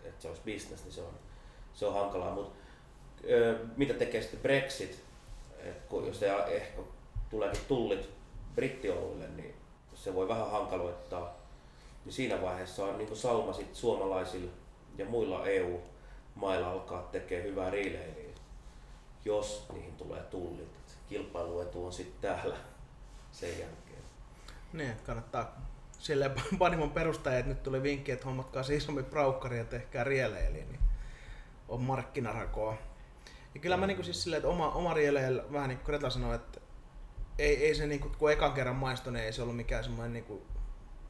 että 0.04 0.22
se 0.22 0.28
olisi 0.28 0.42
business, 0.52 0.84
niin 0.84 0.92
se 0.92 1.00
on, 1.00 1.14
se 1.74 1.86
on 1.86 1.94
hankalaa. 1.94 2.34
Mutta 2.34 2.56
mitä 3.76 3.94
tekee 3.94 4.22
sitten 4.22 4.40
Brexit, 4.40 5.02
et 5.58 5.82
kun 5.88 6.06
jos 6.06 6.20
se 6.20 6.32
ehkä 6.48 6.82
tuleekin 7.30 7.60
tullit 7.68 8.10
brittioluille, 8.54 9.28
niin 9.28 9.54
se 9.94 10.14
voi 10.14 10.28
vähän 10.28 10.50
hankaloittaa. 10.50 11.36
Niin 12.04 12.12
siinä 12.12 12.42
vaiheessa 12.42 12.84
on 12.84 12.98
niin 12.98 13.16
salma 13.16 13.52
sit 13.52 13.74
suomalaisilla 13.74 14.52
ja 14.98 15.04
muilla 15.04 15.46
EU-mailla 16.36 16.70
alkaa 16.70 17.02
tekee 17.02 17.42
hyvää 17.42 17.70
riileilijää, 17.70 18.38
jos 19.24 19.66
niihin 19.72 19.96
tulee 19.96 20.22
tullit. 20.22 20.76
Et 20.76 20.98
kilpailuetu 21.08 21.86
on 21.86 21.92
sitten 21.92 22.20
täällä 22.20 22.56
sen 23.32 23.50
jälkeen. 23.50 24.02
Niin, 24.72 24.90
että 24.90 25.02
kannattaa 25.06 25.60
silleen 25.98 26.32
panimon 26.58 26.90
perustajat, 26.90 27.38
että 27.38 27.48
nyt 27.48 27.62
tuli 27.62 27.82
vinkki, 27.82 28.12
että 28.12 28.26
hommatkaa 28.26 28.62
se 28.62 28.74
isompi 28.74 29.02
braukkari 29.02 29.58
ja 29.58 29.64
tehkää 29.64 30.04
rieleili, 30.04 30.64
niin 30.64 30.80
on 31.68 31.82
markkinarakoa. 31.82 32.76
Ja 33.54 33.60
kyllä 33.60 33.76
mä 33.76 33.86
niinku 33.86 34.02
siis 34.02 34.22
silleen, 34.22 34.38
että 34.38 34.48
oma, 34.48 34.70
oma 34.70 34.94
rieleillä, 34.94 35.52
vähän 35.52 35.68
niin 35.68 35.78
kuin 35.78 35.86
Greta 35.86 36.10
sanoi, 36.10 36.34
että 36.34 36.60
ei, 37.38 37.66
ei 37.66 37.74
se 37.74 37.86
niinku, 37.86 38.10
kun 38.18 38.32
ekan 38.32 38.52
kerran 38.52 38.76
maistoi, 38.76 39.12
niin 39.12 39.24
ei 39.24 39.32
se 39.32 39.42
ollut 39.42 39.56
mikään 39.56 39.84
semmoinen 39.84 40.12
niinku, 40.12 40.46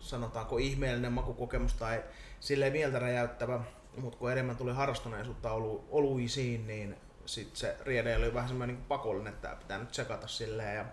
sanotaanko 0.01 0.59
ihmeellinen 0.59 1.13
makukokemus 1.13 1.75
tai 1.75 2.05
silleen 2.41 2.73
mieltä 2.73 2.99
räjäyttävä, 2.99 3.61
mutta 3.97 4.19
kun 4.19 4.33
enemmän 4.33 4.57
tuli 4.57 4.73
harrastuneisuutta 4.73 5.53
olu, 5.53 5.85
oluisiin, 5.91 6.67
niin 6.67 6.97
sit 7.27 7.57
se 7.57 7.77
riede 7.83 8.17
oli 8.17 8.35
vähän 8.35 8.49
semmoinen 8.49 8.75
niinku 8.77 8.89
pakollinen, 8.89 9.33
että 9.33 9.49
tää 9.49 9.57
pitää 9.57 9.79
nyt 9.79 9.91
tsekata 9.91 10.29
silleen 10.29 10.77
ja 10.77 10.85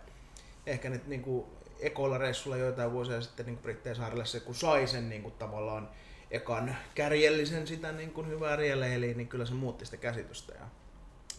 ehkä 0.65 0.89
nyt 0.89 1.07
niinku 1.07 1.47
ekoilla 1.79 2.17
reissulla 2.17 2.57
joitain 2.57 2.91
vuosia 2.91 3.21
sitten 3.21 3.45
niin 3.45 3.57
Brittein 3.57 3.95
saarelle 3.95 4.25
se, 4.25 4.39
kun 4.39 4.55
sai 4.55 4.87
sen 4.87 5.09
niin 5.09 5.21
kuin 5.21 5.33
tavallaan 5.33 5.89
ekan 6.31 6.75
kärjellisen 6.95 7.67
sitä 7.67 7.91
niin 7.91 8.11
kuin 8.11 8.27
hyvää 8.27 8.55
rieleiliä, 8.55 9.13
niin 9.13 9.27
kyllä 9.27 9.45
se 9.45 9.53
muutti 9.53 9.85
sitä 9.85 9.97
käsitystä. 9.97 10.53
Ja, 10.53 10.65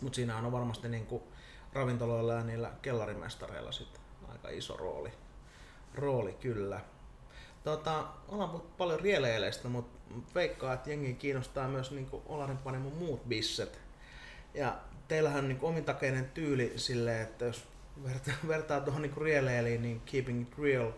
mutta 0.00 0.16
siinä 0.16 0.36
on 0.36 0.52
varmasti 0.52 0.88
niin 0.88 1.06
kuin 1.06 1.22
ravintoloilla 1.72 2.32
ja 2.32 2.44
niillä 2.44 2.70
kellarimestareilla 2.82 3.72
sitten 3.72 4.00
aika 4.28 4.48
iso 4.48 4.76
rooli. 4.76 5.12
Rooli 5.94 6.32
kyllä. 6.32 6.80
Tota, 7.64 8.04
ollaan 8.28 8.62
paljon 8.78 9.00
rieleileistä, 9.00 9.68
mutta 9.68 9.93
veikkaa, 10.34 10.72
että 10.72 10.90
jengi 10.90 11.14
kiinnostaa 11.14 11.68
myös 11.68 11.90
niin 11.90 12.08
Olarin 12.26 12.58
Panimon 12.58 12.92
muut 12.92 13.28
bisset. 13.28 13.78
Ja 14.54 14.76
teillähän 15.08 15.38
on 15.38 15.48
niin 15.48 15.58
omintakeinen 15.62 16.30
tyyli 16.34 16.72
silleen, 16.76 17.22
että 17.22 17.44
jos 17.44 17.64
vertaa, 18.04 18.34
vertaa 18.48 18.80
tuohon 18.80 19.02
niin 19.02 19.16
rieleiliin, 19.16 19.82
niin 19.82 20.00
Keeping 20.00 20.42
It 20.42 20.58
Real 20.58 20.92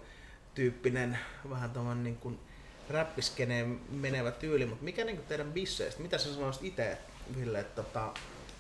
tyyppinen 0.55 1.19
vähän 1.51 1.71
tuohon 1.71 2.05
niin 2.05 2.39
räppiskeneen 2.91 3.81
menevä 3.91 4.31
tyyli, 4.31 4.67
mutta 4.67 4.85
mikä 4.85 5.05
niin 5.05 5.21
teidän 5.29 5.53
bisseistä, 5.53 6.03
mitä 6.03 6.19
sä 6.19 6.35
sanoisit 6.35 6.65
itse, 6.65 6.99
Ville, 7.37 7.61
että 7.61 7.83
tota, 7.83 8.13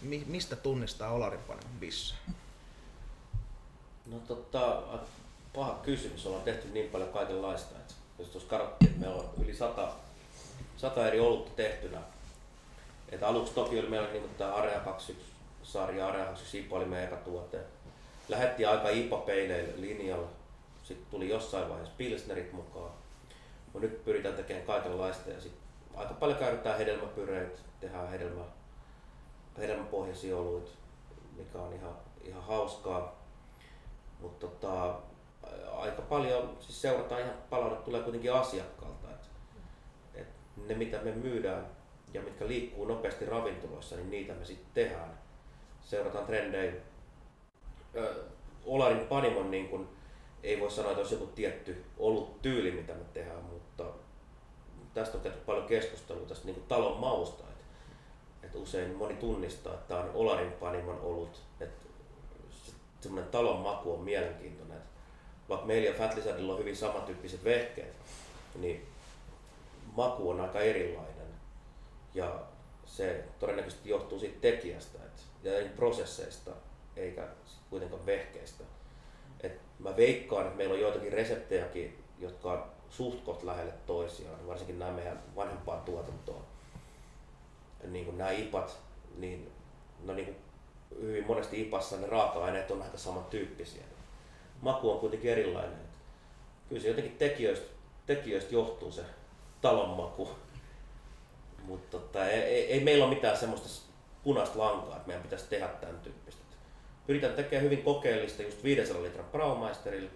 mi, 0.02 0.24
mistä 0.26 0.56
tunnistaa 0.56 1.10
Olarin 1.10 1.40
Panimon 1.40 1.80
bisse? 1.80 2.14
No 4.06 4.18
tota, 4.18 4.82
paha 5.54 5.80
kysymys. 5.82 6.26
Ollaan 6.26 6.44
tehty 6.44 6.68
niin 6.68 6.90
paljon 6.90 7.12
kaikenlaista. 7.12 7.78
Että 7.78 7.94
jos 8.18 8.28
tuossa 8.28 8.50
katsottiin, 8.50 8.90
että 8.90 9.00
meillä 9.00 9.22
on 9.22 9.30
yli 9.44 9.54
sata, 9.54 9.92
sata 10.76 11.06
eri 11.06 11.20
olutta 11.20 11.50
tehtynä. 11.56 11.98
Että 13.08 13.28
aluksi 13.28 13.54
toki 13.54 13.78
oli 13.78 13.88
meillä 13.88 14.08
niin 14.08 14.34
tämä 14.38 14.54
Area 14.54 14.80
21 14.80 15.32
sarja, 15.62 16.08
Area 16.08 16.24
21 16.24 16.58
IPA 16.58 16.76
oli 16.76 16.84
meidän 16.84 17.08
eka 17.08 17.16
tuote. 17.16 17.60
Lähettiin 18.28 18.68
aika 18.68 18.88
IPA-peileille 18.88 19.80
linjalla. 19.80 20.28
Sitten 20.82 21.06
tuli 21.10 21.28
jossain 21.28 21.68
vaiheessa 21.68 21.94
Pilsnerit 21.96 22.52
mukaan. 22.52 22.90
Mutta 23.64 23.88
nyt 23.88 24.04
pyritään 24.04 24.34
tekemään 24.34 24.66
kaikenlaista 24.66 25.30
ja 25.30 25.40
sitten 25.40 25.62
aika 25.96 26.14
paljon 26.14 26.38
käytetään 26.38 26.78
hedelmäpyreitä, 26.78 27.58
tehdään 27.80 28.10
hedelmä, 28.10 28.42
hedelmäpohjaisia 29.58 30.36
oluita, 30.36 30.70
mikä 31.36 31.58
on 31.58 31.72
ihan, 31.72 31.96
ihan 32.24 32.42
hauskaa. 32.42 33.16
Mutta 34.20 34.46
tota, 34.46 34.94
aika 35.76 36.02
paljon 36.02 36.56
siis 36.60 36.82
seurataan 36.82 37.20
ihan 37.20 37.34
palaute 37.50 37.76
tulee 37.76 38.02
kuitenkin 38.02 38.32
asiakkaalta. 38.32 38.95
Ne 40.66 40.74
mitä 40.74 40.98
me 40.98 41.12
myydään 41.12 41.66
ja 42.14 42.22
mitkä 42.22 42.46
liikkuu 42.46 42.84
nopeasti 42.84 43.26
ravintoloissa, 43.26 43.96
niin 43.96 44.10
niitä 44.10 44.32
me 44.32 44.44
sitten 44.44 44.68
tehdään. 44.74 45.18
Seurataan 45.84 46.26
trendejä. 46.26 46.72
Olarin 48.64 49.06
Panimon 49.06 49.50
niin 49.50 49.68
kun, 49.68 49.88
ei 50.42 50.60
voi 50.60 50.70
sanoa, 50.70 50.90
että 50.90 51.00
olisi 51.00 51.14
joku 51.14 51.26
tietty 51.26 51.84
ollut 51.98 52.42
tyyli, 52.42 52.70
mitä 52.70 52.92
me 52.92 53.04
tehdään, 53.12 53.44
mutta 53.44 53.84
tästä 54.94 55.16
on 55.16 55.22
käyty 55.22 55.38
paljon 55.46 55.66
keskustelua 55.66 56.26
tästä 56.26 56.46
niin 56.46 56.64
talon 56.68 57.00
mausta. 57.00 57.44
Et, 57.44 57.64
et 58.42 58.54
usein 58.54 58.94
moni 58.94 59.14
tunnistaa, 59.14 59.74
että 59.74 59.88
tämä 59.88 60.00
on 60.00 60.10
Olarin 60.14 60.52
Panimon 60.52 61.00
ollut, 61.00 61.42
että 61.60 61.86
semmoinen 63.00 63.30
talon 63.30 63.60
maku 63.60 63.92
on 63.94 64.00
mielenkiintoinen. 64.00 64.76
Et 64.76 64.84
vaikka 65.48 65.66
meillä 65.66 65.88
ja 65.88 65.94
Fat 65.94 66.14
Lizardilla 66.14 66.52
on 66.52 66.58
hyvin 66.58 66.76
samantyyppiset 66.76 67.44
vehkeet, 67.44 67.96
niin 68.54 68.86
maku 69.96 70.30
on 70.30 70.40
aika 70.40 70.60
erilainen. 70.60 71.26
Ja 72.14 72.40
se 72.86 73.24
todennäköisesti 73.38 73.88
johtuu 73.88 74.18
siitä 74.18 74.40
tekijästä 74.40 74.98
et, 75.04 75.26
ja 75.42 75.70
prosesseista, 75.76 76.50
eikä 76.96 77.28
kuitenkaan 77.70 78.06
vehkeistä. 78.06 78.64
Et 79.40 79.60
mä 79.78 79.96
veikkaan, 79.96 80.44
että 80.46 80.56
meillä 80.56 80.74
on 80.74 80.80
joitakin 80.80 81.12
reseptejäkin, 81.12 82.04
jotka 82.18 82.52
on 82.52 82.64
suht 82.90 83.24
koht 83.24 83.42
lähelle 83.42 83.72
toisiaan, 83.86 84.46
varsinkin 84.46 84.78
nämä 84.78 84.92
meidän 84.92 85.22
vanhempaa 85.36 85.80
tuotantoa. 85.80 86.42
Niin 87.84 88.04
kuin 88.04 88.18
nämä 88.18 88.30
ipat, 88.30 88.78
niin, 89.16 89.52
no 90.04 90.14
niin 90.14 90.26
kuin 90.26 90.36
hyvin 91.00 91.26
monesti 91.26 91.60
ipassa 91.60 91.96
ne 91.96 92.06
raaka-aineet 92.06 92.70
on 92.70 92.82
aika 92.82 92.98
samantyyppisiä 92.98 93.82
maku 94.62 94.90
on 94.90 95.00
kuitenkin 95.00 95.30
erilainen. 95.30 95.78
Kyllä 96.68 96.82
se 96.82 96.88
jotenkin 96.88 97.16
tekijöistä, 97.16 97.66
tekijöistä 98.06 98.54
johtuu 98.54 98.92
se 98.92 99.02
talon 99.66 99.96
maku. 99.96 100.28
Mutta 101.64 101.98
tota, 101.98 102.28
ei, 102.28 102.42
ei, 102.42 102.72
ei, 102.72 102.84
meillä 102.84 103.04
ole 103.04 103.14
mitään 103.14 103.36
semmoista 103.36 103.92
punaista 104.22 104.58
lankaa, 104.58 104.96
että 104.96 105.06
meidän 105.06 105.22
pitäisi 105.22 105.48
tehdä 105.48 105.68
tämän 105.68 106.00
tyyppistä. 106.00 106.42
Pyritään 107.06 107.34
tekemään 107.34 107.64
hyvin 107.64 107.82
kokeellista 107.82 108.42
just 108.42 108.64
500 108.64 109.02
litran 109.02 109.26
Braumeisterilla. 109.32 110.10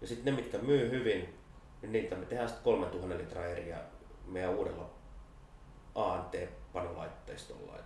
Ja 0.00 0.06
sitten 0.06 0.34
ne, 0.34 0.40
mitkä 0.40 0.58
myy 0.58 0.90
hyvin, 0.90 1.38
niin 1.82 1.92
niitä 1.92 2.16
me 2.16 2.26
tehdään 2.26 2.48
sitten 2.48 2.64
3000 2.64 3.18
litraa 3.18 3.46
eriä 3.46 3.78
meidän 4.26 4.54
uudella 4.54 4.90
ANT-panolaitteistolla. 5.94 7.78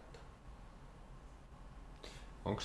Onko 2.45 2.63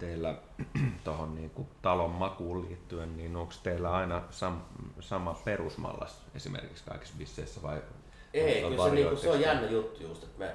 teillä 0.00 0.34
tuohon 1.04 1.34
niin 1.34 1.52
talon 1.82 2.10
makuun 2.10 2.62
liittyen, 2.62 3.16
niin 3.16 3.36
onko 3.36 3.52
teillä 3.62 3.92
aina 3.92 4.22
sam, 4.30 4.60
sama 5.00 5.40
perusmallas 5.44 6.22
esimerkiksi 6.34 6.84
kaikissa 6.84 7.14
bisseissä 7.18 7.62
vai 7.62 7.82
Ei, 8.34 8.62
kyllä 8.62 8.84
se, 8.84 8.94
niin 8.94 9.18
se 9.18 9.30
on 9.30 9.40
jännä 9.40 9.70
juttu 9.70 10.02
just, 10.02 10.22
että 10.22 10.38
me, 10.38 10.54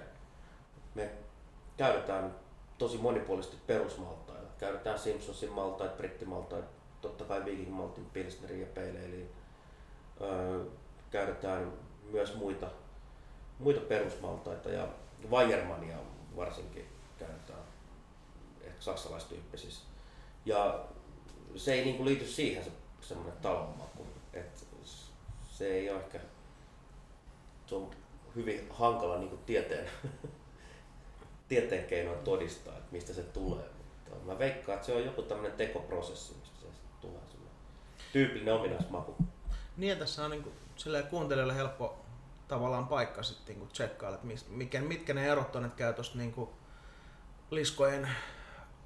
me 0.95 1.09
käytetään 1.77 2.35
tosi 2.77 2.97
monipuolisesti 2.97 3.57
perusmaltaita. 3.67 4.47
Käytetään 4.57 4.99
Simpsonsin 4.99 5.51
maltaita, 5.51 5.97
brittimaltaita, 5.97 6.67
totta 7.01 7.23
kai 7.23 7.45
Viking 7.45 7.75
Maltin, 7.75 8.05
Pilsnerin 8.05 8.61
ja 8.61 8.67
Pale 8.75 9.27
öö, 10.21 10.65
käytetään 11.11 11.73
myös 12.11 12.35
muita, 12.35 12.67
muita 13.59 13.81
perusmaltaita 13.81 14.69
ja 14.69 14.87
Weiermania 15.31 15.97
varsinkin 16.35 16.85
käytetään 17.19 17.54
saksalaistyyppisissä. 18.79 19.83
Ja 20.45 20.85
se 21.55 21.73
ei 21.73 21.85
niin 21.85 21.97
kuin 21.97 22.07
liity 22.07 22.27
siihen 22.27 22.63
se 22.63 22.71
semmoinen 23.01 23.37
talonmaku. 23.41 24.07
Et 24.33 24.65
se 25.43 25.67
ei 25.67 25.89
ole 25.89 25.99
ehkä, 25.99 26.19
se 27.65 27.75
on 27.75 27.91
hyvin 28.35 28.67
hankala 28.69 29.17
niin 29.17 29.29
kuin 29.29 29.41
tieteen, 29.45 29.89
tieteen 31.49 31.85
keinoin 31.85 32.19
todistaa, 32.19 32.77
että 32.77 32.91
mistä 32.91 33.13
se 33.13 33.23
tulee. 33.23 33.69
Mutta 34.09 34.25
mä 34.25 34.39
veikkaan, 34.39 34.75
että 34.75 34.85
se 34.85 34.95
on 34.95 35.05
joku 35.05 35.21
tämmöinen 35.21 35.57
tekoprosessi, 35.57 36.33
mistä 36.33 36.59
se 36.59 36.67
tulee 37.01 37.21
semmoinen 37.27 37.57
tyypillinen 38.13 38.53
ominaismaku. 38.53 39.15
Niin, 39.77 39.97
tässä 39.97 40.25
on 40.25 40.31
niin 40.31 40.43
kuin, 40.43 40.55
kuuntelijalle 41.09 41.55
helppo 41.55 42.05
tavallaan 42.47 42.87
paikka 42.87 43.23
sitten 43.23 43.59
niin 43.59 43.67
tsekkailla, 43.67 44.15
että 44.15 44.27
mitkä, 44.49 44.81
mitkä 44.81 45.13
ne 45.13 45.27
erot 45.27 45.55
on, 45.55 45.65
että 45.65 45.77
käy 45.77 45.93
tuosta 45.93 46.17
niin 46.17 46.49
liskojen 47.51 48.09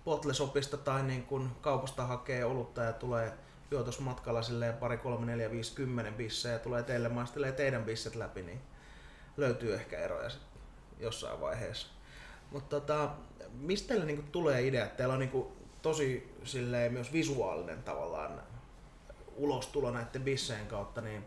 Potlesopista 0.09 0.77
tai 0.77 1.03
niin 1.03 1.23
kun 1.23 1.51
kaupasta 1.61 2.05
hakee 2.05 2.45
olutta 2.45 2.83
ja 2.83 2.93
tulee 2.93 3.33
juotosmatkalla 3.71 4.41
silleen 4.41 4.73
pari, 4.73 4.97
kolme, 4.97 5.25
neljä, 5.25 5.51
viisi, 5.51 5.75
kymmenen 5.75 6.13
bissejä 6.13 6.53
ja 6.53 6.59
tulee 6.59 6.83
teille 6.83 7.09
maistelee 7.09 7.51
teidän 7.51 7.83
bisset 7.83 8.15
läpi, 8.15 8.41
niin 8.41 8.61
löytyy 9.37 9.73
ehkä 9.73 9.99
eroja 9.99 10.29
jossain 10.99 11.41
vaiheessa. 11.41 11.87
Mutta 12.51 12.79
tota, 12.79 13.09
mistä 13.53 13.87
teille 13.87 14.05
niinku 14.05 14.23
tulee 14.31 14.67
idea? 14.67 14.85
Teillä 14.87 15.13
on 15.13 15.19
niinku 15.19 15.51
tosi 15.81 16.35
silleen 16.43 16.93
myös 16.93 17.13
visuaalinen 17.13 17.83
tavallaan 17.83 18.41
ulostulo 19.35 19.91
näiden 19.91 20.23
bisseen 20.23 20.67
kautta, 20.67 21.01
niin 21.01 21.23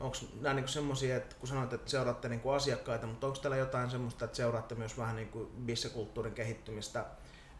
onko 0.00 0.16
nämä 0.40 0.54
niinku 0.54 0.70
semmoisia, 0.70 1.16
että 1.16 1.36
kun 1.36 1.48
sanoit, 1.48 1.72
että 1.72 1.90
seuraatte 1.90 2.28
niinku 2.28 2.50
asiakkaita, 2.50 3.06
mutta 3.06 3.26
onko 3.26 3.38
teillä 3.38 3.56
jotain 3.56 3.90
semmoista, 3.90 4.24
että 4.24 4.36
seuraatte 4.36 4.74
myös 4.74 4.98
vähän 4.98 5.16
niinku 5.16 5.50
bissekulttuurin 5.64 6.34
kehittymistä 6.34 7.04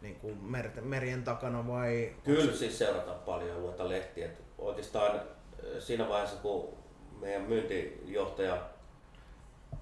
niin 0.03 0.16
kuin 0.16 0.44
mer- 0.44 0.80
merien 0.80 1.24
takana 1.24 1.68
vai? 1.68 2.14
Kyllä 2.24 2.57
siis 2.57 2.78
seurataan 2.78 3.18
paljon 3.18 3.50
ja 3.50 3.59
luetaan 3.59 3.88
lehtiä. 3.88 4.26
Et 4.26 4.42
oikeastaan 4.59 5.16
äh, 5.16 5.22
siinä 5.78 6.09
vaiheessa, 6.09 6.36
kun 6.36 6.68
meidän 7.20 7.42
myyntijohtaja 7.42 8.62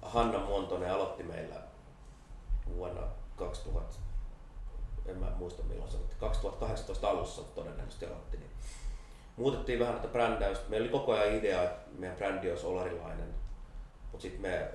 Hanna 0.01 0.39
Montonen 0.39 0.93
aloitti 0.93 1.23
meillä 1.23 1.55
vuonna 2.75 3.01
2000, 3.35 3.99
en 5.05 5.17
mä 5.17 5.31
muista 5.37 5.63
milloin 5.63 5.91
se 5.91 5.97
2018 6.19 7.09
alussa 7.09 7.41
todennäköisesti 7.41 8.05
aloitti, 8.05 8.37
niin 8.37 8.51
muutettiin 9.37 9.79
vähän 9.79 9.95
tätä 9.95 10.07
brändäystä. 10.07 10.69
Meillä 10.69 10.85
oli 10.85 10.91
koko 10.91 11.13
ajan 11.13 11.35
idea, 11.35 11.63
että 11.63 11.89
meidän 11.97 12.17
brändi 12.17 12.49
olisi 12.49 12.65
olarilainen, 12.65 13.33
mutta 14.11 14.21
sitten 14.21 14.41
me 14.41 14.71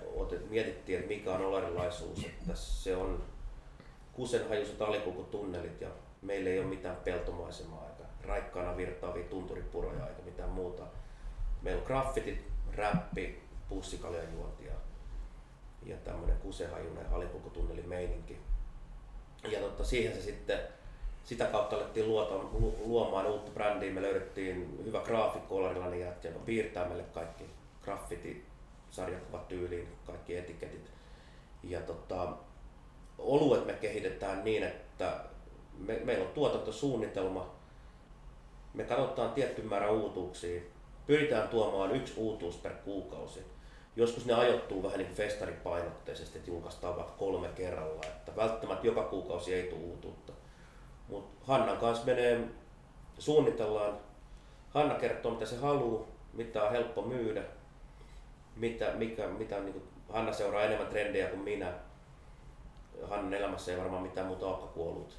mietittiin, 0.48 0.98
että 0.98 1.08
mikä 1.08 1.32
on 1.32 1.46
olarilaisuus, 1.46 2.24
että 2.24 2.54
se 2.54 2.96
on 2.96 3.24
kusenhajuiset 4.16 4.82
alikulkutunnelit 4.82 5.80
ja 5.80 5.88
meillä 6.22 6.50
ei 6.50 6.58
ole 6.58 6.66
mitään 6.66 6.96
peltomaisemaa 6.96 7.88
eikä 7.88 8.08
raikkaana 8.26 8.76
virtaavia 8.76 9.24
tunturipuroja 9.24 10.08
eikä 10.08 10.22
mitään 10.22 10.50
muuta. 10.50 10.82
Meillä 11.62 11.80
on 11.80 11.86
graffitit, 11.86 12.44
räppi, 12.72 13.42
pussikaljan 13.68 14.32
juontia 14.32 14.72
ja 15.86 15.96
tämmöinen 15.96 16.36
kusenhajuinen 16.36 17.12
alikulkutunnelin 17.12 17.88
meininki. 17.88 18.38
Ja 19.48 19.60
totta, 19.60 19.84
siihen 19.84 20.14
se 20.14 20.22
sitten 20.22 20.58
sitä 21.24 21.44
kautta 21.44 21.76
alettiin 21.76 22.08
luota, 22.08 22.34
luomaan 22.84 23.26
uutta 23.26 23.50
brändiä. 23.50 23.92
Me 23.92 24.02
löydettiin 24.02 24.84
hyvä 24.84 25.00
graafikko 25.00 25.56
olarilainen 25.56 26.00
jätkä, 26.00 26.28
joka 26.28 26.40
piirtää 26.40 26.88
meille 26.88 27.02
kaikki 27.02 27.44
graffiti 27.82 28.46
sarjakuvat 28.90 29.48
tyyliin, 29.48 29.88
kaikki 30.06 30.36
etiketit. 30.36 30.90
Ja 31.62 31.80
tota, 31.80 32.32
oluet 33.18 33.66
me 33.66 33.72
kehitetään 33.72 34.44
niin, 34.44 34.62
että 34.62 35.20
me, 35.78 36.00
meillä 36.04 36.24
on 36.24 36.34
tuotantosuunnitelma, 36.34 37.54
me 38.74 38.84
katsotaan 38.84 39.32
tietty 39.32 39.62
määrä 39.62 39.90
uutuuksia 39.90 40.60
pyritään 41.06 41.48
tuomaan 41.48 41.96
yksi 41.96 42.14
uutuus 42.16 42.56
per 42.56 42.72
kuukausi. 42.72 43.40
Joskus 43.96 44.26
ne 44.26 44.34
ajoittuu 44.34 44.82
vähän 44.82 44.98
niin 44.98 45.14
festaripainotteisesti, 45.14 46.38
että 46.38 46.50
julkaistaan 46.50 46.96
vaikka 46.96 47.12
kolme 47.12 47.48
kerralla, 47.48 48.00
että 48.06 48.36
välttämättä 48.36 48.86
joka 48.86 49.02
kuukausi 49.02 49.54
ei 49.54 49.62
tule 49.62 49.80
uutuutta. 49.80 50.32
Mutta 51.08 51.46
Hannan 51.46 51.76
kanssa 51.76 52.06
menee, 52.06 52.40
suunnitellaan, 53.18 53.98
Hanna 54.70 54.94
kertoo 54.94 55.32
mitä 55.32 55.46
se 55.46 55.56
haluaa, 55.56 56.06
mitä 56.32 56.62
on 56.64 56.72
helppo 56.72 57.02
myydä, 57.02 57.42
mitä, 58.56 58.92
mikä, 58.92 59.28
mitä 59.28 59.60
niin 59.60 59.72
kuin, 59.72 59.84
Hanna 60.08 60.32
seuraa 60.32 60.62
enemmän 60.62 60.86
trendejä 60.86 61.28
kuin 61.28 61.40
minä. 61.40 61.72
Hannan 63.02 63.34
elämässä 63.34 63.72
ei 63.72 63.78
varmaan 63.78 64.02
mitään 64.02 64.26
muuta 64.26 64.46
ole 64.46 64.68
kuollut. 64.74 65.16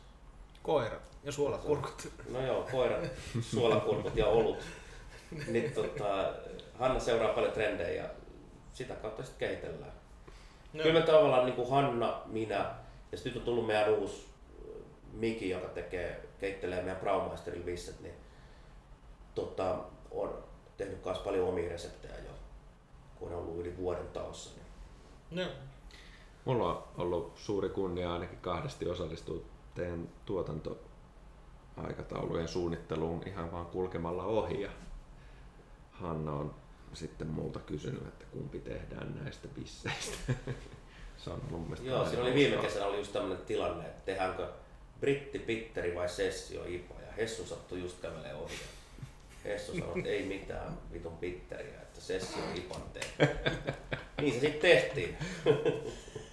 Koirat 0.63 1.11
ja 1.23 1.32
suolakurkut. 1.32 2.07
No 2.30 2.41
joo, 2.41 2.67
koirat, 2.71 3.03
suolakurkut 3.41 4.15
ja 4.15 4.28
olut. 4.28 4.57
niin, 5.47 5.71
tota, 5.71 6.34
Hanna 6.80 6.99
seuraa 6.99 7.34
paljon 7.34 7.53
trendejä 7.53 8.03
ja 8.03 8.09
sitä 8.73 8.93
kautta 8.95 9.23
sitten 9.23 9.49
kehitellään. 9.49 9.91
No. 10.73 10.84
Kyllä 10.84 10.99
me 10.99 11.05
tavallaan 11.05 11.45
niin 11.45 11.55
kuin 11.55 11.69
Hanna, 11.69 12.21
minä 12.25 12.75
ja 13.11 13.17
sitten 13.17 13.34
nyt 13.34 13.38
on 13.38 13.45
tullut 13.45 13.67
meidän 13.67 13.93
uusi 13.93 14.25
äh, 14.25 14.84
Miki, 15.13 15.49
joka 15.49 15.67
tekee, 15.67 16.23
keittelee 16.39 16.82
meidän 16.82 17.01
Braumeisterin 17.01 17.65
visset, 17.65 17.99
niin 17.99 18.15
tota, 19.36 19.80
on 20.11 20.43
tehnyt 20.78 21.05
myös 21.05 21.17
paljon 21.17 21.47
omia 21.47 21.69
reseptejä 21.69 22.13
jo, 22.13 22.32
kun 23.15 23.32
on 23.32 23.38
ollut 23.38 23.57
yli 23.57 23.78
vuoden 23.78 24.07
taossa. 24.07 24.49
Niin. 24.55 25.45
No. 25.45 25.51
Mulla 26.48 26.70
on 26.70 26.84
ollut 26.98 27.38
suuri 27.38 27.70
kunnia 27.70 28.14
ainakin 28.14 28.38
kahdesti 28.38 28.89
osallistua 28.89 29.41
teidän 29.76 30.10
tuotantoaikataulujen 30.26 32.48
suunnitteluun 32.48 33.28
ihan 33.28 33.52
vaan 33.52 33.66
kulkemalla 33.66 34.24
ohi. 34.24 34.62
Ja 34.62 34.70
Hanna 35.91 36.34
on 36.34 36.56
sitten 36.93 37.28
multa 37.28 37.60
kysynyt, 37.60 38.08
että 38.08 38.26
kumpi 38.32 38.60
tehdään 38.60 39.16
näistä 39.24 39.48
bisseistä. 39.48 40.18
Se 41.18 41.30
on 41.30 41.41
mun 41.50 41.62
mielestä 41.62 41.88
Joo, 41.88 42.06
siinä 42.06 42.24
oli 42.24 42.34
viime 42.34 42.58
kesänä 42.58 42.86
oli 42.86 42.98
just 42.98 43.14
tämmöinen 43.14 43.45
tilanne, 43.45 43.86
että 43.86 44.02
tehdäänkö 44.06 44.48
britti, 45.00 45.39
pitteri 45.39 45.95
vai 45.95 46.10
sessio 46.10 46.66
IPA. 46.66 47.02
Ja 47.02 47.12
Hessu 47.18 47.45
sattui 47.45 47.80
just 47.80 48.02
kävelee 48.02 48.36
ohi. 48.36 48.56
Hessu 49.45 49.72
sanoi, 49.72 49.98
että 49.98 50.10
ei 50.10 50.26
mitään 50.26 50.78
vitun 50.93 51.18
pitteriä, 51.18 51.82
että 51.82 52.02
sessio 52.02 52.43
IPAn 52.56 52.82
Niin 54.22 54.34
se 54.34 54.39
sitten 54.39 54.62
tehtiin. 54.62 55.18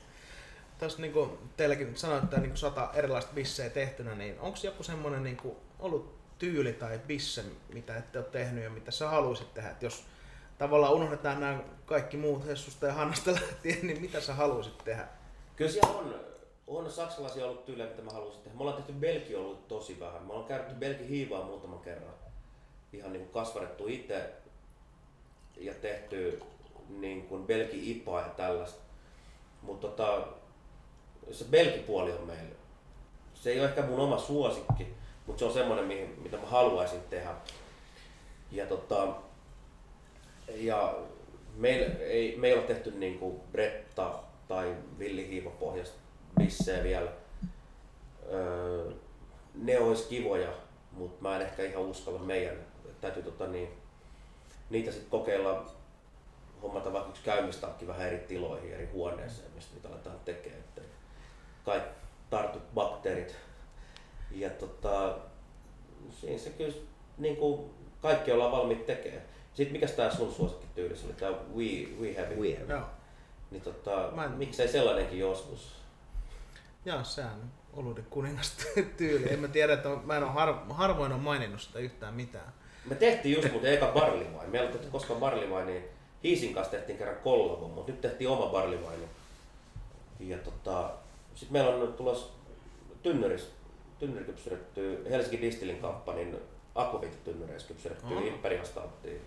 Tässä 0.79 1.03
niin 1.03 1.39
teilläkin 1.57 1.97
sanoitte, 1.97 2.41
niin 2.41 2.57
sata 2.57 2.91
erilaista 2.95 3.33
bissejä 3.35 3.70
tehtynä, 3.70 4.14
niin 4.14 4.41
onko 4.41 4.59
joku 4.62 4.83
semmoinen 4.83 5.22
niin 5.22 5.57
ollut 5.79 6.14
tyyli 6.39 6.72
tai 6.72 7.01
bisse, 7.07 7.45
mitä 7.72 7.97
ette 7.97 8.18
ole 8.18 8.27
tehnyt 8.27 8.64
ja 8.64 8.70
mitä 8.70 8.91
sä 8.91 9.09
haluaisit 9.09 9.55
tehdä? 9.55 9.70
Että 9.70 9.87
jos 9.87 10.05
tavallaan 10.59 10.93
unohdetaan 10.95 11.41
nämä 11.41 11.61
kaikki 11.87 12.16
muut 12.16 12.47
Hessusta 12.47 12.87
ja 12.87 12.93
Hannasta 12.93 13.33
lähtien, 13.41 13.87
niin 13.87 14.01
mitä 14.01 14.20
sä 14.20 14.35
haluaisit 14.35 14.79
tehdä? 14.79 15.09
Kyllä 15.57 15.70
siellä 15.70 15.99
on, 15.99 16.14
on 16.66 16.91
saksalaisia 16.91 17.45
ollut 17.45 17.64
tyylejä, 17.64 17.91
mitä 17.91 18.03
mä 18.03 18.11
haluaisin 18.11 18.43
tehdä. 18.43 18.57
Me 18.57 18.61
ollaan 18.61 18.77
tehty 18.77 18.93
belgi 18.93 19.37
ollut 19.37 19.68
tosi 19.68 20.01
vähän. 20.01 20.22
Me 20.22 20.33
ollaan 20.33 20.49
käytetty 20.49 20.75
belgi 20.75 21.09
hiivaa 21.09 21.45
muutaman 21.45 21.79
kerran. 21.79 22.14
Ihan 22.93 23.12
niin 23.12 23.22
kuin 23.22 23.45
kasvatettu 23.45 23.89
itse 23.89 24.31
ja 25.57 25.75
tehty 25.75 26.43
niin 26.89 27.27
kuin 27.27 27.47
belgi 27.47 27.91
ipaa 27.91 28.20
ja 28.20 28.29
tällaista. 28.29 28.81
Mutta 29.62 29.89
tota, 29.89 30.29
se 31.31 31.45
belgipuoli 31.45 32.12
on 32.12 32.27
meillä. 32.27 32.55
Se 33.35 33.51
ei 33.51 33.61
ole 33.61 33.68
ehkä 33.68 33.83
mun 33.83 34.01
oma 34.01 34.18
suosikki, 34.18 34.95
mutta 35.27 35.39
se 35.39 35.45
on 35.45 35.53
semmoinen, 35.53 36.14
mitä 36.22 36.37
mä 36.37 36.47
haluaisin 36.47 37.01
tehdä. 37.11 37.35
Ja, 38.53 38.66
tota, 38.66 39.09
ja 40.49 40.95
meillä 41.57 41.95
ei, 41.99 42.37
me 42.37 42.47
ei 42.47 42.55
ole 42.55 42.62
tehty 42.62 42.91
niin 42.91 43.18
kuin 43.18 43.41
Bretta 43.53 44.14
tai 44.49 44.77
Villi 44.99 45.53
pohjasta 45.61 45.99
bissejä 46.39 46.85
vielä. 46.85 47.11
Öö, 48.33 48.91
ne 49.55 49.79
olisi 49.79 50.09
kivoja, 50.09 50.53
mutta 50.93 51.22
mä 51.22 51.37
en 51.37 51.43
ehkä 51.43 51.62
ihan 51.62 51.83
uskalla 51.83 52.18
meidän. 52.18 52.57
Täytyy 53.01 53.22
tota, 53.22 53.47
niin, 53.47 53.68
niitä 54.70 54.91
sitten 54.91 55.11
kokeilla 55.11 55.66
hommata 56.62 56.93
vaikka 56.93 57.11
yksi 57.11 57.22
käymistakki 57.22 57.87
vähän 57.87 58.07
eri 58.07 58.18
tiloihin, 58.18 58.75
eri 58.75 58.89
huoneeseen, 58.93 59.53
mistä 59.55 59.75
niitä 59.75 59.89
aletaan 59.89 60.20
tekemään. 60.25 60.64
Kaikki 61.65 61.95
tartut 62.31 62.75
bakteerit 62.75 63.37
ja 64.31 64.51
tota, 64.51 65.17
siinä 66.11 66.39
se 66.39 66.51
kyllä 66.51 66.75
niin 67.19 67.37
kuin 67.37 67.71
kaikki 68.03 68.33
ollaan 68.33 68.53
valmiit 68.53 68.87
tekemään. 68.87 69.23
Sitten 69.55 69.73
mikä 69.73 69.87
tämä 69.87 70.11
sun 70.11 70.33
suosikkityyli 70.33 70.95
oli, 71.05 71.12
tämä 71.12 71.33
We, 71.33 71.65
we 72.01 72.15
Have 72.21 72.35
It. 72.35 72.41
We 72.41 72.55
have. 72.61 72.73
Joo. 72.73 72.87
Niin 73.51 73.62
tota, 73.62 74.25
en... 74.25 74.31
miksei 74.31 74.69
sellainenkin 74.69 75.19
joskus? 75.19 75.73
Joo, 76.85 77.05
sehän 77.05 77.53
oluiden 77.73 78.07
kuningas 78.11 78.57
tyyli. 78.97 79.33
En 79.33 79.39
mä 79.39 79.49
tiedä, 79.49 79.73
että 79.73 79.89
mä 80.05 80.17
en 80.17 80.23
ole 80.23 80.33
har, 80.33 80.55
harvoin 80.71 81.12
on 81.12 81.21
maininnut 81.21 81.61
sitä 81.61 81.79
yhtään 81.79 82.15
mitään. 82.15 82.53
Me 82.85 82.95
tehtiin 82.95 83.35
just 83.35 83.53
muuten 83.53 83.73
eka 83.73 83.87
barlivain. 83.87 84.51
Me 84.51 84.59
ei 84.59 84.67
ollut 84.67 84.87
koskaan 84.93 85.21
barlivain, 85.21 85.67
niin 85.67 85.85
Hiisin 86.25 86.55
kanssa 86.55 86.71
tehtiin 86.71 86.99
kerran 86.99 87.17
kollabo, 87.17 87.69
mutta 87.69 87.93
nyt 87.93 88.01
tehtiin 88.01 88.31
oma 88.31 88.47
barlivain. 88.47 89.01
Ja 90.21 90.39
tota, 90.39 90.91
sitten 91.35 91.53
meillä 91.53 91.74
on 91.74 91.93
tulossa 91.93 92.32
tynnyris 93.03 93.51
tynnyrikypsyretty 93.99 95.07
Helsingin 95.11 95.41
Distillin 95.41 95.78
kamppanin 95.78 96.37
akvaviittitynnyreissä 96.74 97.68
kypsyrettyä 97.68 98.20
mm. 98.20 98.26
imperiastauttiin. 98.26 99.20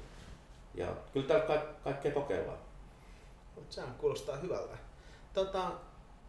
Ja 0.76 0.88
kyllä 1.14 1.28
täällä 1.28 1.45
ka- 1.45 1.74
kaikkea 1.84 2.12
kokeillaan. 2.12 2.58
Sehän 3.70 3.93
kuulostaa 3.93 4.38
hyvältä. 4.38 4.78
Tota, 5.34 5.72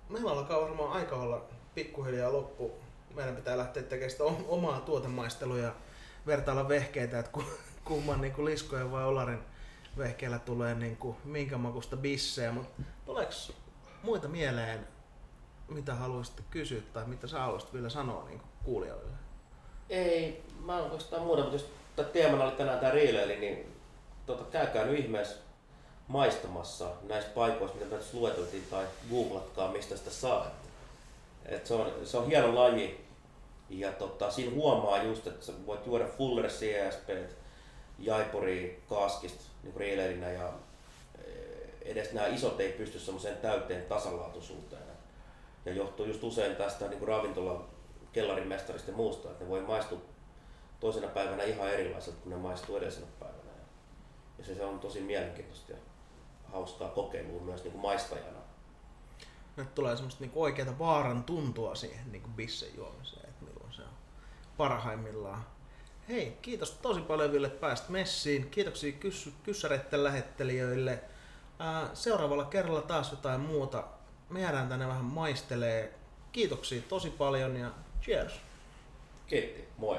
meillä 0.09 0.31
alkaa 0.31 0.61
varmaan 0.61 0.93
aika 0.93 1.17
olla 1.17 1.45
pikkuhiljaa 1.75 2.33
loppu. 2.33 2.73
Meidän 3.15 3.37
pitää 3.37 3.59
lähteä 3.59 3.83
tekemään 3.83 4.11
sitä 4.11 4.25
omaa 4.49 4.81
tuotemaistelua 4.81 5.59
ja 5.59 5.73
vertailla 6.27 6.69
vehkeitä, 6.69 7.19
että 7.19 7.41
kumman 7.85 8.21
niin 8.21 8.33
kuin 8.33 8.45
liskojen 8.45 8.93
vai 8.93 9.05
olarin 9.05 9.41
vehkeellä 9.99 10.39
tulee 10.39 10.75
niin 10.75 10.97
kuin, 10.97 11.17
minkä 11.25 11.59
makusta 11.59 11.97
bissejä. 11.97 12.53
Mutta 12.53 12.83
tuleeko 13.07 13.33
muita 14.03 14.29
mieleen 14.29 14.87
mitä 15.69 15.95
haluaisitte 15.95 16.43
kysyä 16.51 16.81
tai 16.93 17.07
mitä 17.07 17.27
sä 17.27 17.41
haluaisit 17.41 17.73
vielä 17.73 17.89
sanoa 17.89 18.25
niin 18.25 18.41
kuulijoille? 18.65 19.13
Ei, 19.91 20.43
mä 20.65 20.79
en 20.79 20.85
oikeastaan 20.85 21.23
muuta, 21.23 21.43
mutta 21.43 21.57
jos 21.57 21.71
teemana 22.13 22.45
oli 22.45 22.53
tänään 22.53 22.79
tämä 22.79 22.93
riileili, 22.93 23.37
niin 23.37 23.73
tota, 24.27 24.45
käykää 24.45 24.85
nyt 24.85 24.99
ihmeessä 24.99 25.37
maistamassa 26.09 26.91
näissä 27.03 27.31
paikoissa, 27.31 27.79
mitä 27.79 27.97
tässä 27.97 28.17
lueteltiin, 28.17 28.67
tai 28.71 28.87
googlatkaa, 29.11 29.73
mistä 29.73 29.97
sitä 29.97 30.11
saa. 30.11 30.47
Et 31.45 31.67
se, 31.67 31.75
on, 31.75 31.93
se 32.05 32.17
on 32.17 32.27
hieno 32.27 32.55
laji, 32.55 33.05
ja 33.71 33.93
tota, 33.93 34.31
siinä 34.31 34.55
huomaa 34.55 35.03
just, 35.03 35.27
että 35.27 35.47
sä 35.47 35.53
voit 35.67 35.87
juoda 35.87 36.07
Fuller 36.07 36.47
CSP, 36.47 37.09
Jaipuri 37.99 38.83
Kaaskista 38.89 39.45
niin 39.63 39.77
riileilinä, 39.77 40.31
ja 40.31 40.53
eh, 41.19 41.71
edes 41.83 42.13
nämä 42.13 42.27
isot 42.27 42.61
ei 42.61 42.73
pysty 42.73 42.99
semmoiseen 42.99 43.37
täyteen 43.37 43.83
tasalaatuisuuteen 43.83 44.88
ja 45.65 45.73
johtuu 45.73 46.07
just 46.07 46.23
usein 46.23 46.57
tästä 46.57 46.89
niin 46.89 46.99
kuin 46.99 47.09
ravintola 47.09 47.65
kellarin 48.13 48.49
mestarista 48.49 48.91
ja 48.91 48.97
muusta, 48.97 49.31
että 49.31 49.45
ne 49.45 49.51
voi 49.51 49.61
maistua 49.61 49.99
toisena 50.81 51.09
päivänä 51.09 51.43
ihan 51.43 51.69
erilaiselta 51.69 52.19
kuin 52.23 52.31
ne 52.31 52.37
maistuu 52.37 52.77
edellisenä 52.77 53.07
päivänä. 53.21 53.51
Ja 54.39 54.45
se, 54.45 54.55
se 54.55 54.65
on 54.65 54.81
tosi 54.81 55.01
mielenkiintoista 55.01 55.73
ja 55.73 55.79
hauskaa 56.53 56.89
kokeilua 56.89 57.41
myös 57.41 57.63
niin 57.63 57.73
kuin 57.73 57.83
maistajana. 57.83 58.39
Nyt 59.57 59.75
tulee 59.75 59.97
semmoista 59.97 60.25
niin 60.25 60.33
oikeaa 60.35 60.79
vaaran 60.79 61.25
tuntua 61.25 61.75
siihen 61.75 62.13
niin 62.13 62.23
bissen 62.23 62.77
juomiseen, 62.77 63.29
että 63.29 63.45
milloin 63.45 63.73
se 63.73 63.83
on 63.83 63.89
parhaimmillaan. 64.57 65.47
Hei, 66.09 66.39
kiitos 66.43 66.71
tosi 66.71 67.01
paljon 67.01 67.33
Ville, 67.33 67.47
että 67.47 67.61
pääsit 67.61 67.89
messiin. 67.89 68.51
Kiitoksia 68.51 68.93
kys- 68.93 69.33
kyssäreiden 69.43 70.05
lähettelijöille. 70.05 71.03
seuraavalla 71.95 72.45
kerralla 72.45 72.83
taas 72.83 73.11
jotain 73.11 73.41
muuta 73.41 73.85
me 74.31 74.41
jäädään 74.41 74.69
tänne 74.69 74.89
vähän 74.89 75.05
maistelee. 75.05 75.95
Kiitoksia 76.33 76.83
tosi 76.89 77.11
paljon 77.11 77.57
ja 77.57 77.71
cheers! 78.03 78.41
Kiitti, 79.27 79.69
moi! 79.79 79.99